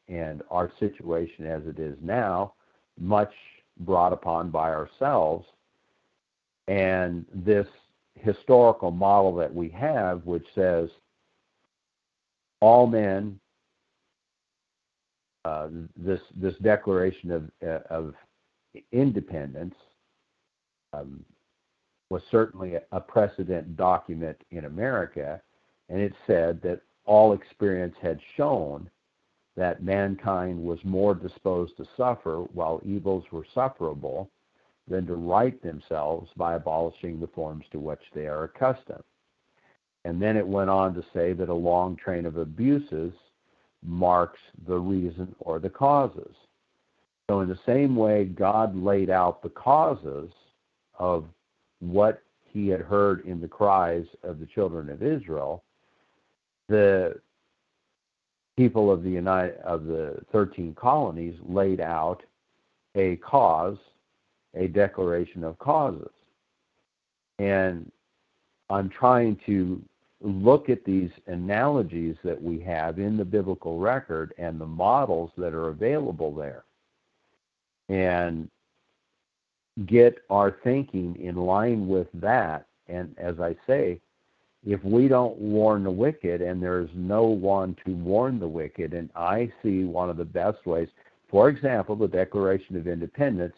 and 0.07 0.43
our 0.51 0.71
situation 0.79 1.47
as 1.47 1.63
it 1.65 1.79
is 1.79 1.97
now, 1.99 2.53
much 2.99 3.33
brought 3.79 4.13
upon 4.13 4.51
by 4.51 4.69
ourselves, 4.69 5.47
and 6.67 7.25
this 7.33 7.67
historical 8.13 8.91
model 8.91 9.33
that 9.35 9.53
we 9.53 9.69
have, 9.69 10.23
which 10.25 10.45
says 10.53 10.89
all 12.59 12.85
men, 12.87 13.39
uh, 15.43 15.69
this 15.95 16.21
this 16.35 16.55
declaration 16.61 17.31
of 17.31 17.49
of 17.89 18.13
independence 18.91 19.75
um, 20.99 21.23
was 22.09 22.21
certainly 22.29 22.75
a 22.91 22.99
precedent 22.99 23.75
document 23.75 24.37
in 24.51 24.65
America, 24.65 25.41
and 25.89 25.99
it 25.99 26.13
said 26.27 26.61
that 26.61 26.81
all 27.05 27.33
experience 27.33 27.95
had 28.01 28.19
shown 28.37 28.89
that 29.55 29.83
mankind 29.83 30.59
was 30.59 30.79
more 30.83 31.15
disposed 31.15 31.77
to 31.77 31.87
suffer 31.97 32.43
while 32.53 32.81
evils 32.83 33.23
were 33.31 33.45
sufferable 33.53 34.29
than 34.87 35.07
to 35.07 35.15
right 35.15 35.61
themselves 35.63 36.29
by 36.35 36.55
abolishing 36.55 37.19
the 37.19 37.27
forms 37.27 37.65
to 37.71 37.79
which 37.79 38.01
they 38.13 38.27
are 38.27 38.43
accustomed. 38.43 39.03
And 40.03 40.21
then 40.21 40.37
it 40.37 40.47
went 40.47 40.69
on 40.69 40.93
to 40.93 41.03
say 41.13 41.33
that 41.33 41.49
a 41.49 41.53
long 41.53 41.95
train 41.95 42.25
of 42.27 42.37
abuses 42.37 43.13
marks 43.83 44.39
the 44.67 44.77
reason 44.77 45.35
or 45.39 45.59
the 45.59 45.69
causes. 45.69 46.35
So, 47.27 47.39
in 47.39 47.49
the 47.49 47.59
same 47.65 47.95
way 47.95 48.25
God 48.25 48.75
laid 48.75 49.09
out 49.09 49.41
the 49.41 49.49
causes 49.49 50.29
of 50.99 51.25
what 51.79 52.21
he 52.45 52.67
had 52.67 52.81
heard 52.81 53.25
in 53.25 53.41
the 53.41 53.47
cries 53.47 54.05
of 54.23 54.39
the 54.39 54.45
children 54.45 54.89
of 54.89 55.03
Israel, 55.03 55.63
the 56.69 57.19
people 58.57 58.91
of 58.91 59.03
the 59.03 59.09
United 59.09 59.57
of 59.57 59.85
the 59.85 60.17
13 60.31 60.73
colonies 60.75 61.35
laid 61.45 61.81
out 61.81 62.23
a 62.95 63.17
cause, 63.17 63.77
a 64.53 64.67
declaration 64.67 65.43
of 65.43 65.59
causes. 65.59 66.11
And 67.39 67.91
I'm 68.69 68.89
trying 68.89 69.37
to 69.45 69.81
look 70.21 70.69
at 70.69 70.85
these 70.85 71.11
analogies 71.27 72.15
that 72.23 72.41
we 72.41 72.59
have 72.61 72.99
in 72.99 73.17
the 73.17 73.25
biblical 73.25 73.79
record 73.79 74.33
and 74.37 74.59
the 74.59 74.65
models 74.65 75.31
that 75.37 75.53
are 75.53 75.67
available 75.67 76.33
there. 76.33 76.63
And 77.89 78.49
get 79.85 80.19
our 80.29 80.57
thinking 80.63 81.15
in 81.19 81.35
line 81.35 81.87
with 81.87 82.07
that. 82.13 82.67
And 82.87 83.13
as 83.17 83.39
I 83.39 83.55
say, 83.67 83.99
if 84.65 84.83
we 84.83 85.07
don't 85.07 85.37
warn 85.37 85.83
the 85.83 85.91
wicked 85.91 86.41
and 86.41 86.61
there's 86.61 86.89
no 86.95 87.23
one 87.23 87.75
to 87.85 87.93
warn 87.93 88.39
the 88.39 88.47
wicked, 88.47 88.93
and 88.93 89.09
I 89.15 89.51
see 89.61 89.83
one 89.83 90.09
of 90.09 90.17
the 90.17 90.25
best 90.25 90.65
ways, 90.65 90.89
for 91.29 91.49
example, 91.49 91.95
the 91.95 92.07
Declaration 92.07 92.75
of 92.75 92.87
Independence, 92.87 93.55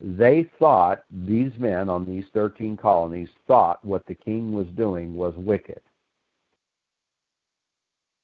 they 0.00 0.48
thought, 0.58 1.04
these 1.10 1.52
men 1.58 1.88
on 1.88 2.04
these 2.04 2.24
13 2.32 2.76
colonies 2.76 3.28
thought 3.46 3.84
what 3.84 4.06
the 4.06 4.14
king 4.14 4.52
was 4.52 4.66
doing 4.76 5.14
was 5.14 5.34
wicked. 5.36 5.80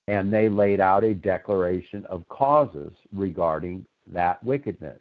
And 0.09 0.33
they 0.33 0.49
laid 0.49 0.81
out 0.81 1.05
a 1.05 1.15
declaration 1.15 2.05
of 2.07 2.29
causes 2.29 2.93
regarding 3.13 3.87
that 4.13 4.43
wickedness. 4.45 5.01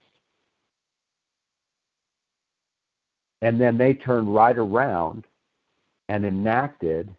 And 3.41 3.59
then 3.59 3.77
they 3.77 3.93
turned 3.93 4.33
right 4.33 4.57
around 4.57 5.25
and 6.09 6.25
enacted 6.25 7.13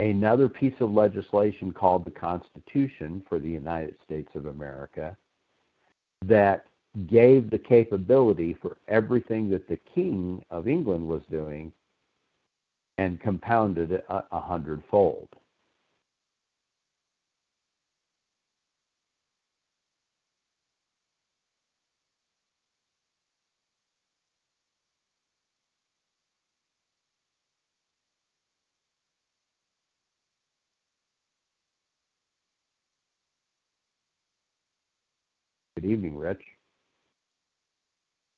another 0.00 0.48
piece 0.48 0.74
of 0.80 0.92
legislation 0.92 1.72
called 1.72 2.04
the 2.04 2.10
Constitution 2.10 3.22
for 3.28 3.38
the 3.38 3.48
United 3.48 3.96
States 4.04 4.30
of 4.34 4.46
America 4.46 5.16
that 6.24 6.66
gave 7.06 7.50
the 7.50 7.58
capability 7.58 8.56
for 8.60 8.76
everything 8.88 9.50
that 9.50 9.68
the 9.68 9.78
King 9.94 10.42
of 10.50 10.68
England 10.68 11.06
was 11.06 11.22
doing 11.30 11.72
and 12.98 13.20
compounded 13.20 13.92
it 13.92 14.06
a, 14.08 14.40
hundredfold. 14.40 15.28
Good 35.86 35.92
evening, 35.92 36.16
Rich. 36.16 36.42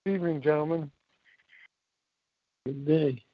Good 0.05 0.17
evening, 0.17 0.43
gentlemen. 0.43 0.91
Good 2.67 2.87
day. 2.87 3.25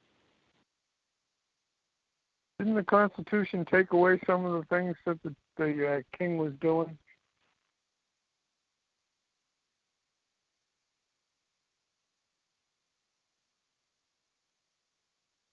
Didn't 2.57 2.75
the 2.75 2.83
Constitution 2.83 3.65
take 3.69 3.91
away 3.91 4.21
some 4.25 4.45
of 4.45 4.53
the 4.53 4.65
things 4.73 4.95
that 5.05 5.21
the 5.23 5.35
the 5.57 5.97
uh, 5.97 6.17
king 6.17 6.37
was 6.37 6.53
doing? 6.61 6.97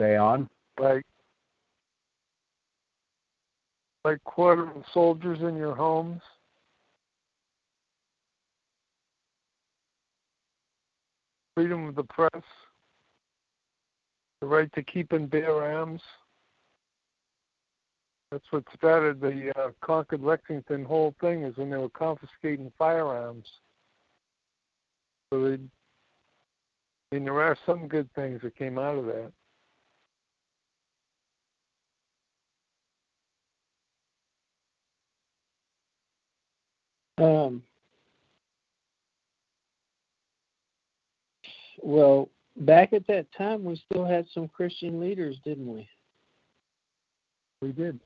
Stay 0.00 0.16
on. 0.16 0.48
Like, 0.78 1.02
like 4.04 4.22
quartering 4.22 4.84
soldiers 4.94 5.40
in 5.40 5.56
your 5.56 5.74
homes? 5.74 6.22
Freedom 11.54 11.88
of 11.88 11.94
the 11.94 12.04
press? 12.04 12.42
The 14.40 14.46
right 14.46 14.72
to 14.74 14.82
keep 14.82 15.12
and 15.12 15.30
bear 15.30 15.62
arms? 15.62 16.00
That's 18.30 18.50
what 18.50 18.64
started 18.74 19.20
the 19.20 19.52
uh, 19.58 19.72
Concord 19.82 20.22
Lexington 20.22 20.86
whole 20.86 21.14
thing 21.20 21.42
is 21.42 21.56
when 21.58 21.68
they 21.68 21.76
were 21.76 21.90
confiscating 21.90 22.72
firearms. 22.78 23.46
So 25.30 25.42
they, 25.42 25.58
I 27.14 27.18
there 27.18 27.42
are 27.42 27.58
some 27.66 27.88
good 27.88 28.08
things 28.14 28.40
that 28.42 28.56
came 28.56 28.78
out 28.78 28.96
of 28.96 29.04
that. 29.04 29.32
Um, 37.22 37.62
well, 41.82 42.28
back 42.56 42.92
at 42.92 43.06
that 43.08 43.26
time, 43.36 43.64
we 43.64 43.76
still 43.90 44.04
had 44.04 44.26
some 44.32 44.48
Christian 44.48 45.00
leaders, 45.00 45.36
didn't 45.44 45.72
we? 45.72 45.88
We 47.60 47.72
did. 47.72 48.00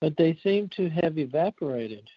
But 0.00 0.16
they 0.16 0.38
seem 0.42 0.68
to 0.76 0.88
have 0.90 1.18
evaporated. 1.18 2.08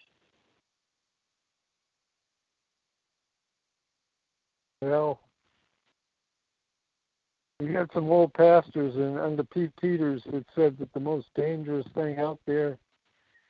Well, 4.80 5.20
we 7.60 7.72
had 7.72 7.88
some 7.94 8.10
old 8.10 8.34
pastors 8.34 8.96
and 8.96 9.18
under 9.18 9.44
Pete 9.44 9.70
Peters 9.80 10.22
that 10.32 10.44
said 10.56 10.76
that 10.78 10.92
the 10.92 11.00
most 11.00 11.26
dangerous 11.36 11.86
thing 11.94 12.18
out 12.18 12.40
there 12.46 12.76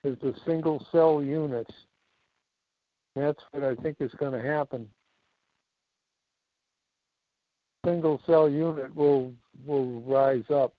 is 0.05 0.18
the 0.20 0.34
single 0.45 0.86
cell 0.93 1.22
units. 1.22 1.72
That's 3.15 3.41
what 3.51 3.65
I 3.65 3.75
think 3.77 3.97
is 4.01 4.11
going 4.17 4.33
to 4.33 4.47
happen. 4.47 4.89
Single 7.85 8.21
cell 8.27 8.49
unit 8.49 8.95
will 8.95 9.33
will 9.67 10.01
rise 10.03 10.45
up. 10.51 10.73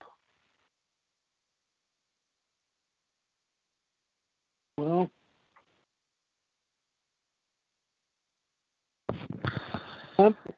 Well, 4.78 5.10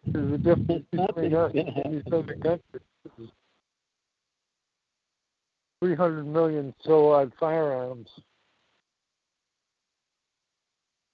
There's 0.06 0.32
a 0.32 0.38
difference 0.38 0.84
between 0.90 1.34
us 1.34 1.52
and 1.54 1.94
these 1.94 2.12
other 2.12 2.34
countries. 2.34 3.30
Three 5.80 5.94
hundred 5.94 6.26
million 6.26 6.74
so 6.84 7.12
odd 7.12 7.32
firearms. 7.38 8.08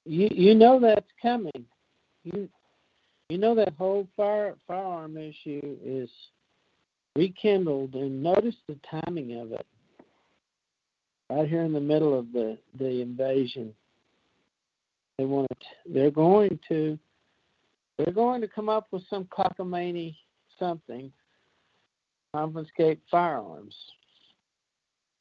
You 0.05 0.29
you 0.31 0.55
know 0.55 0.81
that's 0.81 1.07
coming. 1.21 1.67
You 2.25 2.49
you 3.29 3.39
know 3.39 3.55
that 3.55 3.75
whole 3.79 4.07
fire 4.17 4.55
firearm 4.67 5.17
issue 5.17 5.77
is 5.85 6.11
rekindled, 7.17 7.95
and 7.95 8.23
notice 8.23 8.57
the 8.69 8.77
timing 8.91 9.41
of 9.41 9.53
it. 9.53 9.67
Right 11.31 11.49
here 11.49 11.63
in 11.63 11.73
the 11.73 11.81
middle 11.81 12.19
of 12.19 12.33
the 12.33 12.59
the 12.79 13.01
invasion, 13.01 13.75
they 15.19 15.25
want 15.25 15.49
to. 15.51 15.93
They're 15.93 16.11
going 16.11 16.59
to. 16.69 16.99
They're 17.99 18.13
going 18.13 18.41
to 18.41 18.49
come 18.49 18.69
up 18.69 18.87
with 18.91 19.03
some 19.09 19.25
cockamamie 19.25 20.17
something. 20.59 21.13
Confiscate 22.35 23.01
firearms. 23.11 23.75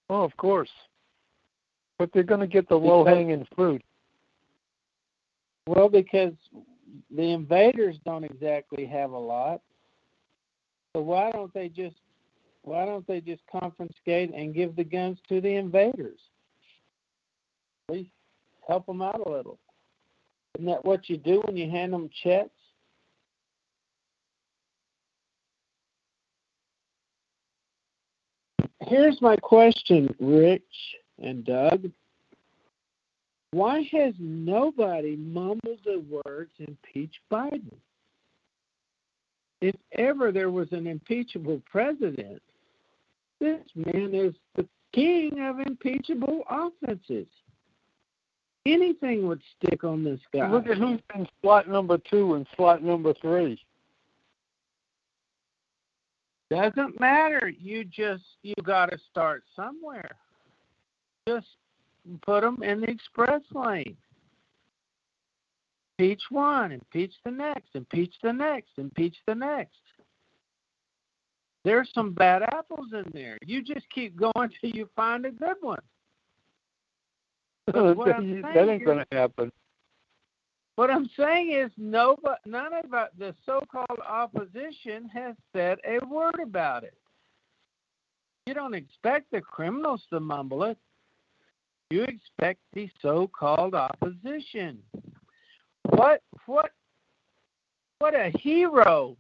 Oh, 0.10 0.24
of 0.24 0.36
course. 0.38 0.70
But 2.00 2.10
they're 2.14 2.24
going 2.24 2.40
to 2.40 2.48
get 2.48 2.70
the 2.70 2.76
low 2.76 3.06
hanging 3.06 3.46
fruit. 3.56 3.82
Well, 5.68 5.90
because 5.90 6.34
the 7.16 7.24
invaders 7.24 7.98
don't 8.06 8.24
exactly 8.24 8.86
have 8.86 9.12
a 9.12 9.18
lot. 9.18 9.62
So 10.96 11.02
why 11.02 11.32
don't 11.32 11.54
they 11.54 11.70
just 11.70 11.96
why 12.64 12.86
don't 12.86 13.08
they 13.08 13.22
just 13.22 13.42
confiscate 13.52 14.34
and 14.36 14.54
give 14.54 14.76
the 14.76 14.84
guns 14.84 15.18
to 15.30 15.42
the 15.42 15.56
invaders? 15.56 16.20
At 17.90 17.96
least 17.96 18.12
help 18.68 18.86
them 18.86 19.02
out 19.02 19.22
a 19.26 19.30
little. 19.30 19.60
Isn't 20.56 20.68
that 20.68 20.86
what 20.86 21.10
you 21.10 21.18
do 21.18 21.42
when 21.46 21.58
you 21.58 21.70
hand 21.70 21.94
them 21.94 22.10
checks? 22.24 22.50
Here's 28.82 29.22
my 29.22 29.38
question, 29.38 30.14
Rich 30.20 30.64
and 31.22 31.46
Doug. 31.46 31.90
Why 33.52 33.88
has 33.92 34.14
nobody 34.18 35.18
mumbled 35.18 35.80
the 35.84 36.04
words 36.26 36.52
impeach 36.60 37.14
Biden? 37.32 37.76
If 39.60 39.76
ever 39.94 40.32
there 40.32 40.50
was 40.50 40.72
an 40.72 40.88
impeachable 40.88 41.62
president, 41.70 42.42
this 43.40 43.62
man 43.76 44.12
is 44.14 44.34
the 44.56 44.68
king 44.94 45.40
of 45.42 45.60
impeachable 45.60 46.44
offenses. 46.50 47.28
Anything 48.66 49.28
would 49.28 49.42
stick 49.58 49.84
on 49.84 50.04
this 50.04 50.20
guy. 50.34 50.50
Look 50.50 50.68
at 50.68 50.78
who's 50.78 51.00
in 51.16 51.28
slot 51.42 51.68
number 51.68 51.98
two 51.98 52.36
and 52.36 52.48
slot 52.56 52.84
number 52.84 53.14
three. 53.22 53.60
Doesn't 56.52 57.00
matter. 57.00 57.52
You 57.60 57.84
just 57.86 58.24
you 58.44 58.54
got 58.64 58.88
to 58.88 58.98
start 59.10 59.44
somewhere. 59.56 60.12
Just 61.28 61.48
put 62.22 62.42
them 62.42 62.64
in 62.64 62.82
the 62.82 62.90
express 62.90 63.42
lane. 63.54 63.96
Impeach 65.98 66.22
one, 66.30 66.72
impeach 66.72 67.14
the 67.24 67.32
next, 67.32 67.76
impeach 67.76 68.14
the 68.24 68.34
next, 68.34 68.72
impeach 68.78 69.16
the 69.28 69.36
next. 69.36 69.78
There's 71.64 71.90
some 71.94 72.14
bad 72.14 72.42
apples 72.42 72.88
in 72.94 73.06
there. 73.14 73.38
You 73.46 73.62
just 73.64 73.86
keep 73.94 74.16
going 74.16 74.50
till 74.62 74.72
you 74.72 74.90
find 74.96 75.26
a 75.26 75.32
good 75.32 75.58
one. 75.62 75.80
that 77.68 78.52
that 78.54 78.70
ain't 78.70 78.86
going 78.86 78.98
to 78.98 79.18
happen. 79.18 79.52
What 80.76 80.90
I'm 80.90 81.10
saying 81.16 81.52
is, 81.52 81.72
nobody, 81.78 82.40
none 82.46 82.74
of 82.74 82.90
the 83.18 83.36
so-called 83.46 84.00
opposition 84.00 85.08
has 85.14 85.36
said 85.54 85.78
a 85.86 86.04
word 86.06 86.40
about 86.42 86.84
it. 86.84 86.96
You 88.48 88.56
don't 88.56 88.74
expect 88.74 89.30
the 89.32 89.42
criminals 89.42 90.02
to 90.10 90.20
mumble 90.20 90.64
it. 90.64 90.78
You 91.92 92.04
expect 92.04 92.62
the 92.74 92.90
so-called 93.02 93.76
opposition. 93.76 94.80
What 95.90 96.24
what 96.46 96.72
what 98.00 98.16
a 98.16 98.32
hero 98.40 99.18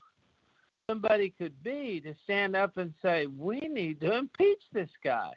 somebody 0.89 1.33
could 1.37 1.61
be 1.63 1.99
to 1.99 2.15
stand 2.23 2.55
up 2.55 2.77
and 2.77 2.93
say 3.01 3.25
we 3.25 3.59
need 3.59 3.99
to 3.99 4.17
impeach 4.17 4.61
this 4.71 4.89
guy 5.03 5.31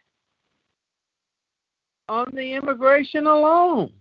on 2.08 2.30
the 2.34 2.52
immigration 2.54 3.26
alone. 3.26 3.92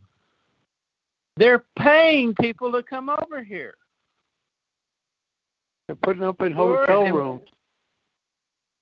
They're 1.36 1.64
paying 1.80 2.36
people 2.40 2.72
to 2.72 2.84
come 2.84 3.10
over 3.10 3.44
here. 3.44 3.74
They're 5.88 5.96
putting 5.96 6.24
up 6.24 6.40
in 6.42 6.52
hotel 6.52 7.06
rooms. 7.12 7.42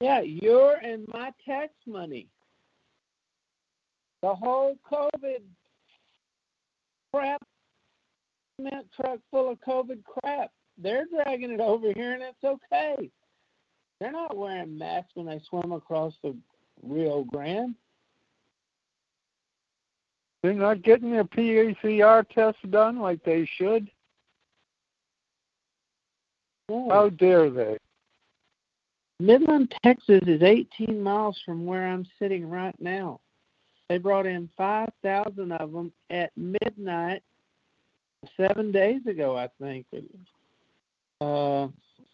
Yeah, 0.02 0.20
your 0.20 0.74
and 0.76 1.08
my 1.08 1.32
tax 1.46 1.72
money. 1.88 2.28
The 4.22 4.34
whole 4.34 4.78
COVID 4.92 5.42
crap, 7.14 7.42
cement 8.56 8.88
truck 8.96 9.20
full 9.32 9.52
of 9.52 9.60
COVID 9.62 10.04
crap. 10.06 10.52
They're 10.78 11.06
dragging 11.14 11.52
it 11.52 11.60
over 11.60 11.92
here, 11.94 12.14
and 12.14 12.24
it's 12.24 12.44
okay. 12.44 13.10
They're 14.00 14.12
not 14.12 14.38
wearing 14.38 14.78
masks 14.78 15.12
when 15.16 15.28
they 15.28 15.42
swim 15.48 15.72
across 15.72 16.14
the 16.24 16.36
Rio 16.84 17.24
Grande. 17.24 17.76
They're 20.42 20.54
not 20.54 20.82
getting 20.82 21.12
their 21.12 21.24
PCR 21.24 22.28
tests 22.30 22.62
done 22.70 23.00
like 23.00 23.24
they 23.24 23.48
should. 23.58 23.90
No. 26.68 26.90
How 26.90 27.10
dare 27.10 27.50
they? 27.50 27.78
Midland, 29.20 29.72
Texas 29.84 30.24
is 30.26 30.42
18 30.42 31.02
miles 31.02 31.40
from 31.46 31.66
where 31.66 31.88
I'm 31.88 32.08
sitting 32.18 32.50
right 32.50 32.76
now. 32.80 33.20
They 33.92 33.98
brought 33.98 34.26
in 34.26 34.50
5,000 34.56 35.52
of 35.52 35.74
them 35.74 35.92
at 36.10 36.32
midnight 36.38 37.24
seven 38.38 38.72
days 38.72 39.06
ago, 39.06 39.36
I 39.36 39.50
think, 39.60 39.86
uh, 41.20 41.68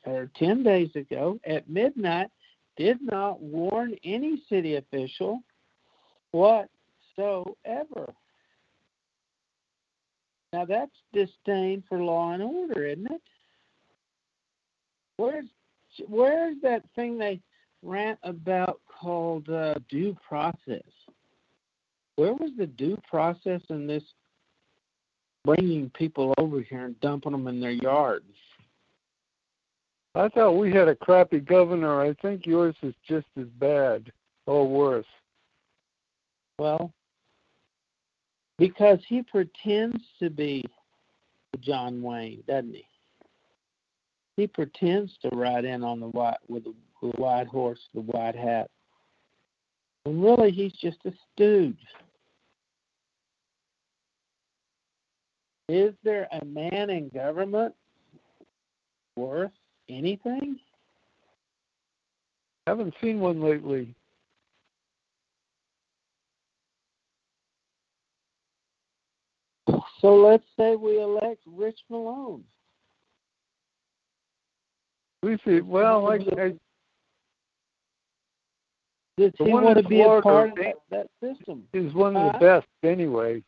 or 0.03 0.32
10 0.39 0.63
days 0.63 0.89
ago 0.95 1.39
at 1.45 1.69
midnight, 1.69 2.30
did 2.78 2.97
not 2.99 3.39
warn 3.43 3.93
any 4.03 4.41
city 4.49 4.78
official 4.78 5.41
whatsoever. 6.32 8.11
Now 10.53 10.65
that's 10.65 10.97
disdain 11.13 11.84
for 11.88 11.99
law 11.99 12.32
and 12.32 12.41
order, 12.41 12.88
isn't 12.88 13.05
it? 13.05 13.21
Where's 15.17 15.45
where's 16.07 16.57
that 16.63 16.82
thing 16.95 17.19
they 17.19 17.39
rant 17.84 18.17
about 18.23 18.82
called 18.99 19.47
uh, 19.47 19.75
due 19.91 20.17
process? 20.28 20.82
Where 22.18 22.34
was 22.34 22.51
the 22.57 22.65
due 22.65 22.97
process 23.07 23.61
in 23.70 23.86
this 23.86 24.03
bringing 25.45 25.91
people 25.91 26.34
over 26.39 26.61
here 26.61 26.86
and 26.86 26.99
dumping 26.99 27.32
them 27.32 27.47
in 27.47 27.61
their 27.61 27.72
yards? 27.72 28.26
I 30.15 30.28
thought 30.30 30.57
we 30.57 30.74
had 30.74 30.88
a 30.88 30.95
crappy 30.95 31.39
governor. 31.39 32.01
I 32.01 32.15
think 32.15 32.47
yours 32.47 32.76
is 32.82 32.95
just 33.07 33.28
as 33.39 33.45
bad 33.59 34.11
or 34.47 34.68
worse. 34.68 35.05
Well, 36.57 36.91
because 38.57 38.97
he 39.07 39.22
pretends 39.22 40.03
to 40.20 40.32
be 40.32 40.65
John 41.59 42.01
Wayne, 42.01 42.43
doesn't 42.47 42.74
he? 42.74 42.88
He 44.38 44.47
pretends 44.47 45.11
to 45.22 45.30
ride 45.36 45.65
in 45.65 45.84
on 45.84 45.99
the 45.99 46.07
white 46.07 46.38
with 46.47 46.63
the, 46.63 46.74
the 47.03 47.09
white 47.09 47.47
horse, 47.47 47.80
the 47.93 48.01
white 48.01 48.36
hat. 48.36 48.72
And 50.07 50.24
really, 50.24 50.49
he's 50.49 50.74
just 50.74 50.97
a 51.05 51.13
stooge. 51.34 51.78
Is 55.70 55.93
there 56.03 56.28
a 56.32 56.45
man 56.45 56.89
in 56.89 57.09
government 57.09 57.76
worth 59.18 59.51
anything? 59.89 60.57
Haven't 62.65 62.93
seen 63.01 63.20
one 63.20 63.41
lately. 63.41 63.93
So 70.01 70.15
let's 70.15 70.43
say 70.57 70.76
we 70.76 71.01
elect 71.01 71.41
Rich 71.45 71.80
Malone. 71.89 72.43
We 75.24 75.38
see. 75.45 75.61
Well, 75.61 76.07
I, 76.07 76.15
I 76.15 76.53
Does 79.18 79.32
he 79.38 79.51
want 79.51 79.78
to 79.78 79.84
be 79.84 80.01
a 80.01 80.22
part 80.22 80.51
of 80.51 80.55
that, 80.57 80.76
that 80.91 81.07
system? 81.22 81.63
is 81.74 81.93
one 81.93 82.15
of 82.15 82.32
the 82.34 82.38
Uh, 82.38 82.39
best 82.39 82.68
anyway. 82.84 83.43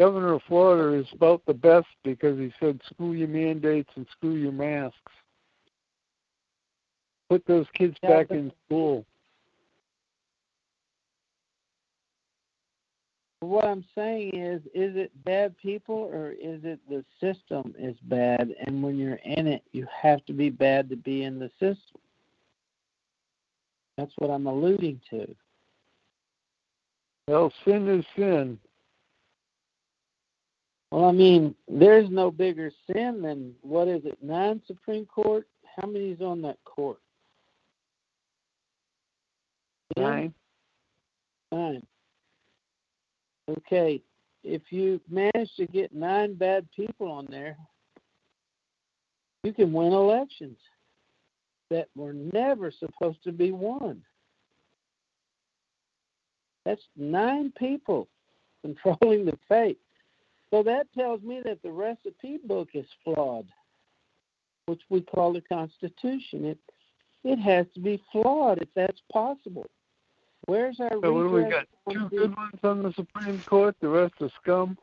Governor 0.00 0.32
of 0.32 0.42
Florida 0.48 0.98
is 0.98 1.06
about 1.12 1.42
the 1.46 1.52
best 1.52 1.86
because 2.04 2.38
he 2.38 2.50
said 2.58 2.80
screw 2.90 3.12
your 3.12 3.28
mandates 3.28 3.90
and 3.96 4.06
screw 4.12 4.34
your 4.34 4.50
masks. 4.50 4.96
Put 7.28 7.46
those 7.46 7.66
kids 7.74 7.98
Yeah, 8.02 8.08
back 8.08 8.30
in 8.30 8.50
school. 8.64 9.04
What 13.40 13.66
I'm 13.66 13.84
saying 13.94 14.34
is, 14.34 14.62
is 14.72 14.96
it 14.96 15.12
bad 15.26 15.54
people 15.58 15.94
or 15.94 16.30
is 16.30 16.64
it 16.64 16.80
the 16.88 17.04
system 17.20 17.74
is 17.78 17.96
bad? 18.04 18.54
And 18.64 18.82
when 18.82 18.96
you're 18.96 19.20
in 19.22 19.46
it, 19.46 19.62
you 19.72 19.86
have 20.02 20.24
to 20.24 20.32
be 20.32 20.48
bad 20.48 20.88
to 20.88 20.96
be 20.96 21.24
in 21.24 21.38
the 21.38 21.50
system. 21.60 22.00
That's 23.98 24.12
what 24.16 24.30
I'm 24.30 24.46
alluding 24.46 25.02
to. 25.10 25.34
Well, 27.28 27.52
sin 27.66 27.86
is 27.86 28.06
sin. 28.16 28.58
Well, 30.90 31.04
I 31.04 31.12
mean, 31.12 31.54
there's 31.68 32.10
no 32.10 32.30
bigger 32.30 32.72
sin 32.86 33.22
than 33.22 33.54
what 33.62 33.86
is 33.86 34.04
it? 34.04 34.18
Nine 34.22 34.60
Supreme 34.66 35.06
Court. 35.06 35.46
How 35.76 35.86
many's 35.86 36.20
on 36.20 36.42
that 36.42 36.58
court? 36.64 36.98
Nine. 39.96 40.34
Nine. 41.52 41.86
Okay, 43.48 44.02
if 44.44 44.62
you 44.70 45.00
manage 45.08 45.54
to 45.56 45.66
get 45.66 45.94
nine 45.94 46.34
bad 46.34 46.66
people 46.74 47.10
on 47.10 47.26
there, 47.30 47.56
you 49.42 49.52
can 49.52 49.72
win 49.72 49.92
elections 49.92 50.58
that 51.70 51.88
were 51.96 52.12
never 52.12 52.70
supposed 52.70 53.22
to 53.24 53.32
be 53.32 53.52
won. 53.52 54.02
That's 56.64 56.82
nine 56.96 57.52
people 57.58 58.08
controlling 58.62 59.24
the 59.24 59.38
fate. 59.48 59.78
So 60.50 60.62
that 60.64 60.92
tells 60.92 61.22
me 61.22 61.40
that 61.44 61.62
the 61.62 61.70
recipe 61.70 62.38
book 62.44 62.70
is 62.74 62.86
flawed, 63.04 63.46
which 64.66 64.82
we 64.88 65.00
call 65.00 65.32
the 65.32 65.40
Constitution. 65.42 66.44
It 66.44 66.58
it 67.22 67.38
has 67.38 67.66
to 67.74 67.80
be 67.80 68.02
flawed 68.10 68.62
if 68.62 68.68
that's 68.74 69.00
possible. 69.12 69.68
Where's 70.46 70.80
our 70.80 70.90
So 71.02 71.12
what 71.12 71.22
do 71.22 71.30
we 71.30 71.42
got? 71.42 71.66
Two 71.90 72.08
good 72.08 72.36
ones 72.36 72.58
on 72.62 72.82
the 72.82 72.92
Supreme 72.94 73.40
Court. 73.46 73.76
The 73.80 73.88
rest 73.88 74.14
are 74.20 74.30
scum. 74.42 74.76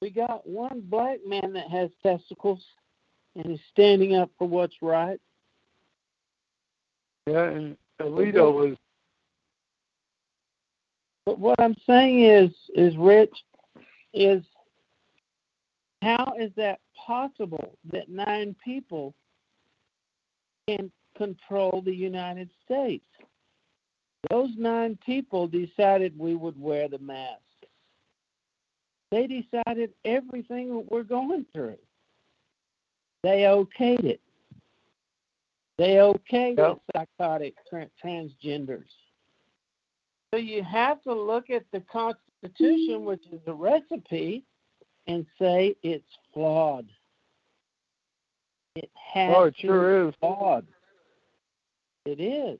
We 0.00 0.10
got 0.10 0.48
one 0.48 0.80
black 0.80 1.18
man 1.26 1.52
that 1.52 1.68
has 1.68 1.90
testicles 2.02 2.64
and 3.34 3.46
he's 3.46 3.60
standing 3.70 4.16
up 4.16 4.30
for 4.38 4.48
what's 4.48 4.76
right. 4.80 5.20
Yeah, 7.26 7.44
and 7.44 7.76
Alito 8.00 8.52
was. 8.52 8.76
But 11.26 11.38
what 11.38 11.60
I'm 11.60 11.76
saying 11.86 12.24
is, 12.24 12.50
is 12.74 12.96
Rich, 12.96 13.36
is 14.12 14.42
how 16.02 16.34
is 16.38 16.50
that 16.56 16.80
possible 16.96 17.78
that 17.92 18.08
nine 18.08 18.56
people 18.64 19.14
can 20.66 20.90
control 21.16 21.82
the 21.84 21.94
United 21.94 22.50
States? 22.64 23.04
Those 24.30 24.50
nine 24.56 24.98
people 25.04 25.46
decided 25.46 26.18
we 26.18 26.34
would 26.34 26.60
wear 26.60 26.88
the 26.88 26.98
mask. 26.98 27.40
They 29.10 29.26
decided 29.26 29.92
everything 30.04 30.68
that 30.68 30.90
we're 30.90 31.02
going 31.02 31.46
through. 31.52 31.78
They 33.22 33.42
okayed 33.42 34.04
it. 34.04 34.20
They 35.78 35.94
okayed 35.94 36.58
Yep. 36.58 36.80
the 36.92 36.98
psychotic 36.98 37.54
transgenders. 37.70 38.90
So 40.32 40.38
you 40.38 40.62
have 40.62 41.02
to 41.02 41.12
look 41.12 41.50
at 41.50 41.64
the 41.72 41.80
Constitution, 42.42 43.04
which 43.04 43.24
is 43.32 43.40
a 43.46 43.52
recipe, 43.52 44.44
and 45.06 45.26
say 45.38 45.76
it's 45.82 46.08
flawed. 46.32 46.86
It 48.76 48.90
has 49.12 49.34
Oh, 49.36 49.44
it 49.44 49.54
sure 49.58 50.08
is. 50.08 50.14
flawed. 50.20 50.66
It 52.06 52.20
is. 52.20 52.58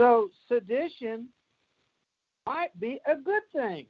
So 0.00 0.30
sedition 0.48 1.28
might 2.46 2.78
be 2.78 3.00
a 3.06 3.16
good 3.16 3.42
thing. 3.52 3.86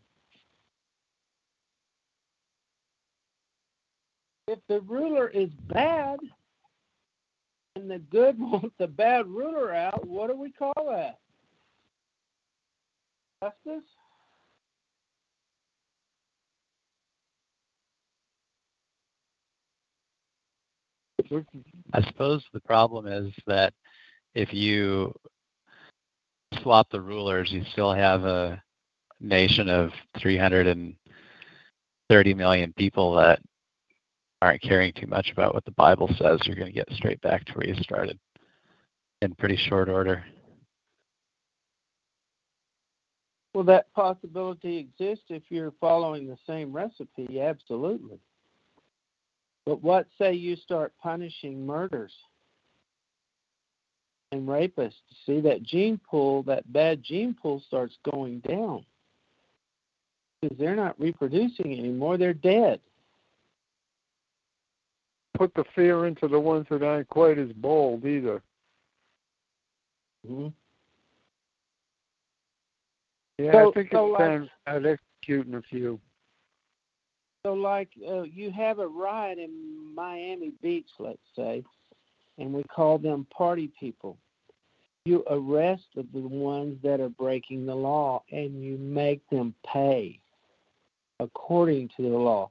If 4.49 4.59
the 4.69 4.81
ruler 4.81 5.29
is 5.29 5.51
bad 5.69 6.19
and 7.79 7.91
the 7.91 7.99
good 7.99 8.39
want 8.39 8.73
the 8.79 8.87
bad 8.87 9.27
ruler 9.27 9.75
out, 9.75 10.07
what 10.07 10.29
do 10.29 10.37
we 10.37 10.53
call 10.53 10.73
that? 10.89 11.19
Justice? 13.43 13.83
I 21.93 22.01
suppose 22.07 22.43
the 22.55 22.61
problem 22.61 23.07
is 23.07 23.31
that 23.47 23.75
if 24.35 24.55
you 24.55 25.15
swap 26.63 26.89
the 26.91 27.01
rulers, 27.01 27.53
you 27.53 27.65
still 27.73 27.93
have 27.93 28.25
a 28.25 28.63
nation 29.21 29.69
of 29.69 29.91
330 30.21 32.35
million 32.35 32.73
people 32.79 33.15
that 33.17 33.41
aren't 34.41 34.63
caring 34.63 34.93
too 34.93 35.07
much 35.07 35.31
about 35.33 35.55
what 35.55 35.65
the 35.65 35.73
Bible 35.73 36.09
says. 36.19 36.41
You're 36.45 36.57
going 36.57 36.69
to 36.69 36.73
get 36.73 36.89
straight 36.93 37.21
back 37.23 37.45
to 37.47 37.53
where 37.55 37.67
you 37.67 37.75
started 37.83 38.19
in 39.23 39.35
pretty 39.35 39.57
short 39.69 39.89
order. 39.89 40.25
Well, 43.55 43.65
that 43.65 43.93
possibility 43.93 44.77
exists 44.77 45.25
if 45.31 45.43
you're 45.49 45.73
following 45.81 46.29
the 46.29 46.39
same 46.47 46.73
recipe, 46.73 47.41
absolutely. 47.41 48.21
But 49.67 49.83
what 49.83 50.07
say 50.17 50.33
you 50.33 50.55
start 50.57 50.93
punishing 51.03 51.67
murders 51.67 52.13
and 54.31 54.49
rapists? 54.49 54.93
See 55.27 55.41
that 55.41 55.63
gene 55.63 55.99
pool, 56.09 56.43
that 56.45 56.73
bad 56.73 57.03
gene 57.03 57.35
pool 57.35 57.63
starts 57.67 57.97
going 58.11 58.41
down 58.41 58.85
because 60.41 60.57
they're 60.57 60.77
not 60.77 60.99
reproducing 61.01 61.79
anymore; 61.79 62.17
they're 62.17 62.33
dead. 62.33 62.81
Put 65.39 65.55
the 65.55 65.65
fear 65.75 66.07
into 66.07 66.27
the 66.27 66.39
ones 66.39 66.67
that 66.69 66.83
aren't 66.83 67.09
quite 67.09 67.39
as 67.39 67.53
bold 67.53 68.05
either. 68.05 68.43
Mm-hmm. 70.29 70.49
Yeah, 73.39 73.53
So- 73.53 73.71
I 73.71 73.73
think 73.73 73.91
so 73.93 74.07
it's 74.07 74.13
like- 74.19 74.29
time 74.29 74.51
I'd 74.67 74.85
executing 74.85 75.55
a 75.55 75.63
few. 75.63 76.01
So, 77.47 77.55
like, 77.55 77.89
uh, 78.07 78.23
you 78.23 78.51
have 78.51 78.81
a 78.81 78.89
riot 78.89 79.39
in 79.39 79.95
Miami 79.95 80.51
Beach, 80.61 80.89
let's 80.99 81.19
say, 81.37 81.63
and 82.37 82.53
we 82.53 82.65
call 82.65 82.99
them 82.99 83.27
party 83.31 83.71
people. 83.79 84.19
You 85.05 85.25
arrest 85.31 85.85
the 85.95 86.05
ones 86.19 86.83
that 86.83 87.01
are 87.01 87.09
breaking 87.09 87.65
the 87.65 87.77
law 87.77 88.25
and 88.33 88.63
you 88.63 88.77
make 88.77 89.27
them 89.31 89.55
pay 89.65 90.21
according 91.21 91.89
to 91.97 92.03
the 92.03 92.09
law. 92.09 92.51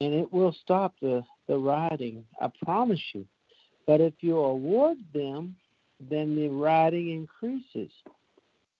And 0.00 0.12
it 0.12 0.30
will 0.32 0.54
stop 0.62 0.94
the, 1.00 1.24
the 1.48 1.56
rioting, 1.56 2.24
I 2.40 2.50
promise 2.64 3.00
you. 3.14 3.26
But 3.86 4.00
if 4.00 4.14
you 4.20 4.38
award 4.38 4.98
them, 5.14 5.56
then 6.10 6.36
the 6.36 6.48
rioting 6.48 7.10
increases. 7.10 7.90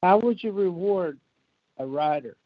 How 0.02 0.18
would 0.18 0.42
you 0.42 0.52
reward 0.52 1.18
a 1.78 1.86
rider? 1.86 2.36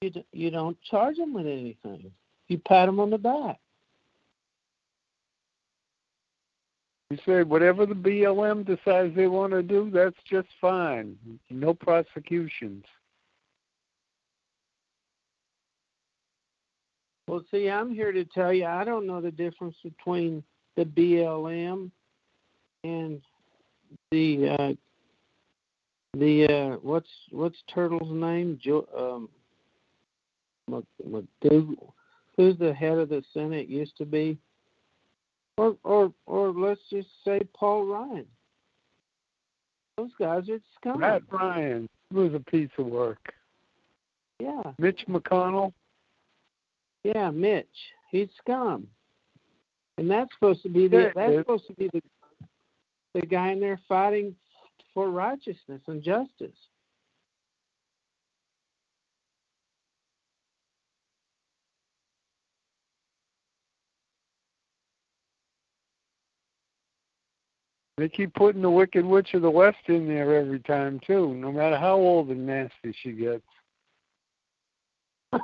You, 0.00 0.12
you 0.32 0.50
don't 0.50 0.76
charge 0.90 1.16
them 1.16 1.32
with 1.32 1.46
anything. 1.46 2.10
You 2.48 2.58
pat 2.58 2.86
them 2.86 3.00
on 3.00 3.10
the 3.10 3.18
back. 3.18 3.58
You 7.10 7.18
say 7.24 7.42
whatever 7.42 7.86
the 7.86 7.94
BLM 7.94 8.66
decides 8.66 9.14
they 9.14 9.28
want 9.28 9.52
to 9.52 9.62
do, 9.62 9.90
that's 9.92 10.16
just 10.28 10.48
fine. 10.60 11.16
No 11.48 11.72
prosecutions. 11.72 12.84
Well, 17.26 17.42
see, 17.50 17.70
I'm 17.70 17.92
here 17.92 18.12
to 18.12 18.24
tell 18.24 18.52
you 18.52 18.66
I 18.66 18.84
don't 18.84 19.06
know 19.06 19.20
the 19.20 19.30
difference 19.30 19.76
between 19.82 20.42
the 20.76 20.84
BLM 20.84 21.90
and 22.82 23.20
the 24.10 24.56
uh, 24.58 24.72
the 26.18 26.46
uh, 26.46 26.76
what's 26.82 27.08
what's 27.30 27.56
Turtle's 27.72 28.12
name? 28.12 28.58
Jo- 28.62 28.88
um, 28.96 29.28
McDougal. 30.70 31.92
Who's 32.36 32.58
the 32.58 32.74
head 32.74 32.98
of 32.98 33.08
the 33.08 33.22
Senate? 33.32 33.68
Used 33.68 33.96
to 33.98 34.04
be, 34.04 34.38
or 35.56 35.76
or 35.82 36.12
or 36.26 36.50
let's 36.50 36.80
just 36.90 37.08
say 37.24 37.40
Paul 37.54 37.86
Ryan. 37.86 38.26
Those 39.96 40.10
guys 40.18 40.48
are 40.50 40.58
scum. 40.80 41.00
Matt 41.00 41.22
Ryan 41.30 41.88
was 42.12 42.34
a 42.34 42.40
piece 42.40 42.70
of 42.78 42.86
work. 42.86 43.32
Yeah. 44.40 44.62
Mitch 44.78 45.04
McConnell. 45.08 45.72
Yeah, 47.04 47.30
Mitch. 47.30 47.66
He's 48.10 48.28
scum. 48.38 48.88
And 49.98 50.10
that's 50.10 50.32
supposed 50.34 50.62
to 50.62 50.68
be 50.68 50.88
the 50.88 51.12
that's 51.14 51.36
supposed 51.36 51.66
to 51.68 51.74
be 51.74 51.88
the 51.92 52.02
the 53.14 53.26
guy 53.26 53.52
in 53.52 53.60
there 53.60 53.80
fighting 53.88 54.34
for 54.92 55.10
righteousness 55.10 55.82
and 55.86 56.02
justice. 56.02 56.56
They 67.96 68.08
keep 68.08 68.34
putting 68.34 68.62
the 68.62 68.70
Wicked 68.70 69.04
Witch 69.04 69.34
of 69.34 69.42
the 69.42 69.50
West 69.50 69.76
in 69.86 70.08
there 70.08 70.34
every 70.34 70.58
time 70.60 71.00
too, 71.06 71.32
no 71.34 71.52
matter 71.52 71.78
how 71.78 71.94
old 71.94 72.28
and 72.30 72.44
nasty 72.44 72.92
she 73.02 73.12
gets. 73.12 73.44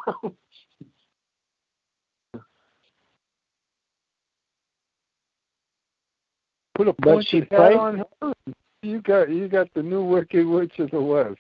Put 6.81 6.89
a 6.89 6.95
pointed 6.95 7.47
hat 7.51 7.75
on 7.75 8.05
her. 8.23 8.33
You 8.81 9.03
got 9.03 9.29
you 9.29 9.49
got 9.49 9.69
the 9.75 9.83
new 9.83 10.03
Wicked 10.03 10.47
Witch 10.47 10.79
of 10.79 10.91
the 10.91 11.01
West. 11.01 11.37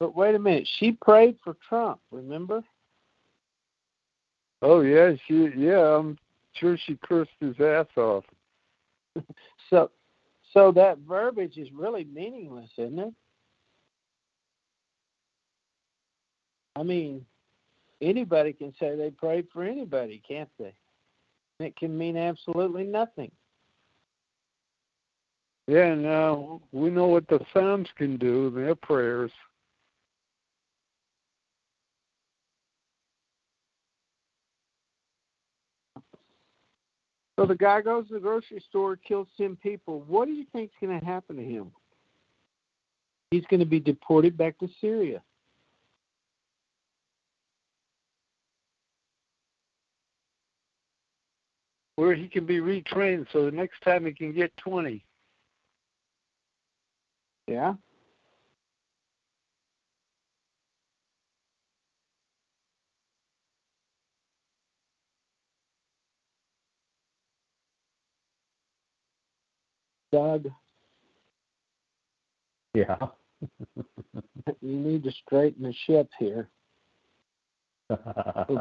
But 0.00 0.16
wait 0.16 0.34
a 0.34 0.38
minute, 0.38 0.66
she 0.78 0.92
prayed 0.92 1.36
for 1.44 1.54
Trump. 1.68 2.00
Remember? 2.10 2.62
Oh 4.62 4.80
yeah, 4.80 5.12
she 5.28 5.50
yeah. 5.54 5.98
I'm 5.98 6.16
sure 6.54 6.78
she 6.78 6.96
cursed 7.04 7.32
his 7.40 7.60
ass 7.60 7.88
off. 7.98 8.24
so, 9.68 9.90
so 10.54 10.72
that 10.72 10.96
verbiage 11.06 11.58
is 11.58 11.68
really 11.74 12.04
meaningless, 12.04 12.70
isn't 12.78 12.98
it? 12.98 13.14
I 16.74 16.82
mean, 16.84 17.26
anybody 18.00 18.54
can 18.54 18.72
say 18.80 18.96
they 18.96 19.10
prayed 19.10 19.48
for 19.52 19.62
anybody, 19.62 20.22
can't 20.26 20.48
they? 20.58 20.72
It 21.60 21.76
can 21.76 21.98
mean 21.98 22.16
absolutely 22.16 22.84
nothing. 22.84 23.30
Yeah, 25.66 25.94
now 25.94 26.60
we 26.70 26.90
know 26.90 27.06
what 27.06 27.26
the 27.26 27.40
Psalms 27.52 27.88
can 27.96 28.16
do, 28.18 28.50
their 28.50 28.76
prayers. 28.76 29.32
So 37.38 37.44
the 37.44 37.56
guy 37.56 37.82
goes 37.82 38.08
to 38.08 38.14
the 38.14 38.20
grocery 38.20 38.62
store, 38.68 38.96
kills 38.96 39.28
10 39.36 39.56
people. 39.56 40.04
What 40.06 40.26
do 40.26 40.32
you 40.32 40.46
think 40.52 40.70
is 40.70 40.86
going 40.86 40.98
to 40.98 41.04
happen 41.04 41.36
to 41.36 41.44
him? 41.44 41.70
He's 43.30 43.44
going 43.50 43.60
to 43.60 43.66
be 43.66 43.80
deported 43.80 44.38
back 44.38 44.58
to 44.58 44.68
Syria. 44.80 45.20
Where 51.96 52.14
he 52.14 52.28
can 52.28 52.46
be 52.46 52.58
retrained 52.58 53.26
so 53.32 53.44
the 53.44 53.50
next 53.50 53.80
time 53.82 54.06
he 54.06 54.12
can 54.12 54.32
get 54.32 54.56
20. 54.58 55.04
Yeah. 57.48 57.74
Doug. 70.12 70.48
Yeah. 72.74 72.96
you 74.60 74.76
need 74.76 75.04
to 75.04 75.12
straighten 75.12 75.62
the 75.62 75.74
ship 75.86 76.10
here. 76.18 76.48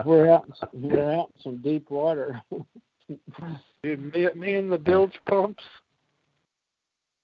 we're 0.05 0.31
out, 0.31 0.47
we're 0.73 1.11
out 1.11 1.31
in 1.35 1.41
some 1.41 1.57
deep 1.57 1.89
water. 1.89 2.41
me, 3.83 4.27
me 4.35 4.55
and 4.55 4.71
the 4.71 4.77
bilge 4.77 5.17
pumps. 5.27 5.63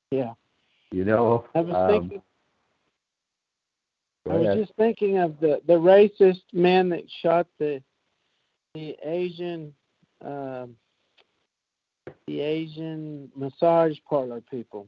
Yeah. 0.09 0.33
You 0.91 1.05
know, 1.05 1.45
I 1.55 1.61
was 1.61 1.75
um, 1.75 2.01
thinking. 2.01 2.21
I 4.29 4.35
was 4.35 4.57
just 4.57 4.73
thinking 4.77 5.17
of 5.17 5.39
the 5.39 5.61
the 5.65 5.73
racist 5.73 6.43
man 6.53 6.89
that 6.89 7.03
shot 7.21 7.47
the 7.59 7.81
the 8.73 8.95
Asian 9.03 9.73
uh, 10.23 10.67
the 12.27 12.39
Asian 12.41 13.31
massage 13.35 13.97
parlor 14.07 14.41
people. 14.41 14.87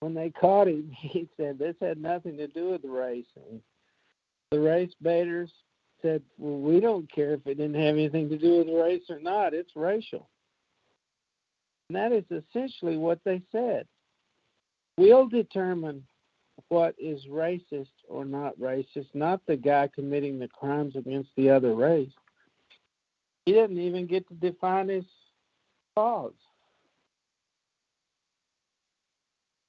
When 0.00 0.14
they 0.14 0.30
caught 0.30 0.68
him, 0.68 0.90
he 0.96 1.28
said 1.36 1.58
this 1.58 1.76
had 1.80 1.98
nothing 1.98 2.36
to 2.36 2.46
do 2.46 2.70
with 2.70 2.82
the 2.82 2.90
race. 2.90 3.26
And 3.50 3.60
the 4.50 4.60
race 4.60 4.92
baiters 5.02 5.50
said, 6.02 6.22
"Well, 6.36 6.60
we 6.60 6.80
don't 6.80 7.10
care 7.10 7.32
if 7.32 7.46
it 7.46 7.56
didn't 7.56 7.82
have 7.82 7.94
anything 7.94 8.28
to 8.28 8.38
do 8.38 8.58
with 8.58 8.68
race 8.68 9.08
or 9.08 9.18
not. 9.18 9.54
It's 9.54 9.74
racial." 9.74 10.28
And 11.88 11.96
that 11.96 12.12
is 12.12 12.24
essentially 12.30 12.98
what 12.98 13.20
they 13.24 13.40
said. 13.50 13.86
We'll 14.96 15.28
determine 15.28 16.06
what 16.68 16.94
is 16.98 17.26
racist 17.26 17.90
or 18.08 18.24
not 18.24 18.58
racist, 18.58 19.08
not 19.14 19.40
the 19.46 19.56
guy 19.56 19.88
committing 19.94 20.38
the 20.38 20.48
crimes 20.48 20.96
against 20.96 21.30
the 21.36 21.50
other 21.50 21.74
race. 21.74 22.12
He 23.44 23.52
didn't 23.52 23.78
even 23.78 24.06
get 24.06 24.26
to 24.28 24.34
define 24.34 24.88
his 24.88 25.04
cause. 25.94 26.32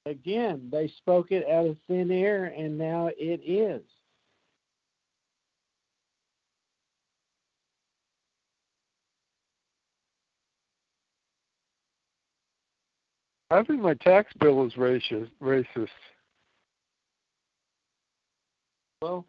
Again, 0.06 0.68
they 0.72 0.88
spoke 0.88 1.30
it 1.30 1.46
out 1.48 1.66
of 1.66 1.76
thin 1.86 2.10
air, 2.10 2.46
and 2.46 2.78
now 2.78 3.10
it 3.18 3.42
is. 3.44 3.82
I 13.50 13.62
think 13.62 13.80
my 13.80 13.94
tax 13.94 14.32
bill 14.40 14.66
is 14.66 14.74
racist. 14.74 15.30
Racist. 15.42 15.88
Well, 19.00 19.24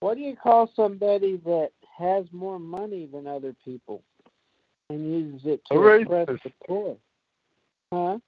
what 0.00 0.16
do 0.16 0.20
you 0.20 0.36
call 0.36 0.70
somebody 0.74 1.40
that 1.44 1.70
has 1.96 2.24
more 2.32 2.58
money 2.58 3.06
than 3.12 3.26
other 3.26 3.54
people 3.64 4.02
and 4.90 5.06
uses 5.06 5.46
it 5.46 5.60
to 5.70 5.78
a 5.78 6.00
oppress 6.00 6.28
racist. 6.28 6.42
the 6.42 6.52
poor? 6.66 6.96
Huh? 7.92 8.18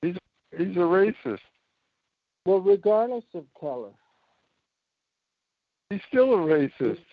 He's 0.00 0.16
he's 0.56 0.76
a 0.76 0.80
racist. 0.80 1.38
Well, 2.46 2.60
regardless 2.60 3.24
of 3.34 3.44
color. 3.60 3.90
He's 5.90 6.00
still 6.08 6.34
a 6.34 6.36
racist. 6.36 7.04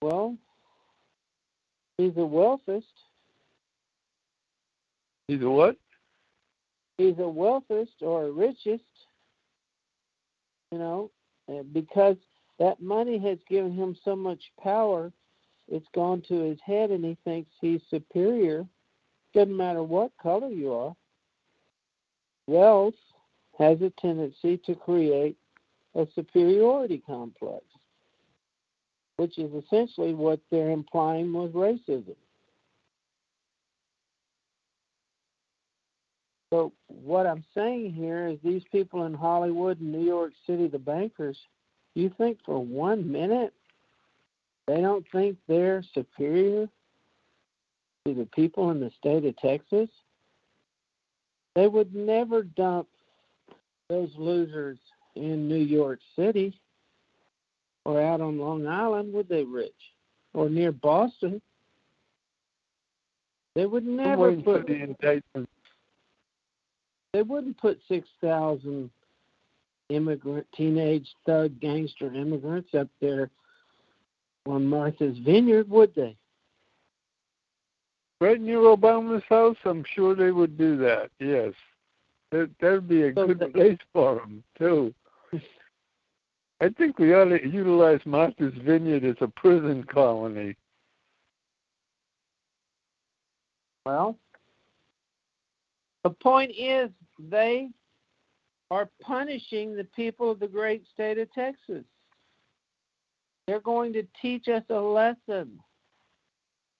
Well, 0.00 0.36
he's 1.98 2.12
a 2.12 2.20
wealthist. 2.20 2.84
He's 5.28 5.42
a 5.42 5.50
what? 5.50 5.76
He's 6.98 7.18
a 7.18 7.22
wealthist 7.22 8.00
or 8.00 8.30
richest. 8.30 8.84
You 10.72 10.78
know, 10.78 11.10
because 11.72 12.16
that 12.58 12.80
money 12.80 13.18
has 13.18 13.38
given 13.48 13.72
him 13.72 13.96
so 14.04 14.16
much 14.16 14.40
power, 14.62 15.12
it's 15.68 15.86
gone 15.94 16.22
to 16.28 16.34
his 16.40 16.58
head, 16.64 16.90
and 16.90 17.04
he 17.04 17.16
thinks 17.24 17.50
he's 17.60 17.80
superior. 17.88 18.66
Doesn't 19.34 19.56
matter 19.56 19.82
what 19.82 20.10
color 20.20 20.48
you 20.48 20.72
are. 20.72 20.96
Wealth 22.46 22.94
has 23.58 23.80
a 23.82 23.90
tendency 24.00 24.58
to 24.66 24.74
create 24.74 25.36
a 25.94 26.06
superiority 26.14 27.02
complex, 27.06 27.64
which 29.16 29.38
is 29.38 29.52
essentially 29.64 30.14
what 30.14 30.40
they're 30.50 30.70
implying 30.70 31.32
with 31.32 31.52
racism. 31.52 32.16
So 36.56 36.72
what 36.86 37.26
I'm 37.26 37.44
saying 37.54 37.92
here 37.92 38.28
is 38.28 38.38
these 38.42 38.62
people 38.72 39.04
in 39.04 39.12
Hollywood 39.12 39.78
and 39.78 39.92
New 39.92 40.06
York 40.06 40.32
City, 40.46 40.68
the 40.68 40.78
bankers, 40.78 41.36
you 41.94 42.10
think 42.16 42.38
for 42.46 42.58
one 42.64 43.12
minute 43.12 43.52
they 44.66 44.80
don't 44.80 45.04
think 45.12 45.36
they're 45.48 45.84
superior 45.92 46.66
to 48.06 48.14
the 48.14 48.24
people 48.34 48.70
in 48.70 48.80
the 48.80 48.90
state 48.98 49.26
of 49.26 49.36
Texas? 49.36 49.90
They 51.54 51.68
would 51.68 51.94
never 51.94 52.42
dump 52.42 52.88
those 53.90 54.12
losers 54.16 54.78
in 55.14 55.48
New 55.48 55.56
York 55.56 55.98
City 56.18 56.58
or 57.84 58.00
out 58.00 58.22
on 58.22 58.38
Long 58.38 58.66
Island, 58.66 59.12
would 59.12 59.28
they, 59.28 59.44
Rich? 59.44 59.72
Or 60.32 60.48
near 60.48 60.72
Boston? 60.72 61.42
They 63.54 63.66
would 63.66 63.84
never 63.84 64.34
put 64.36 64.66
the 64.66 64.82
indictment. 64.82 65.50
They 67.12 67.22
wouldn't 67.22 67.58
put 67.58 67.78
six 67.88 68.08
thousand 68.20 68.90
immigrant 69.88 70.46
teenage 70.54 71.08
thug 71.24 71.58
gangster 71.60 72.12
immigrants 72.12 72.74
up 72.74 72.88
there 73.00 73.30
on 74.46 74.66
Martha's 74.66 75.16
Vineyard, 75.18 75.68
would 75.68 75.94
they? 75.94 76.16
Right 78.20 78.40
near 78.40 78.58
Obama's 78.58 79.22
house, 79.28 79.56
I'm 79.64 79.84
sure 79.94 80.14
they 80.14 80.30
would 80.30 80.56
do 80.56 80.76
that. 80.78 81.10
Yes, 81.20 81.52
that 82.32 82.50
that'd 82.60 82.88
be 82.88 83.02
a 83.02 83.14
So 83.14 83.26
good 83.26 83.52
place 83.54 83.78
for 83.92 84.16
them 84.16 84.42
too. 84.58 84.94
I 86.60 86.70
think 86.70 86.98
we 86.98 87.12
ought 87.14 87.26
to 87.26 87.46
utilize 87.46 88.00
Martha's 88.06 88.54
Vineyard 88.64 89.04
as 89.04 89.16
a 89.20 89.28
prison 89.28 89.84
colony. 89.84 90.56
Well, 93.84 94.16
the 96.06 96.14
point 96.14 96.52
is 96.56 96.88
they 97.18 97.68
are 98.70 98.88
punishing 99.02 99.74
the 99.74 99.82
people 99.82 100.30
of 100.30 100.38
the 100.38 100.46
great 100.46 100.84
state 100.94 101.18
of 101.18 101.32
Texas. 101.32 101.82
They're 103.48 103.58
going 103.58 103.92
to 103.94 104.06
teach 104.22 104.46
us 104.46 104.62
a 104.70 104.74
lesson 104.78 105.58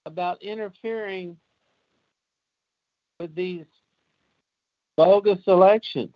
about 0.05 0.41
interfering 0.45 1.37
with 3.18 3.35
these 3.35 3.64
bogus 4.97 5.41
elections. 5.49 6.14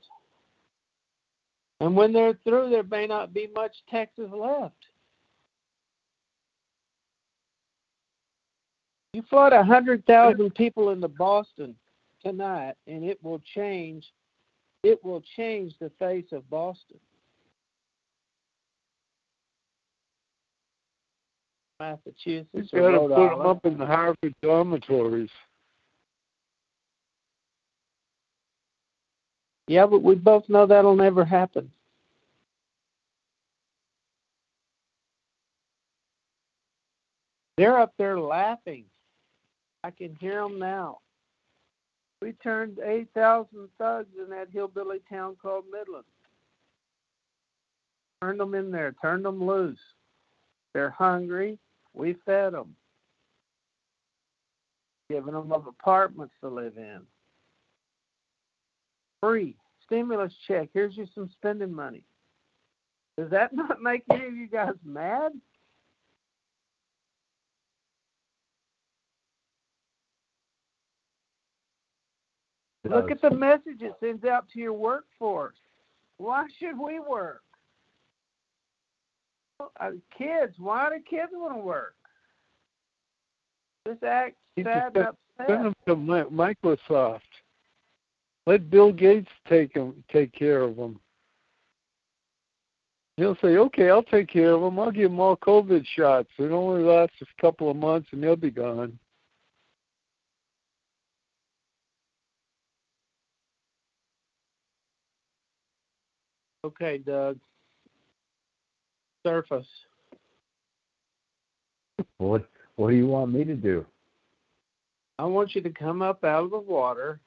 And 1.80 1.96
when 1.96 2.12
they're 2.12 2.38
through, 2.44 2.70
there 2.70 2.84
may 2.84 3.08
not 3.08 3.34
be 3.34 3.48
much 3.56 3.74
Texas 3.90 4.30
left. 4.32 4.74
You 9.14 9.24
flood 9.28 9.52
a 9.52 9.64
hundred 9.64 10.06
thousand 10.06 10.54
people 10.54 10.90
into 10.90 11.08
Boston 11.08 11.74
tonight, 12.24 12.74
and 12.86 13.04
it 13.04 13.22
will 13.22 13.40
change. 13.54 14.06
It 14.82 15.04
will 15.04 15.22
change 15.36 15.74
the 15.80 15.90
face 15.98 16.26
of 16.32 16.48
Boston. 16.48 16.98
Massachusetts. 21.80 22.48
You 22.52 22.80
got 22.80 22.90
to 22.90 22.98
put 23.08 23.30
them 23.30 23.40
up 23.40 23.64
in 23.64 23.78
the 23.78 23.86
Harvard 23.86 24.34
dormitories. 24.42 25.30
Yeah, 29.66 29.86
but 29.86 30.02
we 30.02 30.14
both 30.16 30.48
know 30.48 30.66
that'll 30.66 30.96
never 30.96 31.24
happen. 31.24 31.70
They're 37.56 37.78
up 37.78 37.92
there 37.98 38.18
laughing. 38.18 38.84
I 39.84 39.90
can 39.90 40.16
hear 40.18 40.42
them 40.42 40.58
now. 40.58 40.98
We 42.22 42.32
turned 42.32 42.78
8,000 42.84 43.68
thugs 43.78 44.08
in 44.22 44.30
that 44.30 44.48
hillbilly 44.52 45.00
town 45.08 45.36
called 45.40 45.64
Midland. 45.72 46.04
Turned 48.20 48.40
them 48.40 48.54
in 48.54 48.70
there, 48.70 48.94
turned 49.00 49.24
them 49.24 49.42
loose. 49.42 49.78
They're 50.74 50.90
hungry. 50.90 51.58
We 51.94 52.16
fed 52.26 52.52
them. 52.52 52.76
Giving 55.08 55.32
them 55.32 55.50
apartments 55.50 56.34
to 56.42 56.48
live 56.48 56.76
in. 56.76 57.00
Free 59.20 59.56
stimulus 59.84 60.32
check. 60.46 60.68
Here's 60.72 60.96
you 60.96 61.06
some 61.14 61.30
spending 61.32 61.72
money. 61.72 62.04
Does 63.18 63.30
that 63.30 63.52
not 63.54 63.82
make 63.82 64.04
any 64.10 64.26
of 64.26 64.34
you 64.34 64.46
guys 64.46 64.74
mad? 64.84 65.32
Look 72.84 73.10
at 73.10 73.20
the 73.20 73.30
message 73.30 73.82
it 73.82 73.94
sends 74.00 74.24
out 74.24 74.48
to 74.50 74.58
your 74.58 74.72
workforce. 74.72 75.56
Why 76.16 76.46
should 76.58 76.78
we 76.78 76.98
work? 76.98 77.42
Uh, 79.78 79.90
kids, 80.16 80.54
why 80.58 80.88
do 80.88 81.02
kids 81.02 81.32
want 81.32 81.54
to 81.54 81.60
work? 81.60 81.94
This 83.84 84.02
act 84.02 84.36
sad 84.62 84.96
and 84.96 85.16
Send 85.46 85.64
them 85.64 85.74
to 85.86 85.96
Microsoft. 85.96 87.20
Let 88.46 88.70
Bill 88.70 88.92
Gates 88.92 89.30
take 89.46 89.76
'em- 89.76 90.02
take 90.08 90.32
care 90.32 90.62
of 90.62 90.76
them. 90.76 91.00
He'll 93.16 93.36
say, 93.36 93.58
"Okay, 93.58 93.90
I'll 93.90 94.02
take 94.02 94.28
care 94.28 94.52
of 94.52 94.62
them. 94.62 94.78
I'll 94.78 94.90
give 94.90 95.10
them 95.10 95.20
all 95.20 95.36
COVID 95.36 95.86
shots. 95.86 96.30
It 96.38 96.50
only 96.50 96.82
lasts 96.82 97.20
a 97.20 97.26
couple 97.40 97.70
of 97.70 97.76
months, 97.76 98.12
and 98.12 98.22
they'll 98.22 98.36
be 98.36 98.50
gone." 98.50 98.98
Okay, 106.64 106.98
Doug. 106.98 107.38
Surface. 109.24 109.66
What 112.18 112.46
What 112.76 112.90
do 112.90 112.96
you 112.96 113.06
want 113.06 113.32
me 113.32 113.44
to 113.44 113.54
do? 113.54 113.86
I 115.18 115.24
want 115.24 115.54
you 115.54 115.62
to 115.62 115.70
come 115.70 116.02
up 116.02 116.24
out 116.24 116.44
of 116.44 116.50
the 116.50 116.58
water, 116.58 117.20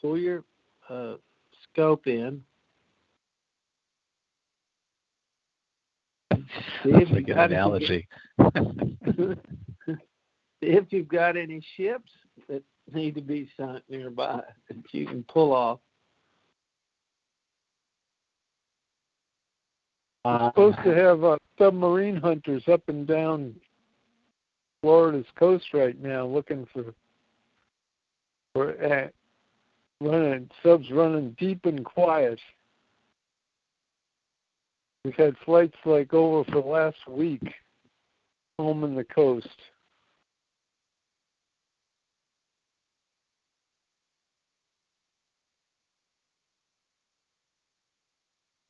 pull 0.00 0.16
your 0.16 0.44
uh, 0.88 1.14
scope 1.64 2.06
in. 2.06 2.42
See 6.32 6.90
if 6.90 7.08
That's 7.08 7.18
a 7.18 7.22
good 7.22 7.36
analogy. 7.36 8.08
if 10.60 10.84
you've 10.90 11.08
got 11.08 11.36
any 11.36 11.60
ships 11.76 12.10
that 12.48 12.62
need 12.92 13.14
to 13.14 13.20
be 13.20 13.48
sunk 13.56 13.82
nearby 13.88 14.40
that 14.68 14.76
you 14.92 15.06
can 15.06 15.24
pull 15.24 15.52
off. 15.52 15.80
We're 20.24 20.48
supposed 20.50 20.78
to 20.84 20.94
have 20.94 21.24
uh, 21.24 21.36
submarine 21.58 22.16
hunters 22.16 22.62
up 22.72 22.82
and 22.88 23.06
down 23.06 23.54
Florida's 24.80 25.26
coast 25.36 25.64
right 25.74 26.00
now, 26.00 26.26
looking 26.26 26.66
for 26.72 26.94
for 28.52 28.84
uh, 28.84 29.08
running 30.00 30.48
subs 30.62 30.90
running 30.90 31.34
deep 31.38 31.64
and 31.64 31.84
quiet. 31.84 32.38
We've 35.04 35.14
had 35.14 35.34
flights 35.44 35.76
like 35.84 36.14
over 36.14 36.44
for 36.44 36.62
the 36.62 36.68
last 36.68 37.08
week, 37.08 37.42
home 38.58 38.84
in 38.84 38.94
the 38.94 39.04
coast. 39.04 39.48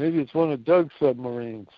Maybe 0.03 0.19
it's 0.19 0.35
one 0.35 0.51
of 0.51 0.65
Doug's 0.65 0.91
submarines. 0.99 1.69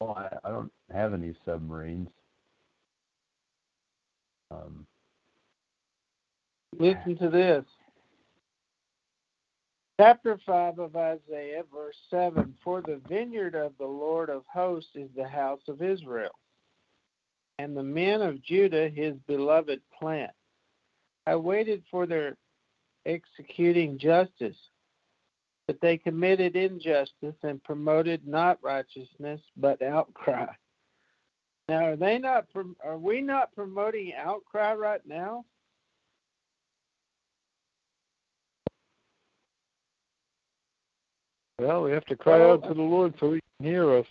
Well, 0.00 0.16
I, 0.16 0.46
I 0.46 0.52
don't 0.52 0.70
have 0.94 1.12
any 1.12 1.34
submarines. 1.44 2.08
Um, 4.52 4.86
Listen 6.78 7.18
to 7.18 7.28
this. 7.28 7.64
Chapter 9.98 10.38
5 10.46 10.78
of 10.78 10.94
Isaiah, 10.94 11.64
verse 11.74 11.96
7 12.08 12.54
For 12.62 12.80
the 12.80 13.00
vineyard 13.08 13.56
of 13.56 13.72
the 13.80 13.86
Lord 13.86 14.30
of 14.30 14.44
hosts 14.46 14.90
is 14.94 15.10
the 15.16 15.26
house 15.26 15.62
of 15.66 15.82
Israel, 15.82 16.38
and 17.58 17.76
the 17.76 17.82
men 17.82 18.22
of 18.22 18.40
Judah 18.40 18.88
his 18.88 19.14
beloved 19.26 19.80
plant. 19.98 20.30
I 21.26 21.34
waited 21.34 21.82
for 21.90 22.06
their 22.06 22.36
executing 23.06 23.98
justice. 23.98 24.56
But 25.66 25.80
they 25.80 25.96
committed 25.96 26.54
injustice 26.54 27.34
and 27.42 27.62
promoted 27.64 28.26
not 28.26 28.58
righteousness, 28.62 29.40
but 29.56 29.82
outcry. 29.82 30.46
Now, 31.68 31.86
are 31.86 31.96
they 31.96 32.18
not? 32.18 32.46
Are 32.84 32.98
we 32.98 33.20
not 33.20 33.52
promoting 33.54 34.12
outcry 34.16 34.74
right 34.74 35.00
now? 35.04 35.44
Well, 41.58 41.82
we 41.82 41.90
have 41.92 42.04
to 42.04 42.16
cry 42.16 42.40
out 42.42 42.62
to 42.68 42.74
the 42.74 42.82
Lord 42.82 43.14
so 43.18 43.32
He 43.32 43.40
can 43.58 43.66
hear 43.66 43.98
us. 43.98 44.06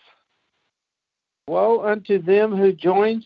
Woe 1.48 1.86
unto 1.86 2.22
them 2.22 2.56
who 2.58 2.74
joins, 2.74 3.24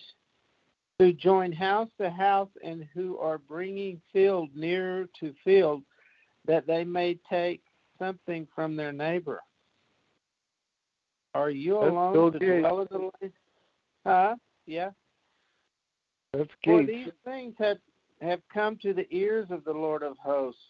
who 0.99 1.13
join 1.13 1.51
house 1.51 1.89
to 1.99 2.09
house, 2.09 2.49
and 2.63 2.85
who 2.93 3.17
are 3.17 3.37
bringing 3.37 4.01
field 4.11 4.49
nearer 4.53 5.07
to 5.19 5.33
field, 5.43 5.81
that 6.45 6.67
they 6.67 6.83
may 6.83 7.17
take 7.29 7.61
something 7.97 8.47
from 8.53 8.75
their 8.75 8.91
neighbor. 8.91 9.41
Are 11.33 11.49
you 11.49 11.79
That's 11.79 11.91
alone 11.91 12.13
Bill 12.13 12.31
to 12.31 12.39
dwell 12.39 12.81
in 12.81 12.87
the 12.91 12.97
land? 12.97 13.33
Huh? 14.05 14.35
Yeah. 14.65 14.89
That's 16.33 16.49
For 16.63 16.83
these 16.83 17.11
things 17.23 17.55
have, 17.59 17.77
have 18.21 18.41
come 18.53 18.77
to 18.81 18.93
the 18.93 19.07
ears 19.09 19.47
of 19.49 19.63
the 19.63 19.71
Lord 19.71 20.03
of 20.03 20.17
hosts. 20.17 20.61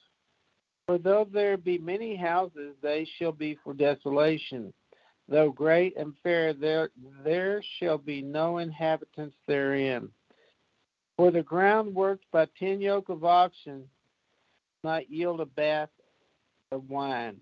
For 0.85 0.97
though 0.97 1.27
there 1.31 1.57
be 1.57 1.77
many 1.77 2.15
houses, 2.15 2.75
they 2.81 3.07
shall 3.17 3.31
be 3.31 3.57
for 3.63 3.73
desolation. 3.73 4.73
Though 5.27 5.51
great 5.51 5.95
and 5.97 6.13
fair, 6.23 6.53
there, 6.53 6.89
there 7.23 7.61
shall 7.77 7.97
be 7.97 8.21
no 8.21 8.57
inhabitants 8.57 9.35
therein. 9.47 10.09
For 11.19 11.31
the 11.31 11.43
ground 11.43 11.93
worked 11.93 12.23
by 12.31 12.47
ten 12.57 12.79
yoke 12.79 13.09
of 13.09 13.25
oxen 13.25 13.83
might 14.85 15.09
yield 15.09 15.41
a 15.41 15.45
bath 15.45 15.89
of 16.71 16.89
wine. 16.89 17.41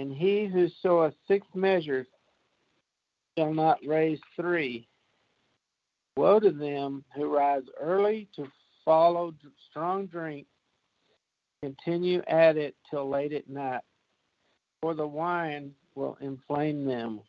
And 0.00 0.12
he 0.12 0.46
who 0.46 0.68
soweth 0.82 1.14
six 1.28 1.46
measures 1.54 2.08
shall 3.38 3.54
not 3.54 3.78
raise 3.86 4.18
three. 4.34 4.88
Woe 6.16 6.40
to 6.40 6.50
them 6.50 7.04
who 7.14 7.32
rise 7.32 7.62
early 7.80 8.26
to 8.34 8.50
follow 8.84 9.32
strong 9.70 10.06
drink, 10.06 10.48
continue 11.62 12.22
at 12.26 12.56
it 12.56 12.74
till 12.90 13.08
late 13.08 13.34
at 13.34 13.48
night, 13.48 13.82
for 14.82 14.94
the 14.94 15.06
wine 15.06 15.76
will 15.94 16.18
inflame 16.20 16.84
them. 16.84 17.20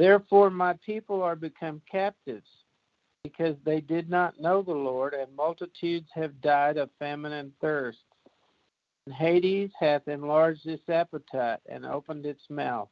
Therefore, 0.00 0.48
my 0.48 0.72
people 0.86 1.22
are 1.22 1.36
become 1.36 1.82
captives, 1.90 2.48
because 3.22 3.54
they 3.66 3.82
did 3.82 4.08
not 4.08 4.40
know 4.40 4.62
the 4.62 4.72
Lord, 4.72 5.12
and 5.12 5.36
multitudes 5.36 6.08
have 6.14 6.40
died 6.40 6.78
of 6.78 6.88
famine 6.98 7.32
and 7.32 7.52
thirst. 7.60 7.98
And 9.04 9.14
Hades 9.14 9.68
hath 9.78 10.08
enlarged 10.08 10.64
its 10.64 10.88
appetite 10.88 11.60
and 11.70 11.84
opened 11.84 12.24
its 12.24 12.40
mouth 12.48 12.88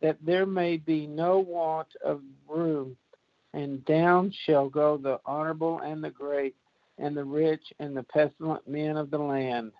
that 0.00 0.16
there 0.24 0.46
may 0.46 0.78
be 0.78 1.06
no 1.06 1.38
want 1.38 1.88
of 2.02 2.22
room, 2.48 2.96
and 3.52 3.84
down 3.84 4.32
shall 4.46 4.70
go 4.70 4.96
the 4.96 5.20
honorable 5.26 5.80
and 5.80 6.02
the 6.02 6.08
great, 6.08 6.56
and 6.96 7.14
the 7.14 7.24
rich 7.24 7.74
and 7.78 7.94
the 7.94 8.04
pestilent 8.04 8.66
men 8.66 8.96
of 8.96 9.10
the 9.10 9.18
land. 9.18 9.70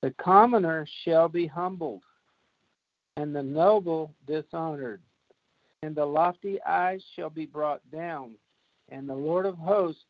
The 0.00 0.14
commoner 0.22 0.86
shall 1.02 1.28
be 1.28 1.48
humbled, 1.48 2.04
and 3.16 3.34
the 3.34 3.42
noble 3.42 4.14
dishonored, 4.24 5.02
and 5.82 5.94
the 5.94 6.04
lofty 6.04 6.60
eyes 6.62 7.02
shall 7.14 7.30
be 7.30 7.46
brought 7.46 7.80
down, 7.90 8.32
and 8.88 9.08
the 9.08 9.14
Lord 9.14 9.46
of 9.46 9.56
hosts 9.56 10.04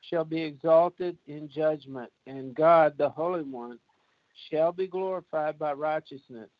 shall 0.00 0.24
be 0.24 0.42
exalted 0.42 1.16
in 1.26 1.48
judgment, 1.48 2.10
and 2.26 2.54
God, 2.54 2.94
the 2.98 3.08
Holy 3.08 3.42
One, 3.42 3.78
shall 4.50 4.72
be 4.72 4.86
glorified 4.86 5.58
by 5.58 5.72
righteousness. 5.72 6.50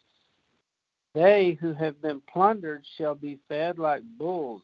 They 1.15 1.59
who 1.61 1.75
have 1.75 2.01
been 2.01 2.21
plundered 2.33 2.85
shall 2.97 3.15
be 3.15 3.39
fed 3.49 3.79
like 3.79 4.03
bulls. 4.19 4.63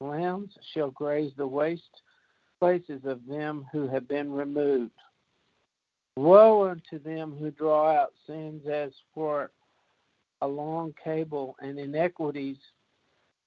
Lambs 0.00 0.52
shall 0.72 0.90
graze 0.90 1.32
the 1.36 1.46
waste 1.46 2.02
places 2.60 3.02
of 3.04 3.20
them 3.26 3.66
who 3.72 3.88
have 3.88 4.08
been 4.08 4.32
removed. 4.32 4.92
Woe 6.16 6.68
unto 6.68 6.98
them 6.98 7.36
who 7.38 7.50
draw 7.52 7.92
out 7.92 8.12
sins 8.26 8.66
as 8.66 8.90
for 9.14 9.50
a 10.42 10.46
long 10.46 10.94
cable, 11.02 11.56
and 11.60 11.78
inequities 11.78 12.58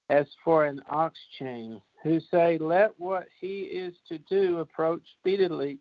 as 0.10 0.26
for 0.44 0.66
an 0.66 0.82
ox 0.90 1.18
chain, 1.40 1.82
who 2.04 2.20
say, 2.32 2.58
Let 2.58 2.92
what 3.00 3.28
he 3.40 3.62
is 3.62 3.94
to 4.10 4.18
do 4.18 4.60
approach 4.60 5.02
speedily, 5.20 5.80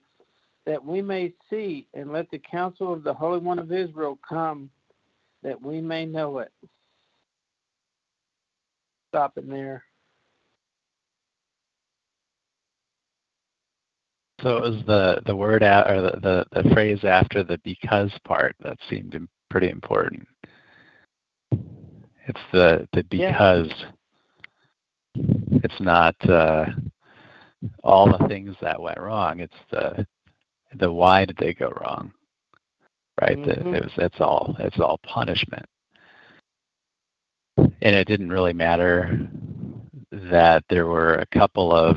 that 0.67 0.85
we 0.85 1.03
may 1.03 1.33
see, 1.49 1.89
and 1.95 2.13
let 2.13 2.31
the 2.31 2.39
counsel 2.39 2.93
of 2.93 3.03
the 3.03 3.15
Holy 3.15 3.41
One 3.41 3.59
of 3.59 3.73
Israel 3.73 4.19
come 4.27 4.71
that 5.43 5.61
we 5.61 5.81
may 5.81 6.07
know 6.07 6.39
it. 6.39 6.53
Stop 9.09 9.39
in 9.39 9.49
there. 9.49 9.83
So 14.43 14.57
it 14.57 14.63
was 14.63 14.83
the 14.87 15.23
the 15.27 15.37
word 15.37 15.63
a- 15.63 15.91
or 15.91 16.01
the, 16.01 16.47
the 16.53 16.63
the 16.63 16.71
phrase 16.71 17.01
after 17.05 17.43
the 17.43 17.59
because 17.65 18.11
part 18.25 18.57
that 18.61 18.79
seemed 18.89 19.17
pretty 19.51 19.69
important. 19.69 20.27
It's 22.31 22.41
the 22.53 22.89
the 22.93 23.05
Yeah. 23.17 23.33
because. 23.33 23.73
It's 25.63 25.81
not 25.81 26.15
uh, 26.31 26.67
all 27.83 28.07
the 28.17 28.27
things 28.29 28.55
that 28.63 28.81
went 28.81 28.99
wrong. 28.99 29.41
It's 29.41 29.53
the 29.71 30.07
the 30.77 30.91
why 30.93 31.25
did 31.25 31.37
they 31.37 31.53
go 31.53 31.69
wrong, 31.81 32.13
right? 33.21 33.37
The- 33.45 33.57
Mhm. 33.57 33.75
it 33.77 33.83
was 33.85 33.93
it's 33.99 34.21
all 34.21 34.55
it's 34.61 34.79
all 34.79 34.99
punishment, 35.03 35.67
and 37.59 37.97
it 37.97 38.07
didn't 38.07 38.31
really 38.31 38.53
matter 38.53 39.29
that 40.13 40.65
there 40.69 40.87
were 40.87 41.15
a 41.15 41.27
couple 41.27 41.73
of 41.75 41.97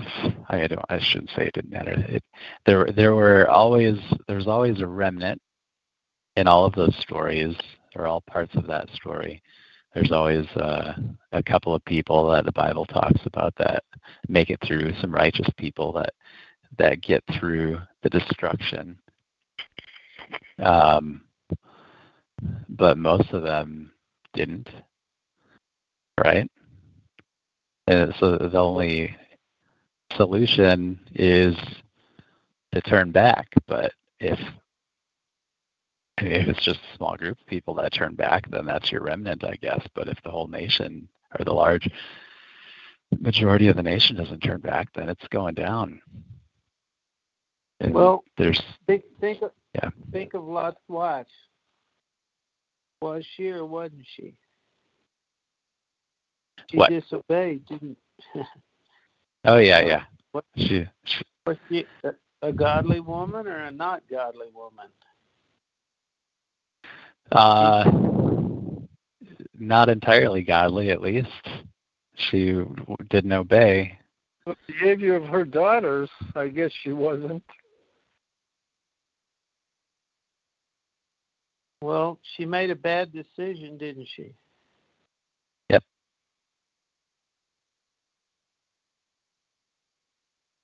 I 0.49 0.67
don't 0.67 0.83
I 0.89 0.99
shouldn't 0.99 1.29
say 1.35 1.45
it 1.47 1.53
didn't 1.53 1.71
matter. 1.71 1.93
It, 2.09 2.23
there 2.65 2.85
there 2.85 3.13
were 3.15 3.47
always 3.49 3.99
there's 4.27 4.47
always 4.47 4.81
a 4.81 4.87
remnant 4.87 5.39
in 6.35 6.47
all 6.47 6.65
of 6.65 6.73
those 6.73 6.95
stories. 6.97 7.55
They're 7.93 8.07
all 8.07 8.21
parts 8.21 8.55
of 8.55 8.65
that 8.67 8.89
story. 8.89 9.41
There's 9.93 10.11
always 10.11 10.47
uh, 10.55 10.93
a 11.31 11.43
couple 11.43 11.75
of 11.75 11.85
people 11.85 12.29
that 12.31 12.45
the 12.45 12.51
Bible 12.51 12.85
talks 12.85 13.21
about 13.25 13.53
that 13.57 13.83
make 14.27 14.49
it 14.49 14.59
through. 14.65 14.93
Some 14.99 15.13
righteous 15.13 15.47
people 15.57 15.93
that 15.93 16.13
that 16.77 17.01
get 17.01 17.23
through 17.39 17.79
the 18.01 18.09
destruction. 18.09 18.97
Um, 20.59 21.21
but 22.69 22.97
most 22.97 23.31
of 23.31 23.43
them 23.43 23.91
didn't, 24.33 24.69
right? 26.23 26.49
And 27.87 28.13
so 28.19 28.37
the 28.37 28.57
only 28.57 29.15
solution 30.15 30.99
is 31.13 31.55
to 32.73 32.81
turn 32.81 33.11
back. 33.11 33.49
But 33.67 33.93
if 34.19 34.39
if 36.17 36.47
it's 36.47 36.63
just 36.63 36.79
a 36.79 36.97
small 36.97 37.15
group 37.17 37.39
of 37.39 37.45
people 37.47 37.73
that 37.75 37.93
turn 37.93 38.15
back, 38.15 38.49
then 38.49 38.65
that's 38.65 38.91
your 38.91 39.01
remnant, 39.01 39.43
I 39.43 39.55
guess. 39.55 39.85
But 39.95 40.07
if 40.07 40.21
the 40.23 40.31
whole 40.31 40.47
nation 40.47 41.07
or 41.37 41.43
the 41.45 41.53
large 41.53 41.89
majority 43.19 43.67
of 43.67 43.75
the 43.75 43.83
nation 43.83 44.15
doesn't 44.15 44.39
turn 44.41 44.61
back, 44.61 44.87
then 44.93 45.09
it's 45.09 45.27
going 45.29 45.55
down. 45.55 46.01
And 47.79 47.93
Well, 47.93 48.23
there's 48.37 48.61
think 48.87 49.03
think 49.19 49.41
of 49.41 49.51
Yeah. 49.75 49.89
think 50.11 50.33
of 50.35 50.43
Lot's 50.43 50.77
wife. 50.87 51.27
Was 53.01 53.25
she 53.35 53.49
or 53.49 53.65
wasn't 53.65 54.05
she? 54.15 54.35
She 56.69 56.77
What? 56.77 56.89
disobeyed, 56.89 57.65
didn't 57.65 57.97
oh 59.45 59.57
yeah 59.57 59.81
yeah 59.81 60.03
What- 60.31 60.45
she, 60.55 60.87
she 61.03 61.23
was 61.45 61.57
she 61.69 61.85
a, 62.03 62.13
a 62.41 62.53
godly 62.53 62.99
woman 63.01 63.47
or 63.47 63.57
a 63.65 63.71
not 63.71 64.03
godly 64.09 64.47
woman? 64.53 64.87
Uh 67.33 67.89
not 69.57 69.89
entirely 69.89 70.41
godly 70.41 70.91
at 70.91 71.01
least. 71.01 71.27
She 72.15 72.61
didn't 73.09 73.31
obey. 73.31 73.97
The 74.45 74.55
behavior 74.67 75.15
of 75.15 75.25
her 75.25 75.45
daughters, 75.45 76.09
I 76.35 76.49
guess 76.49 76.71
she 76.83 76.91
wasn't. 76.91 77.43
Well, 81.81 82.19
she 82.35 82.45
made 82.45 82.69
a 82.69 82.75
bad 82.75 83.11
decision, 83.11 83.77
didn't 83.77 84.07
she? 84.15 84.33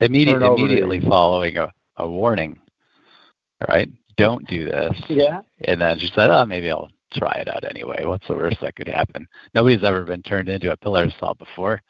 Immediate, 0.02 0.40
Turn 0.40 0.44
immediately 0.44 1.02
following 1.02 1.58
a, 1.58 1.72
a 1.98 2.08
warning 2.08 2.58
right 3.68 3.90
don't 4.20 4.48
do 4.48 4.66
this 4.66 4.94
Yeah. 5.10 5.42
and 5.66 5.80
then 5.82 5.98
she 6.00 6.10
said 6.14 6.30
oh 6.30 6.46
maybe 6.46 6.70
i'll 6.70 6.90
try 7.14 7.34
it 7.40 7.48
out 7.48 7.64
anyway 7.64 8.06
what's 8.06 8.28
the 8.28 8.36
worst 8.36 8.58
that 8.62 8.76
could 8.76 8.88
happen 8.88 9.28
nobody's 9.56 9.84
ever 9.84 10.04
been 10.04 10.22
turned 10.22 10.48
into 10.50 10.72
a 10.72 10.78
pillar 10.78 11.04
of 11.06 11.12
salt 11.20 11.38
before 11.40 11.82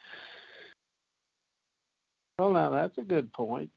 Well, 2.38 2.52
now 2.52 2.70
that's 2.70 2.96
a 2.96 3.02
good 3.02 3.30
point. 3.34 3.68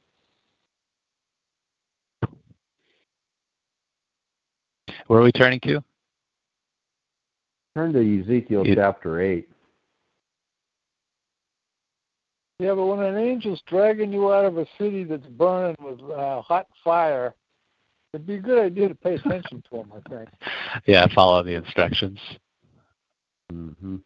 Where 5.07 5.19
are 5.19 5.23
we 5.23 5.31
turning 5.31 5.59
to? 5.61 5.83
Turn 7.75 7.91
to 7.93 8.21
Ezekiel 8.21 8.65
You- 8.65 8.75
chapter 8.75 9.19
8. 9.19 9.49
Yeah, 12.59 12.75
but 12.75 12.85
when 12.85 12.99
an 13.01 13.17
angel's 13.17 13.61
dragging 13.67 14.13
you 14.13 14.31
out 14.31 14.45
of 14.45 14.57
a 14.57 14.65
city 14.77 15.03
that's 15.03 15.25
burning 15.25 15.75
with 15.81 15.99
uh, 16.09 16.41
hot 16.41 16.67
fire, 16.83 17.33
it'd 18.13 18.27
be 18.27 18.35
a 18.35 18.39
good 18.39 18.59
idea 18.63 18.87
to 18.89 18.95
pay 18.95 19.15
attention 19.15 19.63
to 19.71 19.77
them, 19.77 19.91
I 19.95 20.09
think. 20.09 20.29
Yeah, 20.85 21.05
follow 21.13 21.43
the 21.43 21.53
instructions. 21.55 22.19
Mm-hmm. 23.51 23.97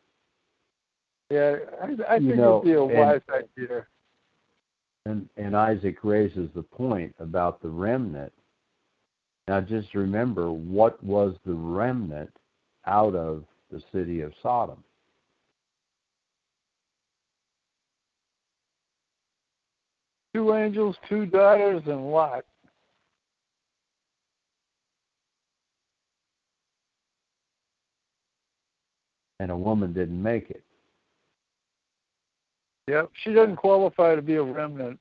Yeah, 1.31 1.55
I, 1.81 2.13
I 2.13 2.15
You 2.17 2.27
think 2.29 2.35
know, 2.37 2.61
it'd 2.61 2.63
be 2.65 2.71
a 2.73 2.83
and- 2.83 2.93
wise 2.97 3.21
idea. 3.57 3.85
And, 5.05 5.29
and 5.37 5.55
Isaac 5.55 6.03
raises 6.03 6.49
the 6.53 6.63
point 6.63 7.15
about 7.19 7.61
the 7.61 7.69
remnant. 7.69 8.33
Now, 9.47 9.61
just 9.61 9.95
remember 9.95 10.51
what 10.51 11.01
was 11.01 11.35
the 11.45 11.53
remnant 11.53 12.29
out 12.85 13.15
of 13.15 13.45
the 13.71 13.81
city 13.93 14.19
of 14.19 14.33
Sodom? 14.43 14.83
Two 20.33 20.53
angels, 20.53 20.95
two 21.09 21.25
daughters, 21.25 21.81
and 21.87 22.03
what? 22.03 22.45
And 29.39 29.51
a 29.51 29.57
woman 29.57 29.93
didn't 29.93 30.21
make 30.21 30.49
it. 30.49 30.63
Yep, 32.87 33.11
she 33.23 33.33
doesn't 33.33 33.57
qualify 33.57 34.15
to 34.15 34.21
be 34.21 34.35
a 34.35 34.43
remnant. 34.43 34.99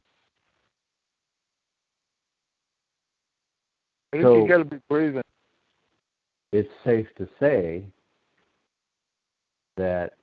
I 4.13 4.17
think 4.17 4.25
So- 4.25 4.43
you 4.43 4.49
got 4.49 4.59
to 4.59 4.65
be 4.65 4.81
breathing. 4.89 5.23
It's 6.53 6.73
safe 6.85 7.09
to 7.17 7.29
say 7.39 7.85
that 9.77 10.17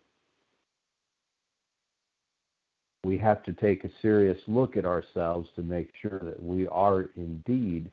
we 3.03 3.18
have 3.18 3.43
to 3.43 3.53
take 3.53 3.84
a 3.84 3.89
serious 4.01 4.41
look 4.47 4.78
at 4.78 4.86
ourselves 4.86 5.49
to 5.55 5.61
make 5.61 5.93
sure 6.01 6.20
that 6.20 6.41
we 6.41 6.68
are 6.70 7.09
indeed 7.16 7.91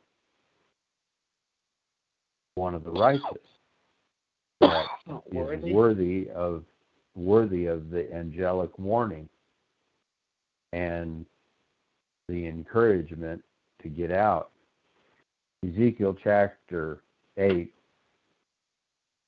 one 2.54 2.74
of 2.74 2.84
the 2.84 2.92
righteous 2.92 3.46
that 4.60 4.86
is 5.32 5.72
worthy 5.72 6.28
of 6.30 6.64
worthy 7.14 7.66
of 7.66 7.90
the 7.90 8.12
angelic 8.12 8.78
warning 8.78 9.28
and 10.72 11.26
the 12.28 12.46
encouragement 12.46 13.42
to 13.82 13.88
get 13.88 14.12
out. 14.12 14.50
Ezekiel 15.66 16.16
chapter 16.22 17.02
eight 17.36 17.72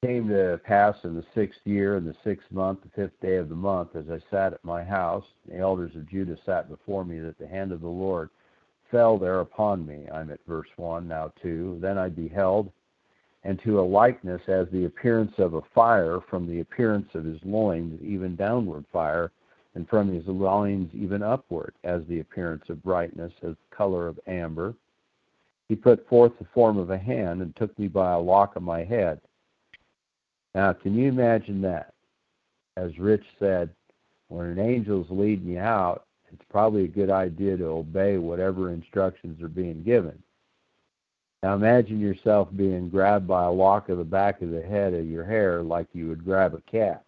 came 0.05 0.28
to 0.28 0.61
pass 0.64 0.97
in 1.05 1.14
the 1.14 1.24
sixth 1.35 1.61
year, 1.64 1.97
in 1.97 2.05
the 2.05 2.16
sixth 2.24 2.51
month, 2.51 2.80
the 2.83 2.89
fifth 2.91 3.20
day 3.20 3.37
of 3.37 3.49
the 3.49 3.55
month, 3.55 3.95
as 3.95 4.05
I 4.11 4.18
sat 4.30 4.53
at 4.53 4.64
my 4.64 4.83
house, 4.83 5.24
the 5.49 5.59
elders 5.59 5.95
of 5.95 6.09
Judah 6.09 6.37
sat 6.45 6.68
before 6.68 7.05
me, 7.05 7.20
that 7.20 7.39
the 7.39 7.47
hand 7.47 7.70
of 7.70 7.80
the 7.80 7.89
Lord 7.89 8.30
fell 8.91 9.16
there 9.16 9.41
upon 9.41 9.87
me. 9.87 10.09
I'm 10.12 10.30
at 10.30 10.41
verse 10.47 10.66
1, 10.76 11.07
now 11.07 11.33
2. 11.41 11.78
Then 11.80 11.99
I 11.99 12.09
beheld, 12.09 12.72
and 13.45 13.61
to 13.62 13.80
a 13.80 13.82
likeness 13.82 14.43
as 14.47 14.68
the 14.70 14.84
appearance 14.84 15.32
of 15.38 15.55
a 15.55 15.62
fire, 15.74 16.20
from 16.30 16.47
the 16.47 16.61
appearance 16.61 17.09
of 17.14 17.24
his 17.24 17.40
loins, 17.45 18.01
even 18.03 18.36
downward 18.36 18.84
fire, 18.93 19.32
and 19.74 19.88
from 19.88 20.12
his 20.12 20.26
loins 20.26 20.90
even 20.95 21.22
upward, 21.22 21.74
as 21.82 22.03
the 22.07 22.20
appearance 22.20 22.64
of 22.68 22.82
brightness, 22.82 23.32
as 23.43 23.53
the 23.53 23.76
color 23.76 24.07
of 24.07 24.20
amber. 24.26 24.74
He 25.68 25.74
put 25.74 26.07
forth 26.09 26.32
the 26.38 26.47
form 26.53 26.78
of 26.78 26.90
a 26.90 26.99
hand, 26.99 27.43
and 27.43 27.57
took 27.57 27.76
me 27.78 27.88
by 27.88 28.12
a 28.12 28.20
lock 28.20 28.57
of 28.57 28.62
my 28.62 28.84
head. 28.84 29.20
Now, 30.55 30.72
can 30.72 30.95
you 30.95 31.09
imagine 31.09 31.62
that? 31.62 31.95
As 32.76 32.99
Rich 32.99 33.24
said, 33.38 33.70
when 34.28 34.47
an 34.47 34.59
angel's 34.59 35.07
leading 35.11 35.49
you 35.49 35.59
out, 35.59 36.05
it's 36.32 36.45
probably 36.51 36.84
a 36.84 36.88
good 36.88 37.11
idea 37.11 37.57
to 37.57 37.66
obey 37.66 38.18
whatever 38.18 38.70
instructions 38.70 39.43
are 39.43 39.49
being 39.49 39.82
given. 39.82 40.22
Now, 41.43 41.55
imagine 41.55 41.99
yourself 41.99 42.49
being 42.55 42.88
grabbed 42.88 43.26
by 43.26 43.45
a 43.45 43.51
lock 43.51 43.88
of 43.88 43.99
the 43.99 44.05
back 44.05 44.43
of 44.43 44.51
the 44.51 44.62
head 44.62 44.95
of 44.95 45.07
your 45.07 45.24
hair 45.24 45.62
like 45.62 45.88
you 45.93 46.09
would 46.09 46.24
grab 46.24 46.55
a 46.55 46.70
cat. 46.70 47.05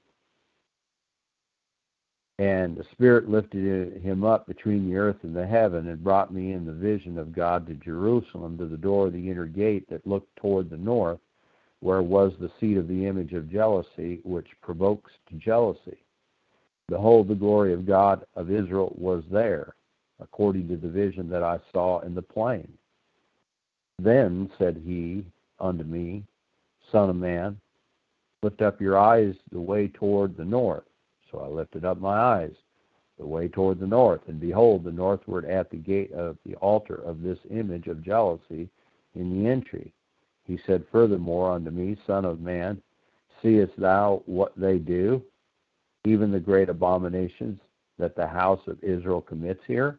And 2.40 2.76
the 2.76 2.84
Spirit 2.90 3.28
lifted 3.28 4.02
him 4.02 4.24
up 4.24 4.48
between 4.48 4.90
the 4.90 4.96
earth 4.96 5.18
and 5.22 5.36
the 5.36 5.46
heaven 5.46 5.86
and 5.86 6.02
brought 6.02 6.34
me 6.34 6.52
in 6.52 6.66
the 6.66 6.72
vision 6.72 7.16
of 7.16 7.32
God 7.32 7.64
to 7.68 7.74
Jerusalem 7.74 8.58
to 8.58 8.66
the 8.66 8.76
door 8.76 9.06
of 9.06 9.12
the 9.12 9.30
inner 9.30 9.46
gate 9.46 9.88
that 9.88 10.06
looked 10.06 10.34
toward 10.36 10.68
the 10.68 10.76
north 10.76 11.20
where 11.84 12.02
was 12.02 12.32
the 12.40 12.50
seat 12.58 12.78
of 12.78 12.88
the 12.88 13.06
image 13.06 13.34
of 13.34 13.50
jealousy, 13.50 14.18
which 14.24 14.46
provokes 14.62 15.12
to 15.28 15.34
jealousy. 15.34 15.98
Behold, 16.88 17.28
the 17.28 17.34
glory 17.34 17.74
of 17.74 17.86
God 17.86 18.24
of 18.36 18.50
Israel 18.50 18.94
was 18.96 19.22
there, 19.30 19.74
according 20.18 20.66
to 20.68 20.78
the 20.78 20.88
vision 20.88 21.28
that 21.28 21.42
I 21.42 21.58
saw 21.72 22.00
in 22.00 22.14
the 22.14 22.22
plain. 22.22 22.72
Then 23.98 24.50
said 24.58 24.82
he 24.84 25.24
unto 25.60 25.84
me, 25.84 26.24
Son 26.90 27.10
of 27.10 27.16
man, 27.16 27.58
lift 28.42 28.60
up 28.60 28.80
your 28.80 28.98
eyes 28.98 29.34
the 29.52 29.60
way 29.60 29.88
toward 29.88 30.36
the 30.36 30.44
north. 30.44 30.84
So 31.30 31.40
I 31.40 31.48
lifted 31.48 31.84
up 31.84 32.00
my 32.00 32.16
eyes 32.16 32.54
the 33.18 33.26
way 33.26 33.48
toward 33.48 33.78
the 33.78 33.86
north, 33.86 34.20
and 34.26 34.40
behold, 34.40 34.84
the 34.84 34.92
northward 34.92 35.44
at 35.44 35.70
the 35.70 35.76
gate 35.76 36.12
of 36.12 36.36
the 36.44 36.56
altar 36.56 36.96
of 36.96 37.22
this 37.22 37.38
image 37.50 37.86
of 37.86 38.02
jealousy 38.02 38.68
in 39.14 39.30
the 39.30 39.48
entry. 39.48 39.92
He 40.44 40.58
said 40.66 40.84
furthermore 40.90 41.52
unto 41.52 41.70
me, 41.70 41.96
Son 42.06 42.24
of 42.24 42.40
man, 42.40 42.82
seest 43.40 43.72
thou 43.78 44.22
what 44.26 44.52
they 44.56 44.78
do, 44.78 45.22
even 46.04 46.30
the 46.30 46.40
great 46.40 46.68
abominations 46.68 47.60
that 47.98 48.16
the 48.16 48.26
house 48.26 48.60
of 48.66 48.82
Israel 48.82 49.20
commits 49.20 49.62
here? 49.66 49.98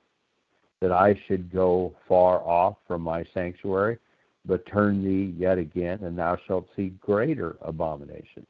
That 0.85 0.91
I 0.91 1.19
should 1.27 1.51
go 1.51 1.95
far 2.07 2.41
off 2.41 2.75
from 2.87 3.01
my 3.01 3.25
sanctuary, 3.33 3.97
but 4.45 4.67
turn 4.67 5.03
thee 5.03 5.33
yet 5.35 5.57
again, 5.57 6.03
and 6.03 6.15
thou 6.15 6.37
shalt 6.45 6.67
see 6.75 6.89
greater 7.01 7.57
abominations. 7.63 8.45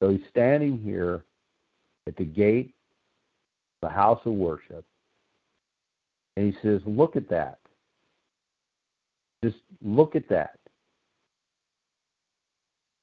So 0.00 0.08
he's 0.08 0.22
standing 0.30 0.78
here 0.78 1.24
at 2.06 2.16
the 2.16 2.24
gate, 2.24 2.74
the 3.82 3.88
house 3.90 4.22
of 4.24 4.32
worship, 4.32 4.82
and 6.38 6.50
he 6.50 6.58
says, 6.62 6.80
Look 6.86 7.16
at 7.16 7.28
that. 7.28 7.58
Just 9.44 9.58
look 9.84 10.16
at 10.16 10.26
that. 10.30 10.58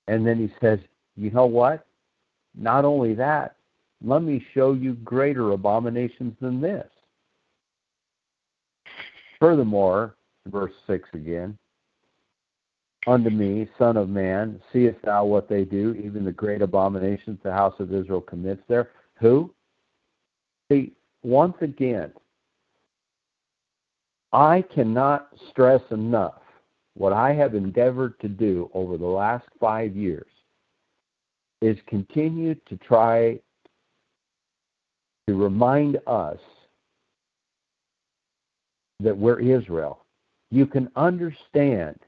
And 0.07 0.25
then 0.25 0.39
he 0.39 0.51
says, 0.59 0.79
You 1.15 1.29
know 1.29 1.45
what? 1.45 1.85
Not 2.55 2.83
only 2.83 3.13
that, 3.13 3.57
let 4.03 4.23
me 4.23 4.43
show 4.55 4.73
you 4.73 4.93
greater 4.95 5.51
abominations 5.51 6.33
than 6.41 6.61
this. 6.61 6.87
Furthermore, 9.39 10.15
verse 10.47 10.73
6 10.87 11.09
again, 11.13 11.57
unto 13.07 13.29
me, 13.29 13.69
Son 13.77 13.97
of 13.97 14.09
man, 14.09 14.59
seest 14.71 14.97
thou 15.03 15.25
what 15.25 15.47
they 15.47 15.63
do, 15.63 15.93
even 16.03 16.25
the 16.25 16.31
great 16.31 16.61
abominations 16.61 17.39
the 17.43 17.51
house 17.51 17.75
of 17.79 17.93
Israel 17.93 18.21
commits 18.21 18.61
there? 18.67 18.89
Who? 19.19 19.53
See, 20.71 20.93
once 21.23 21.55
again, 21.61 22.11
I 24.33 24.63
cannot 24.73 25.29
stress 25.49 25.81
enough 25.91 26.41
what 26.95 27.13
I 27.13 27.33
have 27.33 27.55
endeavored 27.55 28.19
to 28.21 28.27
do 28.27 28.69
over 28.73 28.97
the 28.97 29.05
last 29.05 29.45
five 29.59 29.95
years 29.95 30.27
is 31.61 31.77
continue 31.87 32.55
to 32.67 32.77
try 32.77 33.39
to 35.27 35.35
remind 35.35 35.97
us 36.07 36.39
that 38.99 39.17
we're 39.17 39.39
Israel. 39.39 40.05
You 40.51 40.65
can 40.65 40.89
understand 40.95 41.99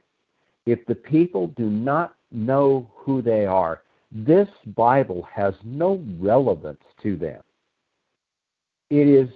if 0.66 0.86
the 0.86 0.96
people 0.96 1.48
do 1.48 1.70
not 1.70 2.16
know 2.32 2.90
who 2.96 3.22
they 3.22 3.46
are, 3.46 3.82
this 4.12 4.48
Bible 4.76 5.28
has 5.34 5.54
no 5.64 6.04
relevance 6.20 6.84
to 7.04 7.16
them. 7.16 7.42
It 8.90 9.08
is 9.08 9.30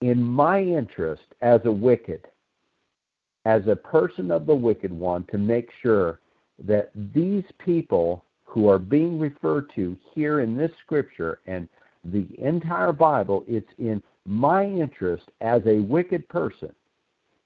in 0.00 0.22
my 0.22 0.60
interest 0.60 1.22
as 1.40 1.60
a 1.64 1.72
wicked, 1.72 2.26
as 3.44 3.66
a 3.66 3.76
person 3.76 4.30
of 4.30 4.46
the 4.46 4.54
wicked 4.54 4.92
one, 4.92 5.24
to 5.30 5.38
make 5.38 5.70
sure 5.80 6.20
that 6.64 6.90
these 7.14 7.44
people 7.58 8.24
who 8.44 8.68
are 8.68 8.78
being 8.78 9.18
referred 9.18 9.70
to 9.74 9.96
here 10.14 10.40
in 10.40 10.56
this 10.56 10.70
scripture 10.84 11.40
and 11.46 11.68
the 12.04 12.26
entire 12.38 12.92
Bible, 12.92 13.44
it's 13.48 13.70
in 13.78 14.02
my 14.26 14.64
interest 14.64 15.24
as 15.40 15.62
a 15.66 15.80
wicked 15.80 16.28
person 16.28 16.72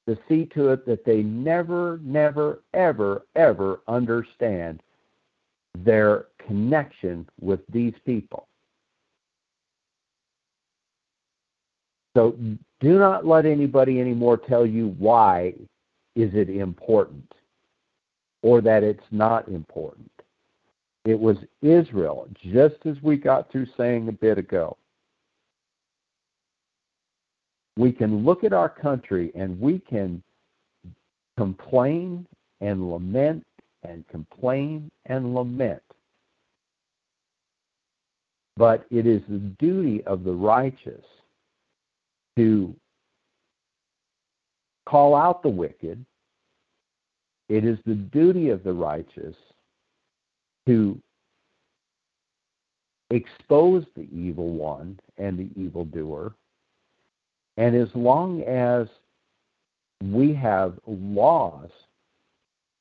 to 0.07 0.17
see 0.29 0.47
to 0.47 0.69
it 0.69 0.87
that 0.87 1.05
they 1.05 1.23
never, 1.23 1.99
never, 2.03 2.63
ever, 2.75 3.27
ever 3.35 3.81
understand 3.89 4.83
their 5.77 6.27
connection 6.47 7.29
with 7.41 7.61
these 7.73 7.95
people. 8.05 8.49
So 12.17 12.37
do 12.81 12.99
not 12.99 13.27
let 13.27 13.45
anybody 13.45 14.01
anymore 14.01 14.39
tell 14.39 14.65
you 14.65 14.95
why 14.99 15.55
is 16.15 16.31
it 16.35 16.49
important 16.49 17.31
or 18.43 18.61
that 18.63 18.83
it's 18.83 19.05
not 19.11 19.49
important. 19.49 20.11
It 21.05 21.19
was 21.19 21.37
Israel, 21.63 22.29
just 22.43 22.77
as 22.85 22.97
we 23.03 23.17
got 23.17 23.51
through 23.51 23.67
saying 23.77 24.09
a 24.09 24.13
bit 24.13 24.39
ago. 24.39 24.77
We 27.77 27.93
can 27.93 28.25
look 28.25 28.45
at 28.45 28.53
our 28.53 28.69
country 28.69 29.33
and 29.35 29.61
we 29.61 29.79
can 29.79 30.23
complain 31.37 32.27
and 32.61 32.91
lament 32.91 33.45
and 33.83 34.07
complain 34.09 34.91
and 35.07 35.35
lament. 35.35 35.83
But 38.57 38.87
it 38.91 39.07
is 39.07 39.21
the 39.29 39.39
duty 39.39 40.03
of 40.05 40.25
the 40.25 40.33
righteous 40.33 41.05
to 42.37 42.75
call 44.87 45.15
out 45.15 45.43
the 45.43 45.49
wicked. 45.49 46.05
It 47.49 47.65
is 47.65 47.79
the 47.85 47.95
duty 47.95 48.49
of 48.49 48.65
the 48.65 48.73
righteous 48.73 49.37
to 50.67 51.01
expose 53.11 53.85
the 53.95 54.09
evil 54.13 54.55
one 54.55 54.99
and 55.19 55.39
the 55.39 55.51
evildoer. 55.61 56.35
And 57.57 57.75
as 57.75 57.89
long 57.95 58.43
as 58.43 58.87
we 60.03 60.35
have 60.35 60.79
laws 60.87 61.71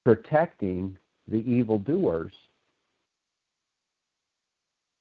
protecting 0.04 0.98
the 1.28 1.38
evildoers 1.38 2.34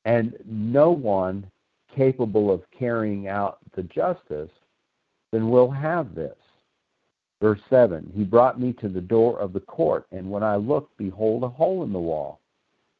and 0.04 0.36
no 0.46 0.90
one 0.90 1.50
capable 1.94 2.50
of 2.52 2.62
carrying 2.76 3.28
out 3.28 3.58
the 3.74 3.82
justice, 3.82 4.50
then 5.32 5.50
we'll 5.50 5.70
have 5.70 6.14
this. 6.14 6.36
Verse 7.40 7.60
7 7.68 8.12
He 8.14 8.24
brought 8.24 8.60
me 8.60 8.72
to 8.74 8.88
the 8.88 9.00
door 9.00 9.38
of 9.38 9.52
the 9.52 9.60
court, 9.60 10.06
and 10.12 10.30
when 10.30 10.42
I 10.42 10.56
looked, 10.56 10.96
behold, 10.96 11.42
a 11.42 11.48
hole 11.48 11.82
in 11.82 11.92
the 11.92 11.98
wall. 11.98 12.40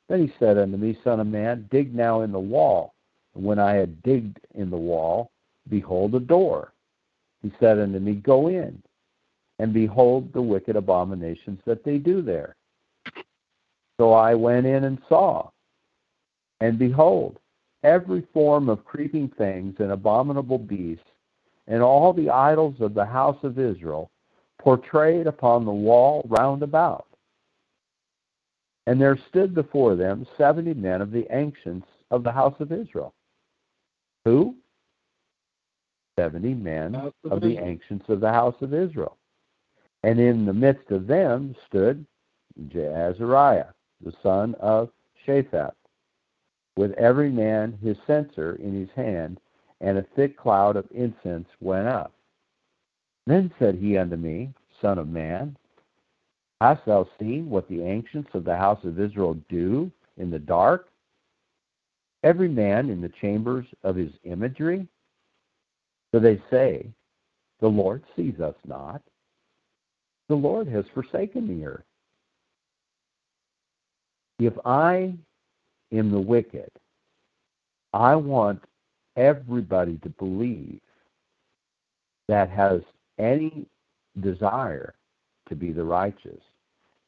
Then 0.08 0.26
he 0.26 0.34
said 0.38 0.58
unto 0.58 0.76
me, 0.76 0.98
Son 1.02 1.20
of 1.20 1.26
man, 1.26 1.68
dig 1.70 1.94
now 1.94 2.20
in 2.20 2.32
the 2.32 2.38
wall. 2.38 2.94
And 3.34 3.44
when 3.44 3.58
I 3.58 3.72
had 3.74 4.02
digged 4.02 4.38
in 4.54 4.70
the 4.70 4.76
wall, 4.76 5.30
behold, 5.68 6.14
a 6.14 6.20
door. 6.20 6.72
He 7.42 7.52
said 7.60 7.78
unto 7.78 7.98
me, 7.98 8.14
Go 8.14 8.48
in, 8.48 8.82
and 9.58 9.72
behold 9.72 10.32
the 10.32 10.42
wicked 10.42 10.76
abominations 10.76 11.60
that 11.66 11.84
they 11.84 11.98
do 11.98 12.22
there. 12.22 12.56
So 14.00 14.12
I 14.12 14.34
went 14.34 14.66
in 14.66 14.84
and 14.84 14.98
saw, 15.08 15.50
and 16.60 16.78
behold, 16.78 17.38
every 17.82 18.26
form 18.32 18.68
of 18.68 18.84
creeping 18.84 19.28
things 19.36 19.76
and 19.78 19.92
abominable 19.92 20.58
beasts, 20.58 21.04
and 21.66 21.82
all 21.82 22.12
the 22.12 22.30
idols 22.30 22.76
of 22.80 22.94
the 22.94 23.04
house 23.04 23.38
of 23.42 23.58
Israel, 23.58 24.10
portrayed 24.58 25.26
upon 25.26 25.64
the 25.64 25.72
wall 25.72 26.24
round 26.28 26.62
about. 26.62 27.06
And 28.86 29.00
there 29.00 29.18
stood 29.28 29.54
before 29.54 29.96
them 29.96 30.26
seventy 30.36 30.74
men 30.74 31.00
of 31.00 31.10
the 31.10 31.26
ancients 31.30 31.86
of 32.10 32.22
the 32.22 32.32
house 32.32 32.54
of 32.60 32.72
Israel. 32.72 33.14
Who? 34.24 34.56
Seventy 36.18 36.54
men 36.54 36.94
of 36.94 37.40
the 37.40 37.58
ancients 37.58 38.08
of 38.08 38.20
the 38.20 38.30
house 38.30 38.54
of 38.60 38.72
Israel. 38.72 39.16
And 40.04 40.20
in 40.20 40.44
the 40.44 40.52
midst 40.52 40.90
of 40.90 41.06
them 41.06 41.56
stood 41.66 42.06
Azariah, 42.74 43.72
the 44.00 44.12
son 44.22 44.54
of 44.60 44.90
Shaphan, 45.24 45.72
with 46.76 46.92
every 46.92 47.30
man 47.30 47.78
his 47.82 47.96
censer 48.06 48.56
in 48.56 48.74
his 48.74 48.90
hand, 48.90 49.40
and 49.80 49.98
a 49.98 50.06
thick 50.14 50.36
cloud 50.36 50.76
of 50.76 50.86
incense 50.92 51.48
went 51.60 51.88
up. 51.88 52.12
Then 53.26 53.52
said 53.58 53.76
he 53.76 53.96
unto 53.96 54.16
me, 54.16 54.52
Son 54.80 54.98
of 54.98 55.08
man, 55.08 55.56
hast 56.60 56.84
thou 56.84 57.08
seen 57.18 57.48
what 57.48 57.68
the 57.68 57.82
ancients 57.82 58.30
of 58.34 58.44
the 58.44 58.56
house 58.56 58.84
of 58.84 59.00
Israel 59.00 59.34
do 59.48 59.90
in 60.16 60.30
the 60.30 60.38
dark? 60.38 60.88
Every 62.22 62.48
man 62.48 62.90
in 62.90 63.00
the 63.00 63.12
chambers 63.20 63.66
of 63.82 63.96
his 63.96 64.12
imagery? 64.24 64.86
So 66.14 66.20
they 66.20 66.40
say, 66.48 66.86
The 67.60 67.66
Lord 67.66 68.04
sees 68.14 68.38
us 68.38 68.54
not. 68.64 69.02
The 70.28 70.36
Lord 70.36 70.68
has 70.68 70.84
forsaken 70.94 71.48
the 71.48 71.66
earth. 71.66 71.82
If 74.38 74.52
I 74.64 75.12
am 75.90 76.12
the 76.12 76.20
wicked, 76.20 76.70
I 77.92 78.14
want 78.14 78.62
everybody 79.16 79.98
to 80.04 80.08
believe 80.08 80.80
that 82.28 82.48
has 82.48 82.82
any 83.18 83.66
desire 84.20 84.94
to 85.48 85.56
be 85.56 85.72
the 85.72 85.82
righteous, 85.82 86.40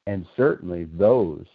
and 0.08 0.26
certainly 0.36 0.88
those 0.98 1.46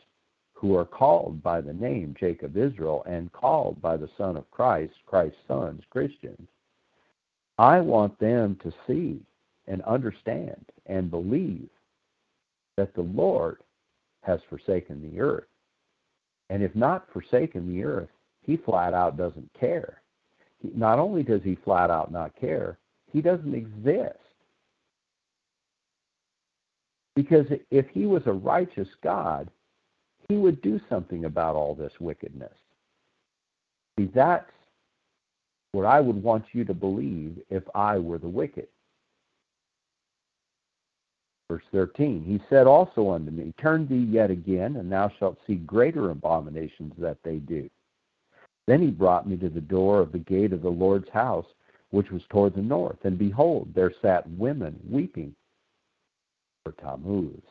who 0.54 0.78
are 0.78 0.86
called 0.86 1.44
by 1.44 1.60
the 1.60 1.74
name 1.74 2.16
Jacob 2.18 2.56
Israel 2.56 3.04
and 3.06 3.30
called 3.34 3.82
by 3.82 3.98
the 3.98 4.10
Son 4.18 4.38
of 4.38 4.50
Christ, 4.52 4.94
Christ's 5.06 5.38
sons, 5.50 5.82
Christians. 5.90 6.48
I 7.58 7.80
want 7.80 8.18
them 8.20 8.58
to 8.64 8.74
see 8.88 9.20
and 9.68 9.82
understand 9.84 10.66
and 10.86 11.12
believe 11.12 11.70
that 12.78 12.94
the 12.96 13.02
Lord 13.02 13.58
has 14.22 14.40
forsaken 14.50 15.02
the 15.02 15.20
earth. 15.20 15.46
And 16.50 16.64
if 16.64 16.76
not 16.76 17.08
forsaken 17.12 17.68
the 17.68 17.84
earth, 17.84 18.10
he 18.42 18.58
flat 18.58 18.94
out 18.94 19.18
doesn't 19.18 19.50
care. 19.58 20.02
He, 20.60 20.72
not 20.76 21.00
only 21.00 21.24
does 21.24 21.42
he 21.44 21.56
flat 21.64 21.90
out 21.90 22.12
not 22.12 22.36
care, 22.40 22.78
he 23.12 23.22
doesn't 23.22 23.54
exist. 23.54 24.18
Because 27.16 27.46
if 27.70 27.88
he 27.90 28.06
was 28.06 28.24
a 28.26 28.32
righteous 28.32 28.88
God, 29.04 29.50
he 30.28 30.36
would 30.36 30.62
do 30.62 30.80
something 30.90 31.26
about 31.26 31.56
all 31.56 31.76
this 31.76 31.94
wickedness. 32.00 32.54
See, 34.00 34.10
that's 34.14 34.50
what 35.72 35.86
I 35.86 36.00
would 36.02 36.22
want 36.22 36.46
you 36.52 36.66
to 36.66 36.74
believe 36.74 37.38
if 37.50 37.64
I 37.74 37.98
were 37.98 38.18
the 38.18 38.28
wicked. 38.28 38.68
Verse 41.50 41.64
13, 41.72 42.24
he 42.24 42.42
said 42.50 42.66
also 42.66 43.12
unto 43.12 43.32
me, 43.32 43.54
Turn 43.60 43.88
thee 43.88 44.08
yet 44.10 44.32
again, 44.32 44.78
and 44.78 44.92
thou 44.92 45.12
shalt 45.20 45.38
see 45.46 45.56
greater 45.56 46.12
abominations 46.12 46.94
that 46.98 47.18
they 47.24 47.38
do. 47.38 47.70
Then 48.68 48.82
he 48.82 48.88
brought 48.88 49.28
me 49.28 49.36
to 49.38 49.50
the 49.50 49.60
door 49.60 50.00
of 50.00 50.12
the 50.12 50.20
gate 50.20 50.54
of 50.54 50.62
the 50.62 50.70
Lord's 50.70 51.10
house, 51.10 51.48
which 51.90 52.10
was 52.10 52.22
toward 52.30 52.56
the 52.56 52.62
north. 52.62 53.04
And 53.04 53.18
behold, 53.18 53.74
there 53.74 53.92
sat 54.02 54.30
women 54.30 54.80
weeping 54.90 55.36
for 56.64 56.72
Tammuz. 56.74 57.42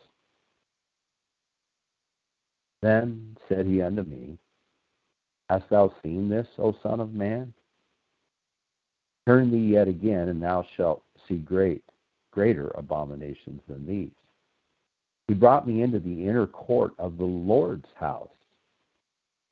Then 2.81 3.37
said 3.49 3.67
he 3.67 3.83
unto 3.83 4.03
me, 4.03 4.39
Hast 5.51 5.69
thou 5.69 5.93
seen 6.03 6.29
this, 6.29 6.47
O 6.59 6.75
Son 6.83 7.01
of 7.01 7.13
Man? 7.13 7.53
Turn 9.27 9.51
thee 9.51 9.73
yet 9.73 9.89
again, 9.89 10.29
and 10.29 10.43
thou 10.43 10.65
shalt 10.77 11.03
see 11.29 11.37
great, 11.39 11.85
greater 12.31 12.69
abominations 12.75 13.61
than 13.69 13.87
these. 13.87 14.11
He 15.29 15.35
brought 15.35 15.67
me 15.67 15.83
into 15.83 16.01
the 16.01 16.27
inner 16.27 16.47
court 16.47 16.93
of 16.99 17.17
the 17.17 17.25
Lord's 17.25 17.89
house. 17.95 18.29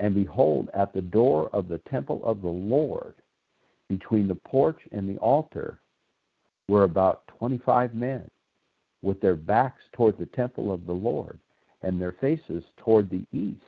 And 0.00 0.14
behold, 0.14 0.70
at 0.74 0.92
the 0.92 1.02
door 1.02 1.50
of 1.52 1.68
the 1.68 1.78
temple 1.90 2.24
of 2.24 2.42
the 2.42 2.48
Lord, 2.48 3.14
between 3.88 4.28
the 4.28 4.34
porch 4.34 4.80
and 4.92 5.08
the 5.08 5.18
altar, 5.18 5.80
were 6.68 6.84
about 6.84 7.26
twenty 7.26 7.58
five 7.58 7.94
men 7.94 8.28
with 9.02 9.20
their 9.20 9.36
backs 9.36 9.82
toward 9.92 10.18
the 10.18 10.26
temple 10.26 10.72
of 10.72 10.86
the 10.86 10.92
Lord 10.92 11.38
and 11.82 12.00
their 12.00 12.12
faces 12.12 12.64
toward 12.76 13.08
the 13.08 13.24
east. 13.32 13.62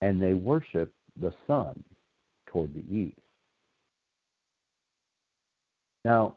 And 0.00 0.20
they 0.20 0.34
worshiped 0.34 0.94
the 1.20 1.34
sun 1.46 1.82
toward 2.46 2.72
the 2.74 2.84
east. 2.94 3.18
Now, 6.04 6.36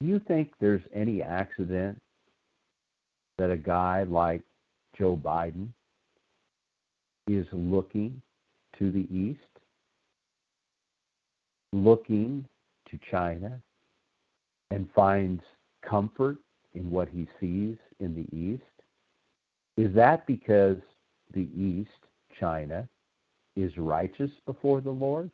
do 0.00 0.06
you 0.06 0.18
think 0.18 0.52
there's 0.60 0.82
any 0.94 1.22
accident 1.22 2.00
that 3.38 3.50
a 3.50 3.56
guy 3.56 4.02
like 4.04 4.42
Joe 4.98 5.16
Biden 5.16 5.68
is 7.28 7.46
looking 7.52 8.20
to 8.78 8.90
the 8.90 9.06
east, 9.14 9.40
looking 11.72 12.44
to 12.90 12.98
China, 13.10 13.60
and 14.70 14.88
finds 14.94 15.42
comfort 15.88 16.36
in 16.74 16.90
what 16.90 17.08
he 17.08 17.28
sees 17.40 17.76
in 18.00 18.14
the 18.14 18.36
East? 18.36 18.62
Is 19.76 19.94
that 19.94 20.26
because 20.26 20.78
the 21.34 21.48
East, 21.56 21.90
China, 22.38 22.88
is 23.56 23.76
righteous 23.76 24.30
before 24.46 24.80
the 24.80 24.90
Lord? 24.90 25.30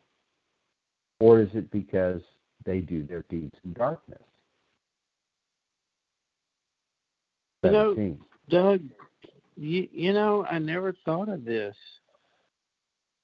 Or 1.20 1.40
is 1.40 1.48
it 1.54 1.70
because 1.70 2.20
they 2.64 2.80
do 2.80 3.04
their 3.04 3.24
deeds 3.28 3.54
in 3.64 3.72
darkness? 3.72 4.22
You 7.62 7.70
know, 7.70 8.16
Doug, 8.48 8.80
you, 9.56 9.88
you 9.92 10.12
know, 10.12 10.44
I 10.50 10.58
never 10.58 10.94
thought 11.04 11.28
of 11.28 11.44
this 11.44 11.76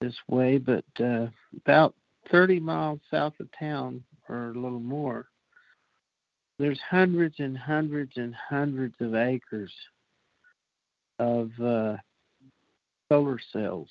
this 0.00 0.14
way, 0.28 0.58
but 0.58 0.84
uh, 1.00 1.26
about 1.56 1.94
30 2.30 2.60
miles 2.60 3.00
south 3.10 3.34
of 3.40 3.48
town, 3.58 4.04
or 4.28 4.50
a 4.50 4.54
little 4.54 4.80
more. 4.80 5.26
There's 6.58 6.80
hundreds 6.88 7.36
and 7.38 7.56
hundreds 7.56 8.12
and 8.16 8.34
hundreds 8.34 8.94
of 9.00 9.14
acres 9.14 9.72
of 11.18 11.50
uh, 11.62 11.96
solar 13.10 13.38
cells. 13.52 13.88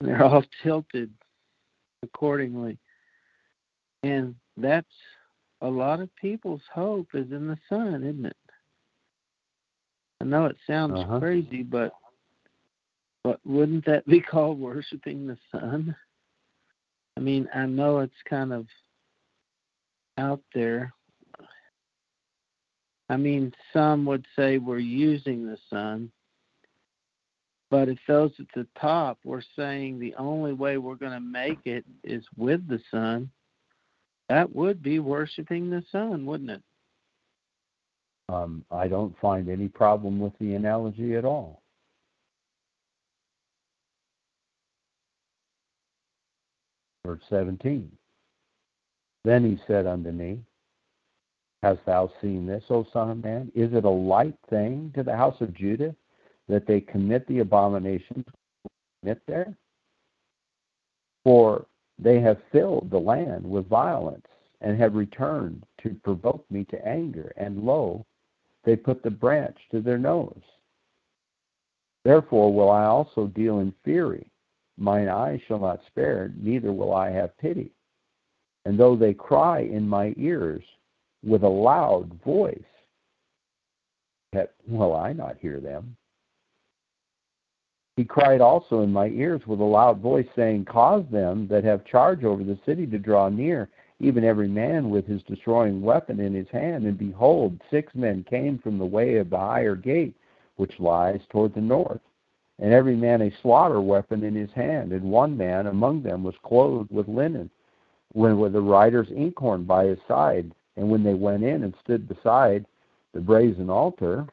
They're 0.00 0.22
all 0.22 0.44
tilted 0.62 1.10
accordingly. 2.02 2.78
And 4.02 4.34
that's 4.56 4.86
a 5.60 5.68
lot 5.68 6.00
of 6.00 6.14
people's 6.16 6.62
hope 6.72 7.08
is 7.14 7.30
in 7.30 7.46
the 7.46 7.58
sun, 7.68 8.02
isn't 8.02 8.26
it? 8.26 8.36
I 10.20 10.24
know 10.24 10.46
it 10.46 10.56
sounds 10.66 10.98
Uh-huh. 11.00 11.18
crazy, 11.18 11.62
but 11.62 11.92
but 13.24 13.38
wouldn't 13.46 13.84
that 13.86 14.04
be 14.06 14.20
called 14.30 14.58
worshiping 14.58 15.26
the 15.26 15.38
sun? 15.52 15.94
I 17.16 17.20
mean, 17.20 17.48
I 17.54 17.66
know 17.66 17.98
it's 18.00 18.22
kind 18.28 18.52
of 18.52 18.66
out 20.18 20.42
there. 20.54 20.92
I 23.08 23.16
mean, 23.16 23.52
some 23.72 24.04
would 24.06 24.26
say 24.34 24.58
we're 24.58 24.78
using 24.78 25.46
the 25.46 25.58
sun, 25.68 26.10
but 27.70 27.88
if 27.88 27.98
those 28.08 28.32
at 28.40 28.46
the 28.54 28.66
top 28.80 29.18
were 29.24 29.42
saying 29.56 29.98
the 29.98 30.14
only 30.16 30.52
way 30.52 30.78
we're 30.78 30.94
going 30.96 31.12
to 31.12 31.20
make 31.20 31.66
it 31.66 31.84
is 32.02 32.24
with 32.36 32.66
the 32.68 32.80
sun, 32.90 33.30
that 34.28 34.54
would 34.54 34.82
be 34.82 34.98
worshiping 34.98 35.70
the 35.70 35.82
sun, 35.92 36.24
wouldn't 36.24 36.50
it? 36.50 36.62
Um, 38.28 38.64
I 38.70 38.88
don't 38.88 39.14
find 39.20 39.48
any 39.48 39.68
problem 39.68 40.18
with 40.18 40.32
the 40.38 40.54
analogy 40.54 41.16
at 41.16 41.24
all. 41.24 41.62
Verse 47.04 47.20
17. 47.28 47.90
Then 49.24 49.44
he 49.44 49.60
said 49.66 49.86
unto 49.86 50.10
me, 50.10 50.40
Hast 51.62 51.84
thou 51.86 52.10
seen 52.20 52.46
this, 52.46 52.64
O 52.70 52.86
Son 52.92 53.10
of 53.10 53.22
Man? 53.22 53.52
Is 53.54 53.72
it 53.72 53.84
a 53.84 53.90
light 53.90 54.34
thing 54.50 54.90
to 54.96 55.02
the 55.02 55.16
house 55.16 55.40
of 55.40 55.54
Judah 55.54 55.94
that 56.48 56.66
they 56.66 56.80
commit 56.80 57.26
the 57.28 57.38
abominations 57.38 58.24
commit 59.00 59.20
there? 59.28 59.54
For 61.24 61.66
they 62.02 62.20
have 62.20 62.38
filled 62.50 62.90
the 62.90 62.98
land 62.98 63.48
with 63.48 63.68
violence 63.68 64.26
and 64.60 64.78
have 64.78 64.94
returned 64.94 65.64
to 65.82 65.90
provoke 66.02 66.44
me 66.50 66.64
to 66.64 66.86
anger, 66.86 67.32
and 67.36 67.62
lo, 67.62 68.04
they 68.64 68.76
put 68.76 69.02
the 69.02 69.10
branch 69.10 69.56
to 69.70 69.80
their 69.80 69.98
nose. 69.98 70.42
Therefore 72.04 72.52
will 72.52 72.70
I 72.70 72.84
also 72.84 73.26
deal 73.26 73.60
in 73.60 73.74
fury. 73.84 74.26
Mine 74.76 75.08
eye 75.08 75.42
shall 75.46 75.58
not 75.58 75.80
spare, 75.86 76.32
neither 76.36 76.72
will 76.72 76.94
I 76.94 77.10
have 77.10 77.36
pity. 77.38 77.72
And 78.64 78.78
though 78.78 78.96
they 78.96 79.14
cry 79.14 79.60
in 79.60 79.88
my 79.88 80.14
ears 80.16 80.62
with 81.24 81.42
a 81.42 81.48
loud 81.48 82.18
voice, 82.24 82.58
yet 84.32 84.54
will 84.66 84.94
I 84.94 85.12
not 85.12 85.36
hear 85.38 85.60
them. 85.60 85.96
He 87.96 88.04
cried 88.04 88.40
also 88.40 88.80
in 88.80 88.90
my 88.90 89.08
ears 89.08 89.46
with 89.46 89.60
a 89.60 89.64
loud 89.64 90.00
voice, 90.00 90.26
saying, 90.34 90.64
Cause 90.64 91.04
them 91.10 91.46
that 91.48 91.64
have 91.64 91.84
charge 91.84 92.24
over 92.24 92.42
the 92.42 92.58
city 92.64 92.86
to 92.86 92.98
draw 92.98 93.28
near, 93.28 93.68
even 94.00 94.24
every 94.24 94.48
man 94.48 94.88
with 94.88 95.06
his 95.06 95.22
destroying 95.24 95.82
weapon 95.82 96.18
in 96.18 96.32
his 96.32 96.48
hand. 96.48 96.86
And 96.86 96.96
behold, 96.96 97.60
six 97.70 97.94
men 97.94 98.24
came 98.24 98.58
from 98.58 98.78
the 98.78 98.86
way 98.86 99.16
of 99.16 99.28
the 99.28 99.38
higher 99.38 99.76
gate, 99.76 100.16
which 100.56 100.80
lies 100.80 101.20
toward 101.28 101.54
the 101.54 101.60
north, 101.60 102.00
and 102.58 102.72
every 102.72 102.96
man 102.96 103.20
a 103.20 103.30
slaughter 103.42 103.80
weapon 103.80 104.24
in 104.24 104.34
his 104.34 104.50
hand. 104.52 104.92
And 104.92 105.10
one 105.10 105.36
man 105.36 105.66
among 105.66 106.02
them 106.02 106.22
was 106.24 106.34
clothed 106.42 106.90
with 106.90 107.08
linen, 107.08 107.50
with 108.14 108.52
the 108.54 108.60
writer's 108.60 109.10
inkhorn 109.10 109.64
by 109.64 109.84
his 109.84 109.98
side. 110.08 110.54
And 110.76 110.88
when 110.88 111.02
they 111.02 111.14
went 111.14 111.44
in 111.44 111.62
and 111.62 111.74
stood 111.82 112.08
beside 112.08 112.64
the 113.12 113.20
brazen 113.20 113.68
altar, 113.68 114.26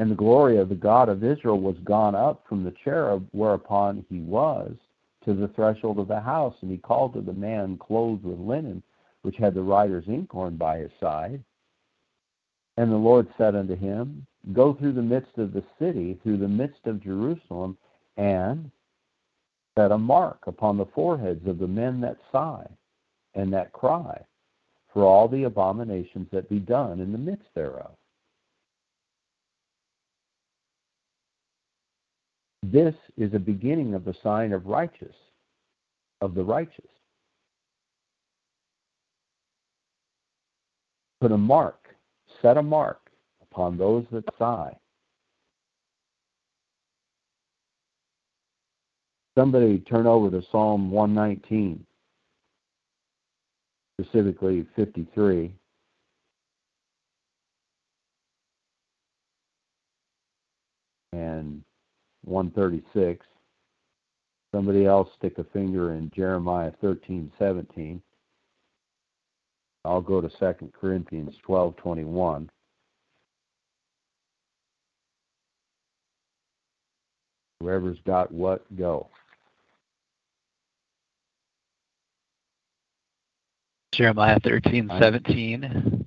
and 0.00 0.10
the 0.10 0.16
glory 0.16 0.56
of 0.56 0.70
the 0.70 0.74
God 0.74 1.10
of 1.10 1.22
Israel 1.22 1.60
was 1.60 1.76
gone 1.84 2.14
up 2.14 2.42
from 2.48 2.64
the 2.64 2.72
cherub 2.82 3.28
whereupon 3.32 4.02
he 4.08 4.20
was 4.20 4.72
to 5.26 5.34
the 5.34 5.48
threshold 5.48 5.98
of 5.98 6.08
the 6.08 6.18
house, 6.18 6.54
and 6.62 6.70
he 6.70 6.78
called 6.78 7.12
to 7.12 7.20
the 7.20 7.34
man 7.34 7.76
clothed 7.76 8.24
with 8.24 8.38
linen, 8.38 8.82
which 9.20 9.36
had 9.36 9.52
the 9.52 9.62
writer's 9.62 10.08
inkhorn 10.08 10.56
by 10.56 10.78
his 10.78 10.90
side. 10.98 11.44
And 12.78 12.90
the 12.90 12.96
Lord 12.96 13.28
said 13.36 13.54
unto 13.54 13.76
him, 13.76 14.26
Go 14.54 14.72
through 14.72 14.94
the 14.94 15.02
midst 15.02 15.36
of 15.36 15.52
the 15.52 15.64
city, 15.78 16.18
through 16.22 16.38
the 16.38 16.48
midst 16.48 16.86
of 16.86 17.04
Jerusalem, 17.04 17.76
and 18.16 18.70
set 19.76 19.92
a 19.92 19.98
mark 19.98 20.38
upon 20.46 20.78
the 20.78 20.86
foreheads 20.94 21.46
of 21.46 21.58
the 21.58 21.68
men 21.68 22.00
that 22.00 22.16
sigh 22.32 22.66
and 23.34 23.52
that 23.52 23.74
cry 23.74 24.18
for 24.94 25.04
all 25.04 25.28
the 25.28 25.44
abominations 25.44 26.26
that 26.32 26.48
be 26.48 26.58
done 26.58 27.00
in 27.00 27.12
the 27.12 27.18
midst 27.18 27.48
thereof. 27.54 27.92
This 32.62 32.94
is 33.16 33.32
a 33.32 33.38
beginning 33.38 33.94
of 33.94 34.04
the 34.04 34.14
sign 34.22 34.52
of 34.52 34.66
righteous, 34.66 35.14
of 36.20 36.34
the 36.34 36.44
righteous. 36.44 36.90
Put 41.20 41.32
a 41.32 41.38
mark, 41.38 41.94
set 42.42 42.56
a 42.56 42.62
mark 42.62 43.10
upon 43.42 43.76
those 43.76 44.04
that 44.12 44.24
sigh. 44.38 44.76
Somebody 49.38 49.78
turn 49.78 50.06
over 50.06 50.30
to 50.30 50.42
Psalm 50.50 50.90
119, 50.90 51.86
specifically 53.98 54.66
53. 54.76 55.52
And 61.12 61.62
136. 62.30 63.26
Somebody 64.54 64.86
else 64.86 65.08
stick 65.18 65.38
a 65.38 65.44
finger 65.44 65.94
in 65.94 66.10
Jeremiah 66.14 66.72
13, 66.80 67.30
17. 67.38 68.00
I'll 69.84 70.00
go 70.00 70.20
to 70.20 70.28
2 70.28 70.72
Corinthians 70.78 71.34
12, 71.44 71.76
21. 71.76 72.50
Whoever's 77.60 77.98
got 78.06 78.32
what, 78.32 78.64
go. 78.76 79.08
Jeremiah 83.92 84.38
13, 84.40 84.90
17. 84.98 85.99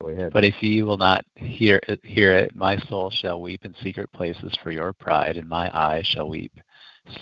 But 0.00 0.44
if 0.44 0.62
ye 0.62 0.82
will 0.82 0.96
not 0.96 1.24
hear 1.34 1.80
it, 1.88 2.00
hear 2.04 2.32
it, 2.32 2.54
my 2.54 2.78
soul 2.88 3.10
shall 3.10 3.40
weep 3.40 3.64
in 3.64 3.74
secret 3.82 4.12
places 4.12 4.56
for 4.62 4.70
your 4.70 4.92
pride, 4.92 5.36
and 5.36 5.48
my 5.48 5.70
eye 5.76 6.02
shall 6.04 6.28
weep 6.28 6.52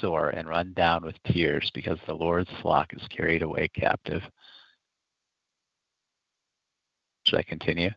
sore 0.00 0.30
and 0.30 0.48
run 0.48 0.72
down 0.74 1.04
with 1.04 1.14
tears, 1.24 1.70
because 1.74 1.98
the 2.06 2.14
Lord's 2.14 2.50
flock 2.60 2.92
is 2.92 3.06
carried 3.08 3.42
away 3.42 3.68
captive. 3.68 4.22
Should 7.24 7.38
I 7.38 7.42
continue? 7.44 7.90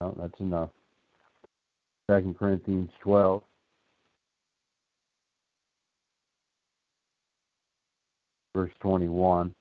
No, 0.00 0.14
that's 0.18 0.38
enough. 0.40 0.70
Second 2.10 2.38
Corinthians 2.38 2.90
12. 3.00 3.42
Verse 8.54 8.72
21. 8.80 9.54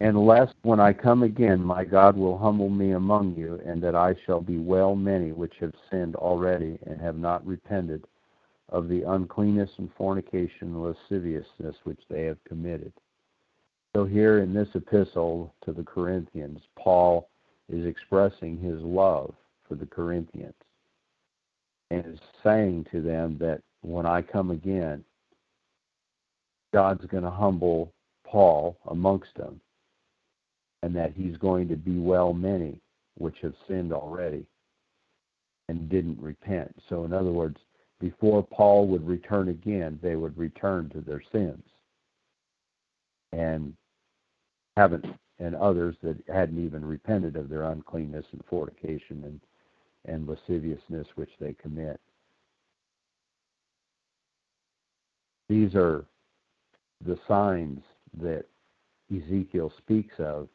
And 0.00 0.26
lest 0.26 0.54
when 0.62 0.78
I 0.78 0.92
come 0.92 1.24
again, 1.24 1.60
my 1.60 1.84
God 1.84 2.16
will 2.16 2.38
humble 2.38 2.70
me 2.70 2.92
among 2.92 3.34
you, 3.34 3.60
and 3.66 3.82
that 3.82 3.96
I 3.96 4.14
shall 4.24 4.40
be 4.40 4.58
well 4.58 4.94
many 4.94 5.32
which 5.32 5.54
have 5.60 5.74
sinned 5.90 6.14
already 6.14 6.78
and 6.86 7.00
have 7.00 7.18
not 7.18 7.44
repented 7.44 8.04
of 8.68 8.88
the 8.88 9.02
uncleanness 9.02 9.70
and 9.78 9.90
fornication 9.96 10.74
and 10.74 10.82
lasciviousness 10.82 11.76
which 11.82 12.00
they 12.08 12.24
have 12.24 12.42
committed. 12.44 12.92
So 13.96 14.04
here 14.04 14.38
in 14.38 14.54
this 14.54 14.68
epistle 14.74 15.52
to 15.64 15.72
the 15.72 15.82
Corinthians, 15.82 16.60
Paul 16.76 17.28
is 17.68 17.84
expressing 17.84 18.58
his 18.58 18.80
love 18.82 19.34
for 19.66 19.74
the 19.74 19.86
Corinthians 19.86 20.54
and 21.90 22.06
is 22.06 22.20
saying 22.44 22.86
to 22.92 23.00
them 23.00 23.36
that 23.40 23.62
when 23.80 24.06
I 24.06 24.22
come 24.22 24.50
again, 24.50 25.02
God's 26.72 27.04
going 27.06 27.24
to 27.24 27.30
humble 27.30 27.92
Paul 28.24 28.78
amongst 28.86 29.34
them 29.36 29.60
and 30.82 30.94
that 30.94 31.12
he's 31.14 31.36
going 31.36 31.68
to 31.68 31.76
be 31.76 31.98
well 31.98 32.32
many 32.32 32.80
which 33.16 33.36
have 33.42 33.54
sinned 33.66 33.92
already 33.92 34.46
and 35.68 35.88
didn't 35.88 36.20
repent. 36.20 36.74
So, 36.88 37.04
in 37.04 37.12
other 37.12 37.32
words, 37.32 37.58
before 38.00 38.42
Paul 38.44 38.86
would 38.88 39.06
return 39.06 39.48
again, 39.48 39.98
they 40.02 40.16
would 40.16 40.36
return 40.38 40.88
to 40.90 41.00
their 41.00 41.22
sins 41.32 41.62
and 43.32 43.74
haven't, 44.76 45.04
and 45.40 45.54
others 45.56 45.96
that 46.02 46.16
hadn't 46.32 46.64
even 46.64 46.84
repented 46.84 47.36
of 47.36 47.48
their 47.48 47.64
uncleanness 47.64 48.24
and 48.32 48.42
fornication 48.48 49.24
and, 49.24 49.40
and 50.06 50.28
lasciviousness 50.28 51.06
which 51.16 51.30
they 51.40 51.54
commit. 51.54 52.00
These 55.48 55.74
are 55.74 56.04
the 57.04 57.18
signs 57.26 57.80
that 58.20 58.44
Ezekiel 59.10 59.72
speaks 59.78 60.14
of 60.18 60.48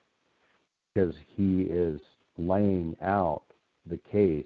because 0.94 1.14
he 1.36 1.61
is 1.61 1.99
laying 2.38 2.95
out 3.02 3.44
the 3.90 3.99
case 4.11 4.45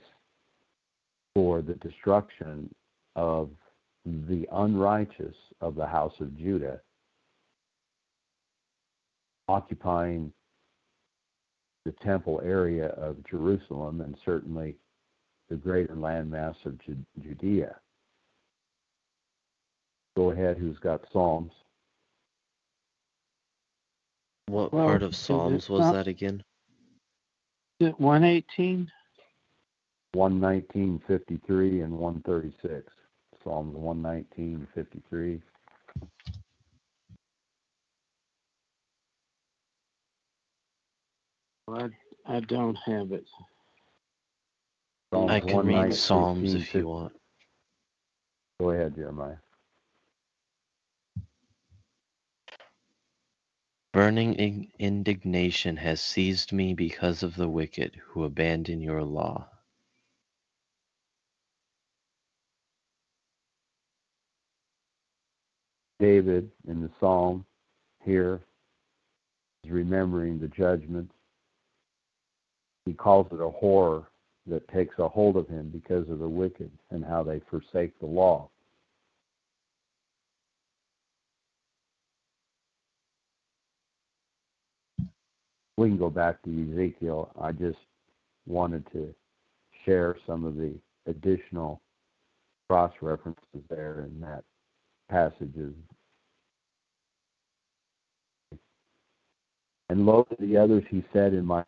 for 1.33 1.61
the 1.61 1.75
destruction 1.75 2.73
of 3.15 3.49
the 4.05 4.47
unrighteous 4.51 5.35
of 5.61 5.75
the 5.75 5.85
house 5.85 6.13
of 6.19 6.37
Judah 6.37 6.79
occupying 9.47 10.31
the 11.85 11.91
temple 12.03 12.41
area 12.43 12.87
of 12.89 13.15
Jerusalem 13.29 14.01
and 14.01 14.15
certainly 14.25 14.75
the 15.49 15.55
greater 15.55 15.95
landmass 15.95 16.55
of 16.65 16.77
Judea. 17.21 17.75
Go 20.15 20.31
ahead, 20.31 20.57
who's 20.57 20.77
got 20.79 21.01
Psalms? 21.13 21.51
What 24.47 24.71
Well, 24.71 24.85
part 24.85 25.03
of 25.03 25.15
Psalms 25.15 25.69
was 25.69 25.81
not- 25.81 25.93
that 25.93 26.07
again? 26.07 26.41
Is 27.79 27.89
it 27.89 27.99
118? 27.99 28.89
119, 30.13 30.99
53, 30.99 31.81
and 31.81 31.99
136. 31.99 32.91
Psalms 33.43 33.75
119, 33.75 34.65
53. 34.73 35.41
Well, 41.67 41.89
I, 42.25 42.37
I 42.37 42.39
don't 42.39 42.75
have 42.85 43.11
it. 43.11 43.27
Psalms 45.13 45.31
I 45.31 45.39
can 45.41 45.65
read 45.65 45.93
Psalms 45.93 46.53
if 46.53 46.73
you 46.73 46.87
want. 46.87 47.13
Go 48.59 48.71
ahead, 48.71 48.95
Jeremiah. 48.95 49.37
Burning 53.97 54.69
indignation 54.77 55.75
has 55.77 55.99
seized 55.99 56.53
me 56.53 56.75
because 56.75 57.23
of 57.23 57.35
the 57.35 57.49
wicked 57.49 57.95
who 58.05 58.25
abandon 58.25 58.79
your 58.79 59.03
law. 59.03 59.47
David 65.99 66.51
in 66.67 66.83
the 66.83 66.91
psalm 66.99 67.43
here 68.05 68.39
is 69.63 69.71
remembering 69.71 70.37
the 70.37 70.47
judgments. 70.49 71.15
He 72.85 72.93
calls 72.93 73.25
it 73.31 73.41
a 73.41 73.49
horror 73.49 74.03
that 74.45 74.67
takes 74.67 74.99
a 74.99 75.09
hold 75.09 75.37
of 75.37 75.47
him 75.47 75.69
because 75.69 76.07
of 76.07 76.19
the 76.19 76.29
wicked 76.29 76.69
and 76.91 77.03
how 77.03 77.23
they 77.23 77.39
forsake 77.49 77.97
the 77.97 78.05
law. 78.05 78.51
We 85.77 85.89
can 85.89 85.97
go 85.97 86.09
back 86.09 86.41
to 86.43 86.71
Ezekiel. 86.71 87.31
I 87.39 87.51
just 87.51 87.77
wanted 88.47 88.85
to 88.93 89.13
share 89.85 90.17
some 90.25 90.43
of 90.43 90.55
the 90.55 90.73
additional 91.05 91.81
cross 92.67 92.91
references 93.01 93.61
there 93.69 94.07
in 94.09 94.19
that 94.21 94.43
passages. 95.09 95.73
And 99.89 100.05
lo 100.05 100.23
to 100.23 100.35
the 100.39 100.57
others 100.57 100.83
he 100.89 101.03
said 101.13 101.33
in 101.33 101.45
my 101.45 101.63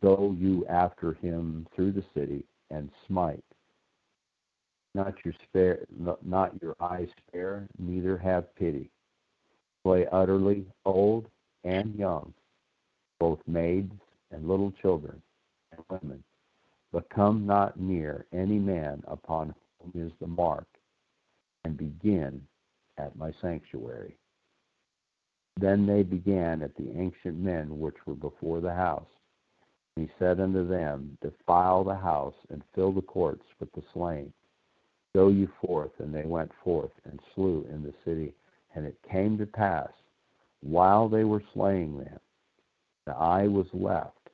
Go 0.00 0.36
you 0.38 0.64
after 0.66 1.14
him 1.14 1.66
through 1.74 1.92
the 1.92 2.04
city 2.14 2.44
and 2.70 2.90
smite. 3.06 3.44
Not 4.94 5.14
your 5.24 5.34
spare 5.44 5.84
not 6.22 6.52
your 6.62 6.76
eyes 6.80 7.08
spare, 7.28 7.66
neither 7.78 8.16
have 8.16 8.54
pity. 8.56 8.90
Slay 9.82 10.06
utterly 10.12 10.66
old 10.84 11.26
and 11.64 11.94
young, 11.94 12.32
both 13.20 13.38
maids 13.46 13.92
and 14.32 14.48
little 14.48 14.72
children 14.82 15.22
and 15.72 15.84
women. 15.88 16.24
But 16.92 17.08
come 17.10 17.46
not 17.46 17.78
near 17.78 18.26
any 18.32 18.58
man 18.58 19.04
upon 19.06 19.54
whom 19.78 20.06
is 20.06 20.12
the 20.20 20.26
mark, 20.26 20.66
and 21.64 21.76
begin 21.76 22.42
at 22.98 23.14
my 23.16 23.32
sanctuary. 23.40 24.16
Then 25.60 25.86
they 25.86 26.02
began 26.02 26.62
at 26.62 26.74
the 26.74 26.90
ancient 26.98 27.38
men 27.38 27.78
which 27.78 27.94
were 28.06 28.14
before 28.14 28.60
the 28.60 28.74
house. 28.74 29.06
And 29.96 30.08
he 30.08 30.14
said 30.18 30.40
unto 30.40 30.66
them, 30.66 31.18
Defile 31.20 31.84
the 31.84 31.94
house, 31.94 32.34
and 32.48 32.62
fill 32.74 32.92
the 32.92 33.02
courts 33.02 33.44
with 33.60 33.70
the 33.72 33.82
slain. 33.92 34.32
Go 35.14 35.28
you 35.28 35.48
forth. 35.60 35.90
And 35.98 36.14
they 36.14 36.24
went 36.24 36.50
forth, 36.64 36.92
and 37.04 37.20
slew 37.34 37.66
in 37.70 37.82
the 37.82 37.94
city. 38.04 38.32
And 38.74 38.86
it 38.86 38.96
came 39.10 39.36
to 39.38 39.46
pass, 39.46 39.90
while 40.62 41.08
they 41.08 41.24
were 41.24 41.42
slaying 41.52 41.98
them, 41.98 42.18
that 43.10 43.16
I 43.20 43.48
was 43.48 43.66
left, 43.72 44.30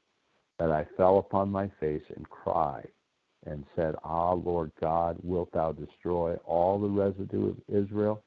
that 0.58 0.70
I 0.70 0.86
fell 0.98 1.18
upon 1.18 1.50
my 1.50 1.70
face 1.80 2.02
and 2.14 2.28
cried, 2.28 2.88
and 3.46 3.64
said, 3.74 3.94
Ah, 4.04 4.32
Lord 4.32 4.70
God, 4.82 5.16
wilt 5.22 5.50
thou 5.52 5.72
destroy 5.72 6.34
all 6.44 6.78
the 6.78 6.88
residue 6.88 7.48
of 7.48 7.56
Israel? 7.68 8.22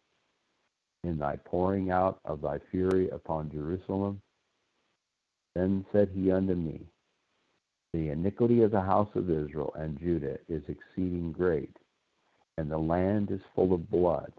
in 1.05 1.17
thy 1.17 1.37
pouring 1.45 1.91
out 1.91 2.19
of 2.25 2.41
thy 2.41 2.59
fury 2.71 3.07
upon 3.09 3.49
Jerusalem? 3.49 4.21
Then 5.55 5.85
said 5.93 6.09
he 6.13 6.29
unto 6.29 6.55
me, 6.55 6.81
The 7.93 8.09
iniquity 8.09 8.63
of 8.63 8.71
the 8.71 8.81
house 8.81 9.07
of 9.15 9.29
Israel 9.29 9.73
and 9.77 9.97
Judah 9.97 10.37
is 10.49 10.61
exceeding 10.67 11.31
great, 11.31 11.77
and 12.57 12.69
the 12.69 12.77
land 12.77 13.31
is 13.31 13.39
full 13.55 13.73
of 13.73 13.89
blood, 13.89 14.33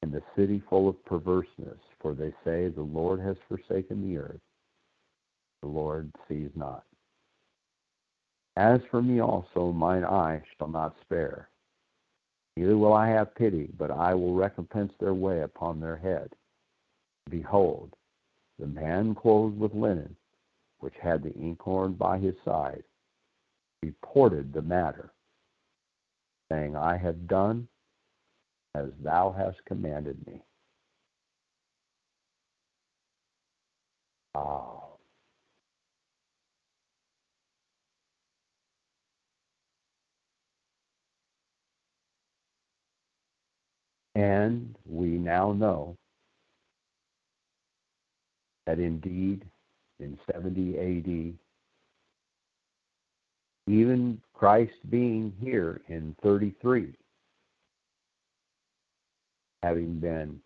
and 0.00 0.12
the 0.12 0.22
city 0.34 0.62
full 0.70 0.88
of 0.88 1.04
perverseness, 1.04 1.78
for 2.00 2.14
they 2.14 2.30
say, 2.42 2.68
The 2.68 2.80
Lord 2.80 3.20
has 3.20 3.36
forsaken 3.48 4.08
the 4.08 4.16
earth, 4.16 4.40
the 5.62 5.68
Lord 5.68 6.10
sees 6.28 6.50
not. 6.54 6.84
As 8.56 8.80
for 8.90 9.00
me 9.00 9.20
also, 9.20 9.72
mine 9.72 10.04
eye 10.04 10.42
shall 10.58 10.68
not 10.68 10.94
spare 11.00 11.48
Neither 12.56 12.76
will 12.76 12.92
I 12.92 13.08
have 13.08 13.34
pity, 13.34 13.70
but 13.78 13.90
I 13.90 14.14
will 14.14 14.34
recompense 14.34 14.92
their 15.00 15.14
way 15.14 15.40
upon 15.42 15.80
their 15.80 15.96
head. 15.96 16.34
Behold, 17.30 17.96
the 18.58 18.66
man 18.66 19.14
clothed 19.14 19.58
with 19.58 19.74
linen, 19.74 20.16
which 20.80 20.94
had 21.02 21.22
the 21.22 21.32
inkhorn 21.32 21.94
by 21.94 22.18
his 22.18 22.34
side, 22.44 22.84
reported 23.82 24.52
the 24.52 24.62
matter, 24.62 25.12
saying, 26.50 26.76
I 26.76 26.96
have 26.98 27.26
done 27.26 27.68
as 28.74 28.88
thou 29.02 29.32
hast 29.36 29.64
commanded 29.64 30.26
me. 30.26 30.42
Ah. 34.34 34.91
And 44.14 44.74
we 44.84 45.06
now 45.06 45.52
know 45.52 45.96
that 48.66 48.78
indeed 48.78 49.44
in 50.00 50.18
70 50.30 50.78
AD, 50.78 51.34
even 53.72 54.20
Christ 54.34 54.74
being 54.90 55.32
here 55.40 55.80
in 55.88 56.14
33, 56.22 56.92
having 59.62 59.98
been 59.98 60.40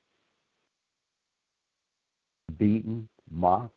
beaten, 2.59 3.09
mocked, 3.31 3.73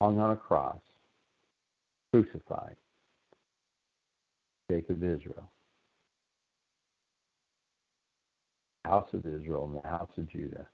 hung 0.00 0.18
on 0.18 0.32
a 0.32 0.36
cross, 0.36 0.80
crucified, 2.12 2.76
of 4.88 5.04
Israel. 5.04 5.50
House 8.84 9.08
of 9.12 9.26
Israel 9.26 9.64
and 9.64 9.82
the 9.82 9.88
house 9.88 10.10
of 10.16 10.30
Judah. 10.30 10.66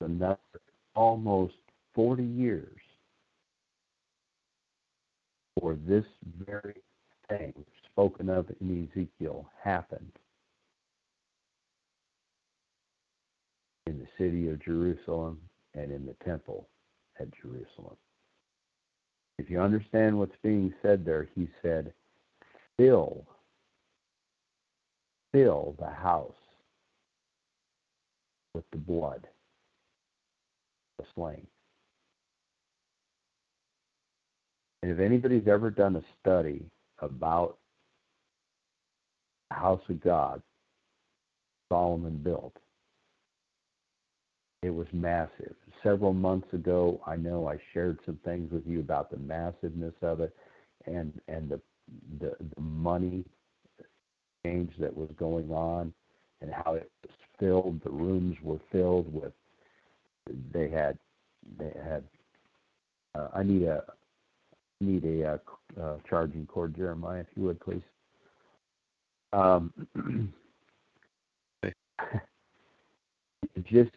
Another 0.00 0.38
almost 0.94 1.54
40 1.94 2.24
years 2.24 2.80
for 5.58 5.76
this 5.86 6.04
very 6.46 6.74
thing 7.28 7.54
spoken 7.90 8.28
of 8.28 8.46
in 8.60 8.88
Ezekiel 8.92 9.48
happened 9.62 10.12
in 13.86 13.98
the 13.98 14.06
city 14.18 14.48
of 14.48 14.62
Jerusalem 14.62 15.38
and 15.74 15.92
in 15.92 16.04
the 16.06 16.16
temple 16.24 16.68
at 17.20 17.28
Jerusalem. 17.40 17.96
If 19.38 19.50
you 19.50 19.60
understand 19.60 20.18
what's 20.18 20.36
being 20.42 20.72
said 20.82 21.04
there, 21.04 21.28
he 21.34 21.48
said, 21.62 21.92
fill 22.76 23.26
fill 25.34 25.74
the 25.78 25.90
house 25.90 26.32
with 28.54 28.64
the 28.70 28.78
blood 28.78 29.26
of 30.98 31.04
slain. 31.14 31.46
And 34.82 34.92
if 34.92 35.00
anybody's 35.00 35.48
ever 35.48 35.70
done 35.70 35.96
a 35.96 36.02
study 36.20 36.64
about 37.00 37.58
the 39.50 39.56
house 39.56 39.82
of 39.88 40.00
God 40.02 40.40
Solomon 41.74 42.18
built. 42.18 42.56
It 44.62 44.70
was 44.70 44.86
massive. 44.92 45.54
Several 45.82 46.12
months 46.12 46.52
ago, 46.52 47.00
I 47.06 47.16
know 47.16 47.48
I 47.48 47.58
shared 47.72 47.98
some 48.06 48.18
things 48.24 48.50
with 48.52 48.66
you 48.66 48.80
about 48.80 49.10
the 49.10 49.18
massiveness 49.18 49.94
of 50.02 50.20
it 50.20 50.34
and 50.86 51.12
and 51.28 51.48
the 51.48 51.60
the, 52.20 52.34
the 52.54 52.60
money 52.60 53.24
change 54.44 54.72
that 54.78 54.96
was 54.96 55.08
going 55.18 55.50
on 55.50 55.92
and 56.40 56.52
how 56.52 56.74
it 56.74 56.90
was 57.02 57.12
filled. 57.38 57.80
The 57.82 57.90
rooms 57.90 58.36
were 58.42 58.60
filled 58.70 59.12
with. 59.12 59.32
They 60.52 60.70
had 60.70 60.98
they 61.58 61.72
had. 61.84 62.04
Uh, 63.14 63.28
I 63.34 63.42
need 63.42 63.62
a 63.64 63.82
need 64.80 65.04
a 65.04 65.34
uh, 65.34 65.38
uh, 65.80 65.96
charging 66.08 66.46
cord, 66.46 66.74
Jeremiah, 66.76 67.20
if 67.20 67.26
you 67.36 67.44
would 67.44 67.60
please. 67.60 67.82
Um, 69.32 69.72
just 73.64 73.90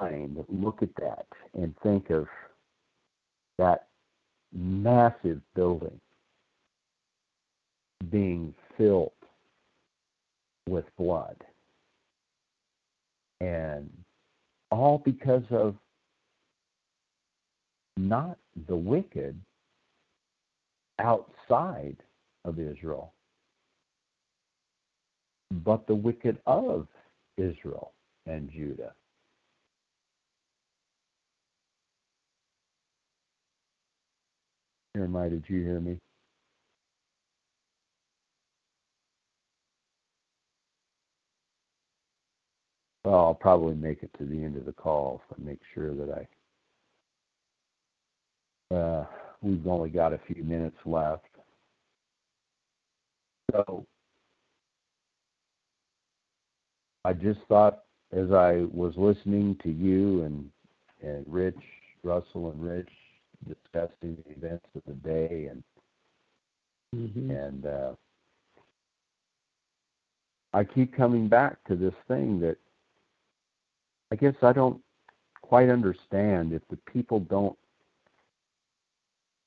mind, 0.00 0.44
look 0.48 0.82
at 0.82 0.94
that 0.96 1.26
and 1.54 1.74
think 1.82 2.10
of 2.10 2.26
that 3.58 3.88
massive 4.52 5.40
building 5.54 5.98
being 8.10 8.54
filled 8.76 9.12
with 10.68 10.84
blood. 10.96 11.36
And 13.40 13.90
all 14.70 14.98
because 14.98 15.42
of 15.50 15.74
not 17.96 18.38
the 18.68 18.76
wicked 18.76 19.38
outside 20.98 21.96
of 22.44 22.58
Israel, 22.58 23.12
but 25.64 25.86
the 25.86 25.94
wicked 25.94 26.38
of 26.46 26.86
Israel 27.36 27.92
and 28.26 28.50
Judah. 28.50 28.92
Jeremiah, 34.94 35.30
did 35.30 35.44
you 35.48 35.62
hear 35.62 35.80
me? 35.80 35.98
Well, 43.04 43.14
I'll 43.14 43.34
probably 43.34 43.74
make 43.74 44.02
it 44.02 44.10
to 44.18 44.24
the 44.24 44.42
end 44.44 44.56
of 44.56 44.64
the 44.64 44.72
call 44.72 45.22
if 45.24 45.36
I 45.36 45.44
make 45.44 45.60
sure 45.74 45.94
that 45.94 46.26
I. 48.70 48.74
Uh, 48.74 49.06
we've 49.42 49.66
only 49.66 49.90
got 49.90 50.12
a 50.12 50.20
few 50.26 50.42
minutes 50.44 50.76
left. 50.86 51.26
So 53.50 53.84
I 57.04 57.12
just 57.12 57.40
thought 57.48 57.82
as 58.12 58.30
I 58.30 58.66
was 58.72 58.94
listening 58.96 59.58
to 59.62 59.70
you 59.70 60.22
and 60.22 60.50
and 61.02 61.24
Rich, 61.26 61.58
Russell 62.04 62.52
and 62.52 62.62
Rich 62.62 62.88
discussing 63.46 64.16
the 64.24 64.32
events 64.32 64.66
of 64.76 64.82
the 64.86 64.94
day 64.94 65.48
and 65.50 65.62
Mm-hmm. 66.94 67.30
and 67.30 67.66
uh, 67.66 67.92
I 70.52 70.64
keep 70.64 70.94
coming 70.94 71.26
back 71.26 71.56
to 71.68 71.74
this 71.74 71.94
thing 72.06 72.38
that 72.40 72.58
I 74.12 74.14
guess 74.14 74.34
I 74.42 74.52
don't 74.52 74.78
quite 75.40 75.70
understand 75.70 76.52
if 76.52 76.60
the 76.68 76.76
people 76.92 77.18
don't 77.18 77.56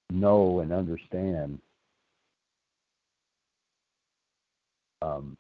know 0.09 0.61
and 0.61 0.73
understand 0.73 1.59
um, 5.03 5.37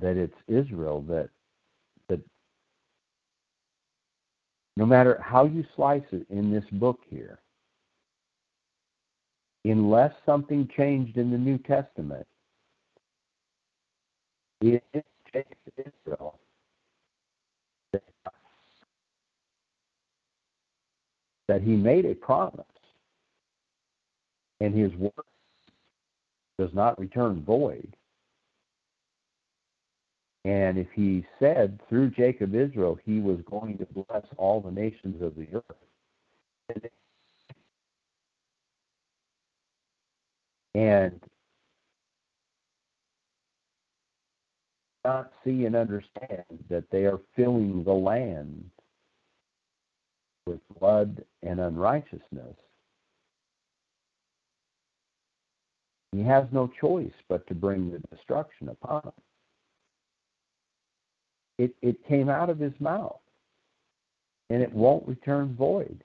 that 0.00 0.16
it's 0.16 0.32
Israel 0.48 1.02
that 1.02 1.28
that 2.08 2.20
no 4.78 4.86
matter 4.86 5.20
how 5.22 5.44
you 5.44 5.62
slice 5.76 6.02
it 6.10 6.24
in 6.30 6.50
this 6.50 6.64
book 6.72 7.00
here, 7.10 7.40
unless 9.66 10.14
something 10.24 10.66
changed 10.74 11.18
in 11.18 11.30
the 11.30 11.36
New 11.36 11.58
Testament, 11.58 12.26
it 14.62 14.82
takes 15.30 15.58
Israel 15.76 16.38
that 21.48 21.62
he 21.62 21.76
made 21.76 22.06
a 22.06 22.14
promise 22.14 22.64
and 24.60 24.74
his 24.74 24.92
word 24.94 25.12
does 26.58 26.72
not 26.72 26.98
return 26.98 27.42
void. 27.42 27.96
And 30.44 30.78
if 30.78 30.88
he 30.94 31.24
said 31.38 31.80
through 31.88 32.10
Jacob 32.10 32.54
Israel 32.54 32.98
he 33.04 33.20
was 33.20 33.38
going 33.50 33.78
to 33.78 33.86
bless 33.86 34.24
all 34.36 34.60
the 34.60 34.70
nations 34.70 35.22
of 35.22 35.34
the 35.36 35.48
earth, 35.54 36.82
and 40.74 41.20
not 45.04 45.32
see 45.44 45.66
and 45.66 45.76
understand 45.76 46.44
that 46.70 46.84
they 46.90 47.04
are 47.04 47.20
filling 47.36 47.84
the 47.84 47.92
land 47.92 48.64
with 50.46 50.60
blood 50.78 51.24
and 51.42 51.60
unrighteousness, 51.60 52.56
he 56.12 56.22
has 56.22 56.44
no 56.52 56.70
choice 56.80 57.12
but 57.28 57.46
to 57.48 57.54
bring 57.54 57.90
the 57.90 57.98
destruction 58.14 58.68
upon 58.68 59.02
them. 59.02 59.12
It, 61.58 61.74
it 61.82 62.06
came 62.06 62.28
out 62.28 62.50
of 62.50 62.58
his 62.58 62.72
mouth, 62.80 63.20
and 64.50 64.62
it 64.62 64.72
won't 64.72 65.06
return 65.06 65.54
void. 65.54 66.02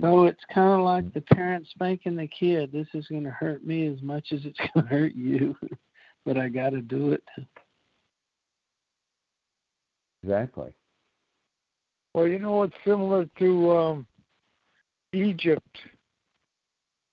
So 0.00 0.24
it's 0.24 0.42
kind 0.52 0.80
of 0.80 0.84
like 0.84 1.14
the 1.14 1.20
parent 1.20 1.66
spanking 1.70 2.16
the 2.16 2.26
kid. 2.26 2.72
This 2.72 2.88
is 2.92 3.06
going 3.06 3.22
to 3.22 3.30
hurt 3.30 3.64
me 3.64 3.86
as 3.86 4.02
much 4.02 4.32
as 4.32 4.40
it's 4.44 4.58
going 4.74 4.86
to 4.86 4.92
hurt 4.92 5.14
you, 5.14 5.56
but 6.26 6.36
I 6.36 6.48
got 6.48 6.70
to 6.70 6.82
do 6.82 7.12
it. 7.12 7.22
Exactly. 10.22 10.72
Well, 12.14 12.26
you 12.26 12.38
know, 12.38 12.64
it's 12.64 12.74
similar 12.84 13.26
to 13.38 13.76
um, 13.76 14.06
Egypt. 15.12 15.78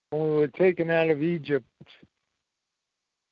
When 0.10 0.22
we 0.24 0.30
were 0.38 0.48
taken 0.48 0.90
out 0.90 1.10
of 1.10 1.22
Egypt, 1.22 1.66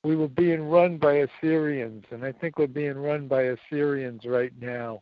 we 0.03 0.15
were 0.15 0.27
being 0.27 0.63
run 0.63 0.97
by 0.97 1.25
Assyrians, 1.39 2.05
and 2.11 2.23
I 2.23 2.31
think 2.31 2.57
we're 2.57 2.67
being 2.67 2.97
run 2.97 3.27
by 3.27 3.43
Assyrians 3.43 4.25
right 4.25 4.53
now. 4.59 5.01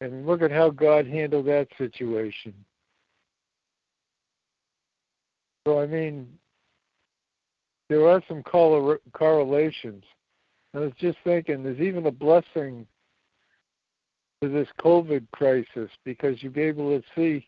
And 0.00 0.26
look 0.26 0.42
at 0.42 0.52
how 0.52 0.70
God 0.70 1.06
handled 1.06 1.46
that 1.46 1.68
situation. 1.78 2.54
So, 5.68 5.80
I 5.80 5.86
mean, 5.86 6.26
there 7.90 8.08
are 8.08 8.22
some 8.26 8.42
correlations. 8.42 10.02
I 10.74 10.78
was 10.78 10.92
just 10.98 11.18
thinking, 11.24 11.62
there's 11.62 11.78
even 11.78 12.06
a 12.06 12.10
blessing 12.10 12.86
to 14.40 14.48
this 14.48 14.68
COVID 14.80 15.26
crisis 15.32 15.90
because 16.06 16.42
you'll 16.42 16.54
be 16.54 16.62
able 16.62 16.98
to 16.98 17.04
see 17.14 17.46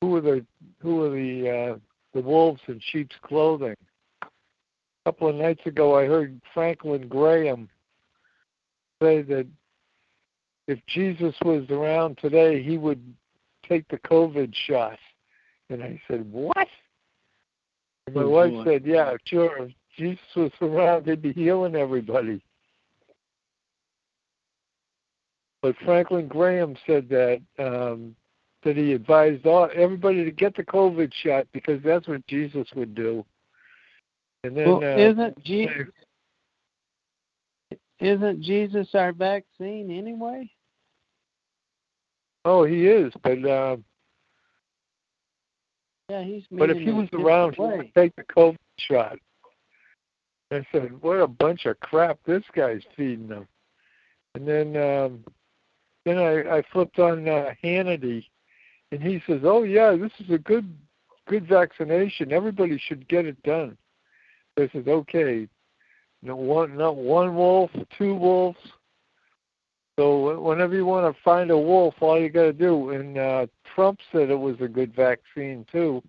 who 0.00 0.16
are 0.16 0.22
the 0.22 0.46
who 0.80 1.02
are 1.02 1.10
the 1.10 1.50
uh, 1.50 1.78
the 2.14 2.22
wolves 2.22 2.62
in 2.66 2.80
sheep's 2.82 3.16
clothing. 3.20 3.76
A 4.22 4.26
couple 5.04 5.28
of 5.28 5.36
nights 5.36 5.66
ago, 5.66 5.98
I 5.98 6.06
heard 6.06 6.40
Franklin 6.54 7.08
Graham 7.08 7.68
say 9.02 9.20
that 9.20 9.46
if 10.66 10.78
Jesus 10.86 11.34
was 11.44 11.66
around 11.68 12.16
today, 12.22 12.62
he 12.62 12.78
would 12.78 13.02
take 13.68 13.86
the 13.88 13.98
COVID 13.98 14.54
shot. 14.66 14.98
And 15.68 15.82
I 15.82 16.00
said, 16.08 16.32
"What?" 16.32 16.68
My 18.12 18.24
wife 18.24 18.52
said, 18.64 18.84
"Yeah, 18.84 19.16
sure. 19.24 19.68
Jesus 19.96 20.20
was 20.36 20.50
around, 20.60 21.06
he'd 21.06 21.22
be 21.22 21.32
healing 21.32 21.74
everybody." 21.74 22.42
But 25.62 25.76
Franklin 25.84 26.28
Graham 26.28 26.76
said 26.86 27.08
that 27.08 27.40
um, 27.58 28.14
that 28.64 28.76
he 28.76 28.92
advised 28.92 29.46
all 29.46 29.68
everybody 29.74 30.24
to 30.24 30.30
get 30.30 30.54
the 30.56 30.64
COVID 30.64 31.12
shot 31.22 31.46
because 31.52 31.82
that's 31.82 32.06
what 32.06 32.26
Jesus 32.26 32.66
would 32.74 32.94
do. 32.94 33.24
And 34.42 34.54
then 34.56 34.66
well, 34.66 34.84
uh, 34.84 34.96
isn't 34.96 35.42
Jesus 35.42 35.88
isn't 38.00 38.42
Jesus 38.42 38.88
our 38.94 39.12
vaccine 39.12 39.90
anyway? 39.90 40.50
oh, 42.44 42.64
he 42.64 42.86
is, 42.86 43.12
but 43.22 43.44
uh, 43.44 43.76
Yeah, 46.08 46.22
he's. 46.22 46.44
but 46.50 46.70
if 46.70 46.76
he 46.76 46.92
was 46.92 47.08
around, 47.12 47.54
he 47.54 47.62
would 47.62 47.94
take 47.94 48.14
the 48.16 48.24
COVID 48.24 48.58
shot. 48.78 49.18
I 50.50 50.66
said, 50.70 51.00
"What 51.02 51.14
a 51.14 51.26
bunch 51.26 51.64
of 51.66 51.80
crap 51.80 52.18
this 52.26 52.44
guy's 52.54 52.82
feeding 52.96 53.28
them." 53.28 53.48
And 54.34 54.46
then 54.46 54.76
um, 54.76 55.24
then 56.04 56.18
I, 56.18 56.58
I 56.58 56.62
flipped 56.72 56.98
on 56.98 57.26
uh, 57.28 57.54
Hannity, 57.62 58.26
and 58.92 59.02
he 59.02 59.22
says, 59.26 59.40
"Oh 59.44 59.62
yeah, 59.62 59.96
this 59.96 60.12
is 60.20 60.30
a 60.30 60.38
good 60.38 60.76
good 61.26 61.48
vaccination. 61.48 62.32
Everybody 62.32 62.78
should 62.78 63.08
get 63.08 63.24
it 63.24 63.42
done." 63.42 63.76
So 64.56 64.64
I 64.64 64.68
says, 64.68 64.86
"Okay, 64.86 65.48
no 66.22 66.36
one, 66.36 66.76
not 66.76 66.96
one 66.96 67.34
wolf, 67.34 67.70
two 67.96 68.14
wolves." 68.14 68.58
So 69.98 70.40
whenever 70.40 70.74
you 70.74 70.86
want 70.86 71.14
to 71.14 71.22
find 71.22 71.50
a 71.50 71.58
wolf, 71.58 71.94
all 72.00 72.20
you 72.20 72.28
got 72.28 72.42
to 72.42 72.52
do. 72.52 72.90
And 72.90 73.16
uh, 73.16 73.46
Trump 73.74 74.00
said 74.10 74.30
it 74.30 74.38
was 74.38 74.56
a 74.60 74.68
good 74.68 74.94
vaccine 74.94 75.64
too. 75.70 76.02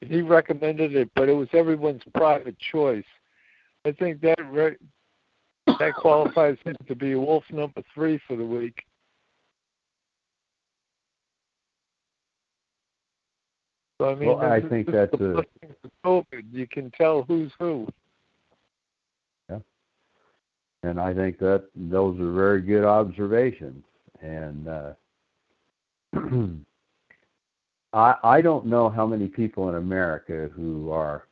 He 0.00 0.20
recommended 0.22 0.94
it, 0.94 1.10
but 1.16 1.28
it 1.28 1.32
was 1.32 1.48
everyone's 1.52 2.02
private 2.14 2.56
choice. 2.58 3.04
I 3.84 3.92
think 3.92 4.20
that 4.20 4.38
re- 4.50 4.76
that 5.66 5.94
qualifies 5.94 6.56
him 6.64 6.76
to 6.86 6.94
be 6.94 7.14
wolf 7.16 7.44
number 7.50 7.82
three 7.92 8.20
for 8.26 8.36
the 8.36 8.44
week. 8.44 8.84
So 14.00 14.10
I 14.10 14.14
mean, 14.14 14.28
Well, 14.28 14.40
I 14.40 14.60
think 14.60 14.90
that's 14.90 15.10
the 15.18 15.38
a- 15.38 16.06
COVID. 16.06 16.44
You 16.52 16.68
can 16.68 16.92
tell 16.92 17.24
who's 17.24 17.50
who. 17.58 17.88
And 20.82 21.00
I 21.00 21.12
think 21.12 21.38
that 21.38 21.64
those 21.74 22.18
are 22.20 22.32
very 22.32 22.62
good 22.62 22.84
observations. 22.84 23.84
And 24.20 24.68
uh, 24.68 24.92
I 27.92 28.14
I 28.22 28.40
don't 28.40 28.66
know 28.66 28.88
how 28.88 29.06
many 29.06 29.26
people 29.26 29.68
in 29.68 29.74
America 29.76 30.50
who 30.54 30.90
are 30.90 31.26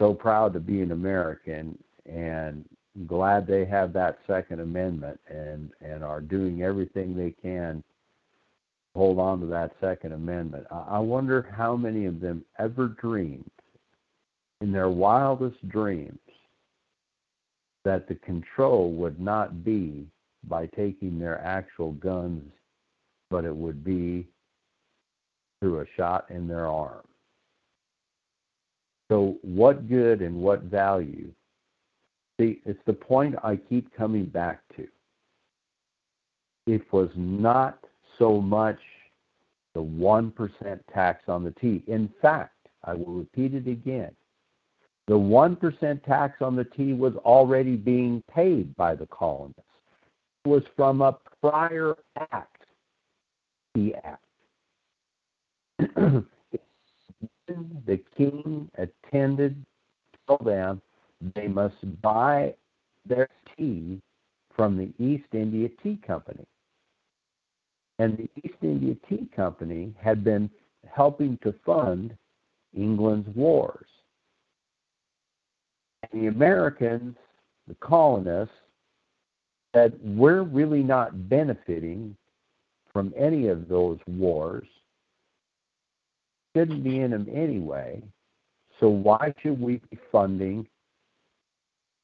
so 0.00 0.14
proud 0.14 0.52
to 0.54 0.60
be 0.60 0.80
an 0.82 0.92
American 0.92 1.78
and 2.06 2.64
glad 3.06 3.46
they 3.46 3.64
have 3.64 3.92
that 3.92 4.18
Second 4.26 4.60
Amendment 4.60 5.20
and 5.28 5.70
and 5.80 6.02
are 6.02 6.20
doing 6.20 6.62
everything 6.62 7.14
they 7.14 7.34
can 7.42 7.82
hold 8.94 9.18
on 9.18 9.40
to 9.40 9.46
that 9.46 9.72
Second 9.80 10.12
Amendment. 10.12 10.66
I, 10.70 10.96
I 10.96 10.98
wonder 10.98 11.48
how 11.56 11.76
many 11.76 12.06
of 12.06 12.20
them 12.20 12.44
ever 12.58 12.88
dreamed 12.88 13.50
in 14.60 14.72
their 14.72 14.88
wildest 14.90 15.66
dreams 15.68 16.18
that 17.90 18.06
the 18.06 18.14
control 18.14 18.92
would 18.92 19.18
not 19.18 19.64
be 19.64 20.06
by 20.44 20.64
taking 20.76 21.18
their 21.18 21.40
actual 21.40 21.90
guns, 21.94 22.48
but 23.30 23.44
it 23.44 23.54
would 23.54 23.82
be 23.82 24.28
through 25.58 25.80
a 25.80 25.86
shot 25.96 26.24
in 26.30 26.46
their 26.46 26.68
arm. 26.68 27.04
So, 29.10 29.38
what 29.42 29.88
good 29.88 30.22
and 30.22 30.36
what 30.36 30.62
value? 30.62 31.32
See, 32.40 32.62
it's 32.64 32.78
the 32.86 32.92
point 32.92 33.34
I 33.42 33.56
keep 33.56 33.92
coming 33.96 34.26
back 34.26 34.60
to. 34.76 34.86
It 36.68 36.82
was 36.92 37.10
not 37.16 37.76
so 38.20 38.40
much 38.40 38.78
the 39.74 39.82
1% 39.82 40.32
tax 40.94 41.24
on 41.26 41.42
the 41.42 41.50
tea. 41.60 41.82
In 41.88 42.08
fact, 42.22 42.68
I 42.84 42.94
will 42.94 43.14
repeat 43.14 43.52
it 43.54 43.66
again 43.66 44.12
the 45.10 45.18
1% 45.18 46.04
tax 46.04 46.40
on 46.40 46.54
the 46.54 46.62
tea 46.62 46.92
was 46.92 47.14
already 47.24 47.74
being 47.74 48.22
paid 48.32 48.76
by 48.76 48.94
the 48.94 49.06
colonists. 49.06 49.60
It 50.44 50.48
was 50.48 50.62
from 50.76 51.02
a 51.02 51.18
prior 51.40 51.96
act, 52.30 52.62
the 53.74 53.96
act. 54.04 54.22
the 57.48 58.00
king 58.16 58.70
attended 58.78 59.66
told 60.28 60.44
them 60.44 60.80
they 61.34 61.48
must 61.48 61.74
buy 62.00 62.54
their 63.04 63.28
tea 63.56 64.00
from 64.54 64.76
the 64.76 64.92
East 65.04 65.26
India 65.32 65.70
Tea 65.82 65.98
Company. 66.06 66.46
And 67.98 68.16
the 68.16 68.30
East 68.44 68.58
India 68.62 68.94
Tea 69.08 69.28
Company 69.34 69.92
had 70.00 70.22
been 70.22 70.48
helping 70.88 71.36
to 71.42 71.52
fund 71.66 72.16
England's 72.76 73.28
wars. 73.34 73.86
The 76.12 76.26
Americans, 76.26 77.16
the 77.68 77.74
colonists, 77.76 78.54
said, 79.74 79.98
we're 80.02 80.42
really 80.42 80.82
not 80.82 81.28
benefiting 81.28 82.16
from 82.92 83.12
any 83.16 83.48
of 83.48 83.68
those 83.68 83.98
wars. 84.06 84.66
Shouldn't 86.56 86.82
be 86.82 87.00
in 87.00 87.12
them 87.12 87.28
anyway. 87.32 88.02
So 88.80 88.88
why 88.88 89.32
should 89.40 89.60
we 89.60 89.80
be 89.90 89.98
funding 90.10 90.66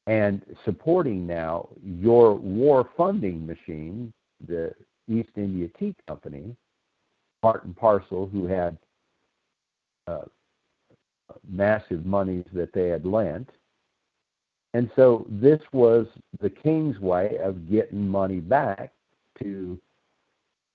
and 0.07 0.43
supporting 0.65 1.27
now 1.27 1.69
your 1.83 2.35
war 2.35 2.89
funding 2.97 3.45
machine, 3.45 4.13
the 4.47 4.73
East 5.09 5.31
India 5.37 5.69
Tea 5.79 5.95
Company, 6.07 6.55
part 7.43 7.65
and 7.65 7.77
parcel, 7.77 8.29
who 8.33 8.47
had 8.47 8.79
uh, 10.07 10.23
massive 11.49 12.07
monies 12.07 12.45
that 12.53 12.73
they 12.73 12.89
had 12.89 13.05
lent, 13.05 13.49
and 14.75 14.91
so 14.97 15.27
this 15.29 15.61
was 15.73 16.07
the 16.41 16.51
king's 16.51 16.99
way 16.99 17.39
of 17.43 17.71
getting 17.71 18.07
money 18.07 18.41
back 18.41 18.93
to 19.43 19.79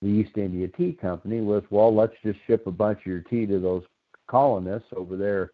the 0.02 0.08
East 0.08 0.38
India 0.38 0.68
Tea 0.68 0.94
Company 0.94 1.42
was, 1.42 1.64
well, 1.70 1.94
let's 1.94 2.16
just 2.24 2.40
ship 2.48 2.66
a 2.66 2.72
bunch 2.72 3.00
of 3.00 3.06
your 3.06 3.20
tea 3.22 3.46
to 3.46 3.60
those 3.60 3.84
colonists 4.28 4.90
over 4.96 5.16
there 5.16 5.52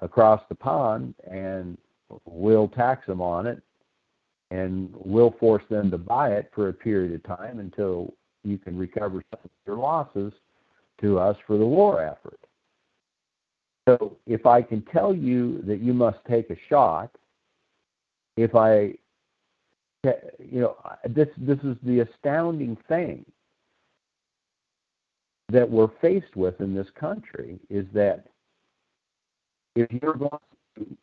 across 0.00 0.40
the 0.48 0.54
pond 0.54 1.14
and 1.30 1.76
we'll 2.24 2.68
tax 2.68 3.06
them 3.06 3.20
on 3.20 3.46
it 3.46 3.62
and 4.50 4.92
we'll 4.94 5.32
force 5.32 5.64
them 5.68 5.90
to 5.90 5.98
buy 5.98 6.30
it 6.30 6.50
for 6.54 6.68
a 6.68 6.72
period 6.72 7.12
of 7.12 7.22
time 7.24 7.58
until 7.58 8.14
you 8.44 8.56
can 8.56 8.78
recover 8.78 9.22
some 9.30 9.40
of 9.44 9.50
your 9.66 9.76
losses 9.76 10.32
to 11.00 11.18
us 11.18 11.36
for 11.46 11.58
the 11.58 11.66
war 11.66 12.02
effort. 12.02 12.38
So 13.86 14.16
if 14.26 14.46
I 14.46 14.62
can 14.62 14.82
tell 14.82 15.14
you 15.14 15.60
that 15.66 15.80
you 15.80 15.92
must 15.92 16.18
take 16.28 16.50
a 16.50 16.56
shot 16.68 17.10
if 18.36 18.54
I, 18.54 18.94
you 20.38 20.60
know, 20.60 20.76
this 21.08 21.28
this 21.38 21.58
is 21.60 21.76
the 21.82 22.00
astounding 22.00 22.76
thing 22.88 23.24
that 25.50 25.68
we're 25.68 25.90
faced 26.00 26.34
with 26.36 26.60
in 26.60 26.74
this 26.74 26.88
country 26.98 27.58
is 27.70 27.86
that 27.92 28.26
if 29.76 29.86
you're 30.02 30.14
going 30.14 30.30
to 30.76 30.96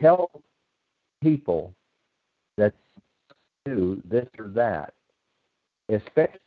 tell 0.00 0.30
people 1.22 1.74
that 2.56 2.74
do 3.64 4.00
this 4.04 4.26
or 4.38 4.48
that, 4.48 4.94
especially 5.88 6.38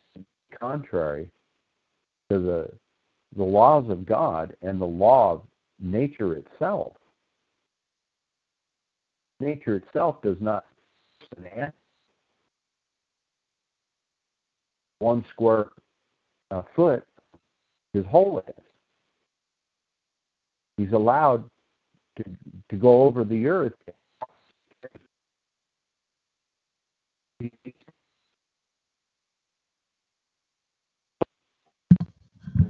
contrary 0.59 1.29
to 2.29 2.39
the 2.39 2.69
the 3.35 3.43
laws 3.43 3.89
of 3.89 4.05
God 4.05 4.55
and 4.61 4.79
the 4.79 4.85
law 4.85 5.33
of 5.33 5.41
nature 5.79 6.35
itself, 6.35 6.93
nature 9.39 9.75
itself 9.75 10.21
does 10.21 10.37
not 10.39 10.65
an 11.37 11.71
one 14.99 15.25
square 15.31 15.67
uh, 16.51 16.61
foot 16.75 17.03
is 17.93 18.05
hole 18.05 18.43
is. 18.47 18.63
He's 20.77 20.91
allowed 20.91 21.49
to 22.17 22.23
to 22.69 22.75
go 22.75 23.03
over 23.03 23.23
the 23.23 23.45
earth. 23.47 23.73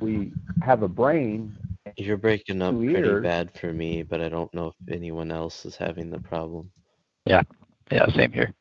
We 0.01 0.33
have 0.61 0.83
a 0.83 0.87
brain 0.87 1.55
You're 1.97 2.17
breaking 2.17 2.61
up 2.61 2.73
Two 2.73 2.91
pretty 2.91 3.07
ears. 3.07 3.23
bad 3.23 3.51
for 3.59 3.71
me, 3.71 4.03
but 4.03 4.21
I 4.21 4.29
don't 4.29 4.53
know 4.53 4.67
if 4.67 4.93
anyone 4.93 5.31
else 5.31 5.65
is 5.65 5.75
having 5.75 6.09
the 6.09 6.19
problem. 6.19 6.69
Yeah, 7.25 7.43
Yeah, 7.91 8.07
same 8.07 8.31
here. 8.31 8.53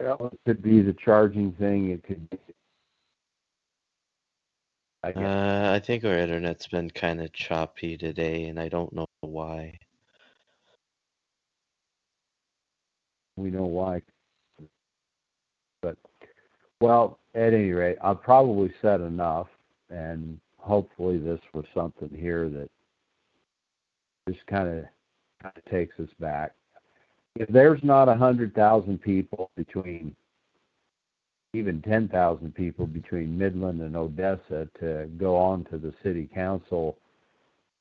Yeah. 0.00 0.16
It 0.20 0.38
could 0.46 0.62
be 0.62 0.80
the 0.82 0.92
charging 0.94 1.52
thing. 1.52 1.90
It 1.90 2.02
could 2.02 2.28
be. 2.30 2.38
I 5.04 5.12
guess. 5.12 5.22
Uh, 5.22 5.72
I 5.74 5.80
think 5.80 6.04
our 6.04 6.16
internet's 6.16 6.66
been 6.66 6.90
kind 6.90 7.20
of 7.20 7.32
choppy 7.32 7.96
today, 7.96 8.44
and 8.44 8.58
I 8.58 8.68
don't 8.68 8.92
know 8.92 9.06
why. 9.20 9.78
we 13.36 13.50
know 13.50 13.64
why. 13.64 14.02
But 15.80 15.96
well, 16.80 17.18
at 17.34 17.54
any 17.54 17.70
rate, 17.70 17.96
I've 18.02 18.22
probably 18.22 18.72
said 18.82 19.00
enough, 19.00 19.48
and 19.90 20.38
hopefully 20.62 21.18
this 21.18 21.40
was 21.52 21.64
something 21.74 22.10
here 22.10 22.48
that 22.48 22.70
just 24.28 24.46
kind 24.46 24.68
of 24.68 25.64
takes 25.70 25.98
us 25.98 26.08
back. 26.20 26.52
If 27.34 27.48
there's 27.48 27.82
not 27.82 28.08
a 28.08 28.14
hundred 28.14 28.54
thousand 28.54 29.02
people 29.02 29.50
between, 29.56 30.14
even 31.54 31.82
ten 31.82 32.08
thousand 32.08 32.54
people 32.54 32.86
between 32.86 33.36
Midland 33.36 33.80
and 33.80 33.96
Odessa 33.96 34.68
to 34.80 35.08
go 35.18 35.36
on 35.36 35.64
to 35.64 35.78
the 35.78 35.92
city 36.02 36.28
council 36.32 36.96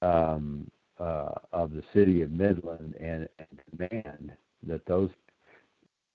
um, 0.01 0.69
uh, 0.99 1.33
of 1.51 1.73
the 1.73 1.83
city 1.93 2.21
of 2.21 2.31
Midland 2.31 2.95
and, 2.99 3.27
and 3.39 3.59
demand 3.77 4.31
that 4.67 4.85
those 4.85 5.09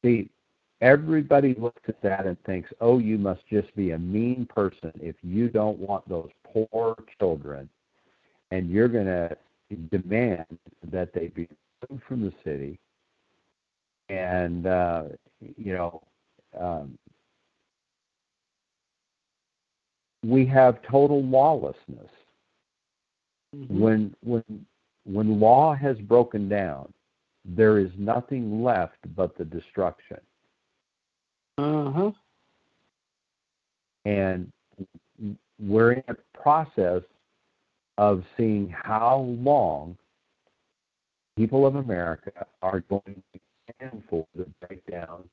see 0.03 0.31
everybody 0.81 1.55
looks 1.55 1.83
at 1.89 2.01
that 2.03 2.27
and 2.27 2.37
thinks, 2.45 2.71
oh, 2.81 2.99
you 2.99 3.19
must 3.19 3.41
just 3.49 3.75
be 3.77 3.93
a 3.93 3.99
mean 3.99 4.47
person 4.55 4.93
if 5.01 5.17
you 5.23 5.49
don't 5.49 5.79
want 5.79 6.09
those 6.09 6.31
poor 6.45 6.97
children 7.19 7.69
and 8.51 8.71
you're 8.71 8.89
going 8.89 9.07
to 9.07 9.37
demand 9.91 10.47
that 10.91 11.13
they 11.13 11.29
be 11.29 11.49
removed 11.89 12.05
from 12.07 12.23
the 12.23 12.33
city 12.45 12.79
and, 14.09 14.67
uh, 14.67 15.05
you 15.57 15.73
know, 15.73 16.03
um, 16.59 16.97
we 20.25 20.47
have 20.47 20.81
total 20.83 21.23
lawlessness. 21.23 22.11
Mm-hmm. 23.55 23.79
When 23.79 24.17
when 24.23 24.45
when 25.05 25.41
law 25.41 25.75
has 25.75 25.97
broken 25.99 26.49
down, 26.49 26.93
there 27.45 27.79
is 27.79 27.91
nothing 27.97 28.63
left 28.63 28.99
but 29.15 29.37
the 29.39 29.45
destruction. 29.45 30.19
Uh 31.59 31.91
huh. 31.91 32.11
And 34.05 34.53
we're 35.59 35.93
in 35.93 36.03
a 36.09 36.15
process 36.39 37.03
of 37.99 38.23
seeing 38.37 38.69
how 38.69 39.27
long 39.41 39.97
people 41.37 41.67
of 41.67 41.77
America 41.77 42.31
are 42.63 42.81
going 42.81 43.23
to 43.33 43.41
stand 43.79 44.03
for 44.09 44.27
the 44.35 44.47
break 44.67 44.85
down 44.87 45.25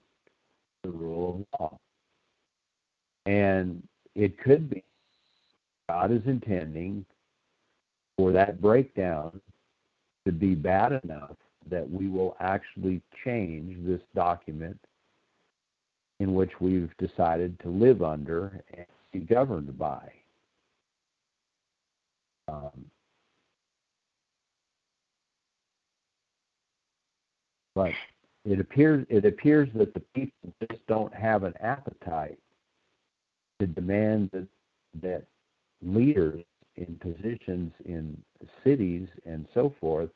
the 0.84 0.90
rule 0.90 1.46
of 1.54 1.60
law. 1.60 1.80
And 3.26 3.84
it 4.16 4.38
could 4.40 4.70
be 4.70 4.84
God 5.90 6.12
is 6.12 6.22
intending 6.26 7.06
for 8.18 8.32
that 8.32 8.62
breakdown 8.62 9.40
to 10.26 10.32
be 10.32 10.56
bad 10.56 11.02
enough 11.04 11.36
that 11.70 11.90
we 11.90 12.08
will 12.08 12.36
actually 12.40 13.02
change 13.26 13.76
this 13.86 14.02
document 14.16 14.80
in 16.24 16.34
which 16.34 16.62
we've 16.62 16.96
decided 16.98 17.60
to 17.60 17.68
live 17.68 18.02
under 18.02 18.62
and 18.78 18.86
be 19.12 19.20
governed 19.20 19.78
by. 19.78 20.10
Um, 22.48 22.86
but 27.76 27.92
it 28.46 28.60
appears 28.60 29.06
it 29.10 29.26
appears 29.26 29.68
that 29.76 29.94
the 29.94 30.02
people 30.16 30.54
just 30.62 30.86
don't 30.88 31.14
have 31.14 31.44
an 31.44 31.54
appetite 31.60 32.40
to 33.60 33.68
demand 33.68 34.30
that 34.32 34.48
that 35.02 35.24
leaders 35.82 36.42
in 36.78 36.96
positions 37.02 37.74
in 37.84 38.18
cities 38.64 39.10
and 39.26 39.46
so 39.54 39.74
forth, 39.82 40.10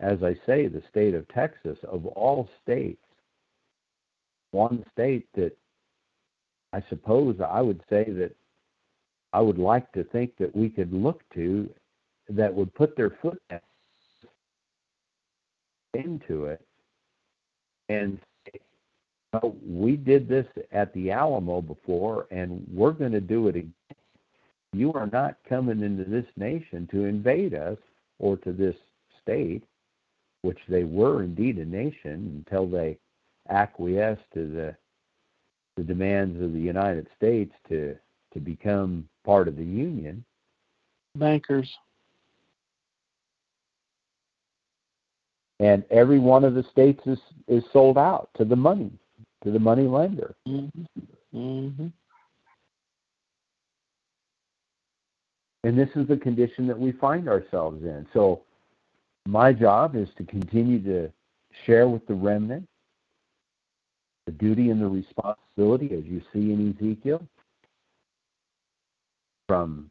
as 0.00 0.22
I 0.22 0.34
say, 0.46 0.68
the 0.68 0.82
state 0.88 1.14
of 1.14 1.28
Texas, 1.28 1.78
of 1.84 2.06
all 2.06 2.48
states, 2.62 3.02
one 4.52 4.84
state 4.92 5.26
that 5.34 5.56
I 6.72 6.82
suppose 6.88 7.36
I 7.40 7.60
would 7.60 7.82
say 7.90 8.04
that 8.04 8.34
I 9.32 9.40
would 9.40 9.58
like 9.58 9.90
to 9.92 10.04
think 10.04 10.36
that 10.38 10.54
we 10.54 10.68
could 10.68 10.92
look 10.92 11.22
to 11.34 11.68
that 12.28 12.54
would 12.54 12.72
put 12.74 12.96
their 12.96 13.10
foot 13.22 13.40
into 15.94 16.46
it 16.46 16.64
and 17.88 18.18
say, 18.46 18.60
well, 19.32 19.56
we 19.66 19.96
did 19.96 20.28
this 20.28 20.46
at 20.72 20.92
the 20.94 21.10
Alamo 21.10 21.60
before 21.60 22.26
and 22.30 22.64
we're 22.72 22.92
going 22.92 23.12
to 23.12 23.20
do 23.20 23.48
it 23.48 23.56
again. 23.56 23.74
You 24.72 24.92
are 24.92 25.08
not 25.08 25.36
coming 25.48 25.82
into 25.82 26.04
this 26.04 26.26
nation 26.36 26.88
to 26.92 27.04
invade 27.04 27.54
us 27.54 27.78
or 28.20 28.36
to 28.38 28.52
this 28.52 28.76
state, 29.20 29.64
which 30.42 30.58
they 30.68 30.84
were 30.84 31.24
indeed 31.24 31.58
a 31.58 31.64
nation 31.64 32.44
until 32.46 32.68
they 32.68 32.96
acquiesced 33.50 34.30
to 34.34 34.46
the 34.46 34.76
the 35.76 35.82
demands 35.84 36.42
of 36.42 36.52
the 36.52 36.60
United 36.60 37.06
States 37.16 37.52
to 37.68 37.96
to 38.32 38.40
become 38.40 39.08
part 39.24 39.48
of 39.48 39.56
the 39.56 39.64
Union. 39.64 40.24
Bankers. 41.16 41.70
And 45.58 45.84
every 45.90 46.18
one 46.18 46.44
of 46.44 46.54
the 46.54 46.64
states 46.70 47.00
is 47.06 47.18
is 47.48 47.64
sold 47.72 47.98
out 47.98 48.30
to 48.36 48.44
the 48.44 48.56
money, 48.56 48.92
to 49.44 49.50
the 49.50 49.58
money 49.58 49.86
lender. 49.86 50.34
Mm-hmm. 50.48 50.82
Mm-hmm. 51.34 51.86
And 55.62 55.78
this 55.78 55.90
is 55.94 56.08
the 56.08 56.16
condition 56.16 56.66
that 56.68 56.78
we 56.78 56.92
find 56.92 57.28
ourselves 57.28 57.82
in. 57.82 58.06
So 58.14 58.42
my 59.26 59.52
job 59.52 59.94
is 59.94 60.08
to 60.16 60.24
continue 60.24 60.82
to 60.84 61.12
share 61.66 61.88
with 61.88 62.06
the 62.06 62.14
remnant 62.14 62.66
the 64.30 64.36
duty 64.36 64.70
and 64.70 64.80
the 64.80 64.86
responsibility, 64.86 65.86
as 65.96 66.04
you 66.04 66.22
see 66.32 66.52
in 66.52 66.76
Ezekiel, 66.78 67.26
from 69.48 69.90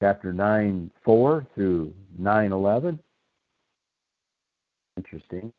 chapter 0.00 0.32
9 0.32 0.90
4 1.04 1.46
through 1.54 1.92
9 2.16 2.52
11. 2.52 2.98
Interesting. 4.96 5.52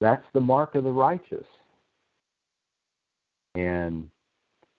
That's 0.00 0.24
the 0.32 0.40
mark 0.40 0.74
of 0.74 0.84
the 0.84 0.90
righteous. 0.90 1.46
And 3.54 4.08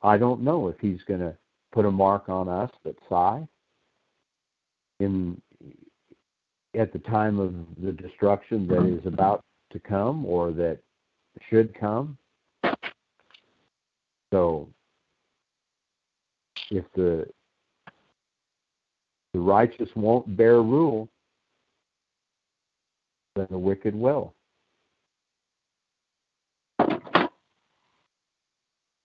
I 0.02 0.18
don't 0.18 0.42
know 0.42 0.68
if 0.68 0.76
he's 0.82 1.02
going 1.08 1.22
to 1.22 1.36
put 1.72 1.86
a 1.86 1.92
mark 1.92 2.28
on 2.28 2.50
us 2.50 2.72
that 2.84 2.96
sigh 3.08 3.48
in 5.00 5.42
at 6.78 6.92
the 6.92 7.00
time 7.00 7.40
of 7.40 7.54
the 7.82 7.92
destruction 7.92 8.68
that 8.68 8.86
is 8.86 9.06
about 9.06 9.46
to 9.74 9.80
come 9.80 10.26
or 10.26 10.52
that 10.52 10.80
should 11.50 11.78
come. 11.78 12.18
So 14.32 14.70
if 16.72 16.86
the 16.96 17.28
the 19.34 19.40
righteous 19.40 19.90
won't 19.96 20.38
bear 20.38 20.62
rule, 20.62 21.10
then 23.36 23.48
the 23.50 23.58
wicked 23.58 23.96
will. 23.96 24.34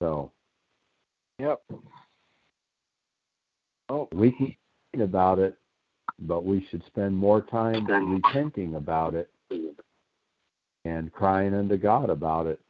So 0.00 0.30
Yep. 1.38 1.62
Oh, 3.90 4.08
we 4.12 4.32
can 4.32 4.56
think 4.92 5.04
about 5.04 5.38
it, 5.38 5.56
but 6.20 6.44
we 6.44 6.66
should 6.68 6.84
spend 6.86 7.16
more 7.16 7.42
time 7.42 7.86
repenting 7.86 8.74
about 8.74 9.14
it 9.14 9.30
and 10.88 11.12
crying 11.12 11.54
unto 11.54 11.76
God 11.76 12.10
about 12.10 12.46
it 12.46 12.60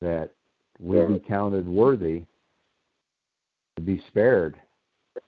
that 0.00 0.30
we 0.78 1.00
be 1.06 1.18
counted 1.18 1.66
worthy 1.66 2.22
to 3.76 3.82
be 3.82 4.02
spared 4.08 4.56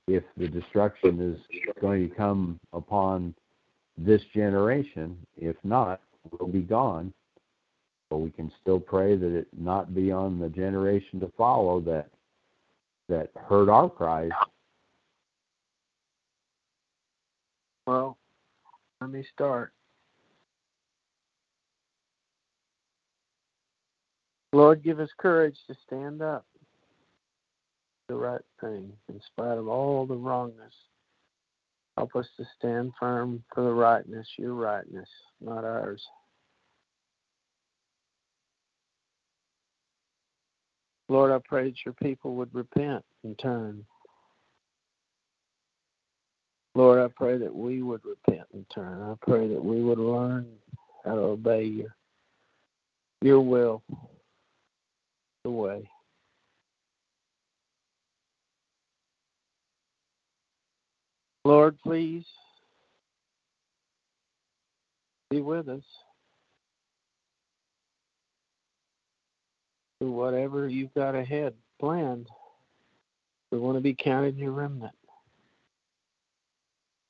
if 0.07 0.25
the 0.37 0.49
destruction 0.49 1.21
is 1.21 1.61
going 1.81 2.09
to 2.09 2.15
come 2.15 2.59
upon 2.73 3.35
this 3.97 4.23
generation. 4.35 5.17
If 5.37 5.57
not, 5.65 6.01
we'll 6.31 6.49
be 6.49 6.63
gone. 6.63 7.13
But 8.11 8.19
we 8.19 8.31
can 8.31 8.53
still 8.61 8.81
pray 8.81 9.17
that 9.17 9.35
it 9.35 9.47
not 9.59 9.95
be 9.95 10.13
on 10.13 10.39
the 10.39 10.49
generation 10.49 11.19
to 11.21 11.33
follow 11.37 11.81
that 11.81 12.09
that 13.09 13.31
heard 13.49 13.69
our 13.69 13.89
cries. 13.89 14.31
well, 17.87 18.17
let 19.01 19.11
me 19.11 19.25
start. 19.35 19.73
Lord, 24.53 24.83
give 24.83 25.01
us 25.01 25.09
courage 25.19 25.57
to 25.67 25.75
stand 25.87 26.21
up 26.21 26.45
the 28.09 28.15
right 28.15 28.41
thing 28.61 28.93
in 29.09 29.21
spite 29.27 29.57
of 29.57 29.69
all 29.69 30.07
the 30.07 30.15
wrongness. 30.15 30.75
Help 31.97 32.15
us 32.17 32.27
to 32.37 32.45
stand 32.59 32.93
firm 32.99 33.43
for 33.55 33.65
the 33.65 33.73
rightness, 33.73 34.27
your 34.39 34.55
rightness, 34.55 35.09
not 35.41 35.65
ours. 35.65 36.03
Lord, 41.09 41.33
I 41.33 41.39
pray 41.47 41.65
that 41.65 41.85
your 41.85 41.95
people 41.95 42.35
would 42.37 42.55
repent 42.55 43.05
and 43.25 43.39
turn. 43.39 43.85
Lord, 46.75 46.99
I 46.99 47.09
pray 47.15 47.37
that 47.37 47.55
we 47.55 47.83
would 47.83 48.01
repent 48.05 48.47
and 48.55 48.65
turn. 48.75 49.03
I 49.03 49.15
pray 49.21 49.47
that 49.49 49.63
we 49.63 49.83
would 49.83 49.99
learn 49.99 50.47
how 51.05 51.15
to 51.15 51.21
obey 51.21 51.65
your, 51.65 51.95
your 53.21 53.41
will, 53.43 53.83
the 55.45 55.51
way. 55.51 55.89
Lord, 61.45 61.77
please 61.83 62.25
be 65.31 65.41
with 65.41 65.69
us. 65.69 65.83
To 70.01 70.11
whatever 70.11 70.69
you've 70.69 70.95
got 70.95 71.15
ahead 71.15 71.55
planned, 71.81 72.29
we 73.51 73.59
want 73.59 73.77
to 73.77 73.81
be 73.81 73.95
counted 73.95 74.35
in 74.35 74.41
your 74.41 74.53
remnant. 74.53 74.95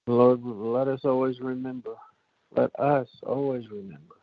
Lord, 0.06 0.42
let 0.42 0.88
us 0.88 1.00
always 1.04 1.40
remember. 1.40 1.94
Let 2.56 2.70
us 2.78 3.08
always 3.22 3.70
remember 3.70 4.16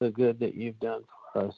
the 0.00 0.10
good 0.10 0.38
that 0.40 0.54
you've 0.54 0.80
done 0.80 1.02
for 1.32 1.46
us 1.46 1.54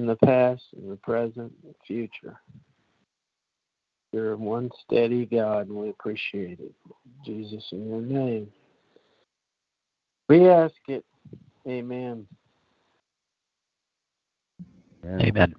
in 0.00 0.06
the 0.06 0.16
past, 0.16 0.62
in 0.76 0.88
the 0.88 0.96
present, 0.96 1.52
and 1.62 1.74
the 1.74 1.74
future. 1.86 2.40
You're 4.12 4.36
one 4.36 4.70
steady 4.82 5.26
God, 5.26 5.68
and 5.68 5.76
we 5.76 5.90
appreciate 5.90 6.58
it. 6.58 6.72
Jesus, 7.24 7.62
in 7.70 7.88
your 7.88 8.00
name. 8.00 8.48
We 10.28 10.48
ask 10.48 10.74
it. 10.88 11.04
Amen. 11.68 12.26
Amen. 15.04 15.54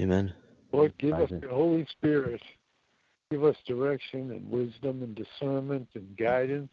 Amen. 0.00 0.32
Lord, 0.72 0.94
give 0.98 1.14
us 1.14 1.30
the 1.30 1.48
Holy 1.48 1.86
Spirit. 1.90 2.40
Give 3.30 3.44
us 3.44 3.56
direction 3.66 4.30
and 4.30 4.48
wisdom 4.48 5.02
and 5.02 5.16
discernment 5.16 5.88
and 5.94 6.16
guidance. 6.16 6.72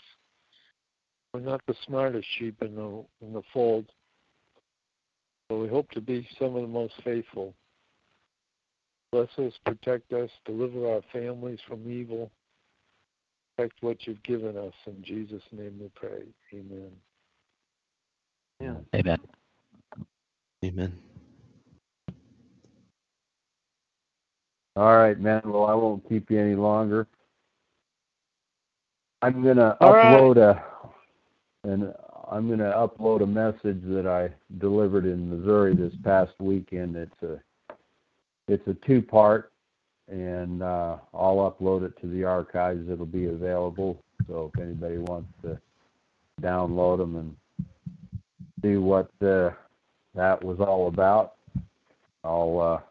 We're 1.33 1.39
not 1.41 1.61
the 1.67 1.75
smartest 1.85 2.27
sheep 2.37 2.61
in 2.61 2.75
the 2.75 3.03
in 3.21 3.33
the 3.33 3.41
fold, 3.53 3.85
but 5.49 5.57
we 5.57 5.67
hope 5.67 5.89
to 5.91 6.01
be 6.01 6.27
some 6.37 6.55
of 6.55 6.61
the 6.61 6.67
most 6.67 6.93
faithful. 7.03 7.53
Bless 9.11 9.29
us, 9.37 9.53
protect 9.65 10.11
us, 10.13 10.29
deliver 10.45 10.91
our 10.91 11.01
families 11.13 11.59
from 11.67 11.89
evil. 11.89 12.29
Protect 13.55 13.81
what 13.81 14.05
you've 14.05 14.21
given 14.23 14.57
us. 14.57 14.73
In 14.85 15.01
Jesus' 15.03 15.41
name 15.51 15.79
we 15.79 15.89
pray. 15.95 16.23
Amen. 16.53 16.91
Amen. 18.93 19.19
Amen. 20.63 20.97
All 24.75 24.95
right, 24.97 25.19
man. 25.19 25.41
Well, 25.45 25.65
I 25.65 25.73
won't 25.73 26.07
keep 26.07 26.29
you 26.29 26.39
any 26.39 26.55
longer. 26.55 27.07
I'm 29.21 29.43
gonna 29.43 29.75
All 29.81 29.93
right. 29.93 30.05
upload 30.05 30.37
a, 30.37 30.63
and 31.63 31.93
I'm 32.29 32.49
gonna 32.49 32.71
upload 32.71 33.21
a 33.21 33.25
message 33.25 33.81
that 33.83 34.05
I 34.07 34.29
delivered 34.59 35.05
in 35.05 35.29
Missouri 35.29 35.75
this 35.75 35.93
past 36.03 36.33
weekend. 36.39 36.95
It's 36.95 37.23
a, 37.23 37.39
it's 38.47 38.67
a 38.67 38.73
two-part, 38.85 39.51
and 40.09 40.61
uh, 40.61 40.97
I'll 41.13 41.55
upload 41.59 41.85
it 41.85 41.99
to 42.01 42.07
the 42.07 42.23
archives. 42.23 42.89
It'll 42.89 43.05
be 43.05 43.27
available. 43.27 44.03
So 44.27 44.51
if 44.53 44.61
anybody 44.61 44.97
wants 44.97 45.29
to 45.43 45.59
download 46.41 46.97
them 46.97 47.15
and 47.15 47.35
see 48.61 48.77
what 48.77 49.09
uh, 49.21 49.51
that 50.15 50.43
was 50.43 50.59
all 50.59 50.87
about, 50.87 51.35
I'll. 52.23 52.59
Uh, 52.59 52.81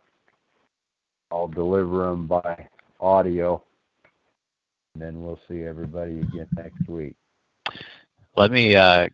I'll 1.30 1.48
deliver 1.48 2.04
them 2.04 2.26
by 2.26 2.68
audio, 3.00 3.62
and 4.94 5.02
then 5.02 5.22
we'll 5.22 5.40
see 5.48 5.64
everybody 5.64 6.20
again 6.20 6.46
next 6.56 6.88
week. 6.88 7.16
Let 8.36 8.52
me 8.52 8.76
uh, 8.76 9.08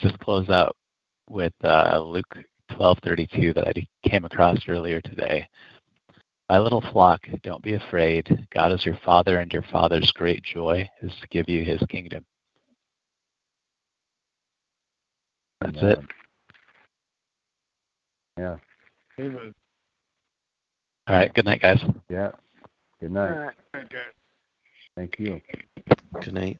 just 0.00 0.18
close 0.20 0.48
out 0.48 0.76
with 1.28 1.52
uh, 1.64 2.00
Luke 2.00 2.36
12:32 2.72 3.54
that 3.54 3.68
I 3.68 4.08
came 4.08 4.24
across 4.24 4.58
earlier 4.68 5.00
today. 5.00 5.48
My 6.48 6.58
little 6.58 6.82
flock, 6.92 7.20
don't 7.42 7.62
be 7.62 7.74
afraid. 7.74 8.46
God 8.52 8.72
is 8.72 8.84
your 8.84 8.98
Father, 9.04 9.38
and 9.38 9.52
your 9.52 9.64
Father's 9.70 10.10
great 10.12 10.42
joy 10.42 10.88
is 11.02 11.12
to 11.20 11.28
give 11.28 11.48
you 11.48 11.64
His 11.64 11.80
kingdom. 11.88 12.24
That's 15.60 15.76
And, 15.78 15.90
it. 15.92 15.98
Yeah, 18.38 18.56
Amen. 19.18 19.54
All 21.06 21.16
right. 21.16 21.32
Good 21.34 21.44
night, 21.44 21.60
guys. 21.60 21.80
yeah. 22.08 22.30
Good 23.00 23.12
night. 23.12 23.30
right. 23.30 23.54
Okay. 23.76 23.96
Thank 24.96 25.18
you. 25.18 25.40
Good 26.22 26.34
night. 26.34 26.58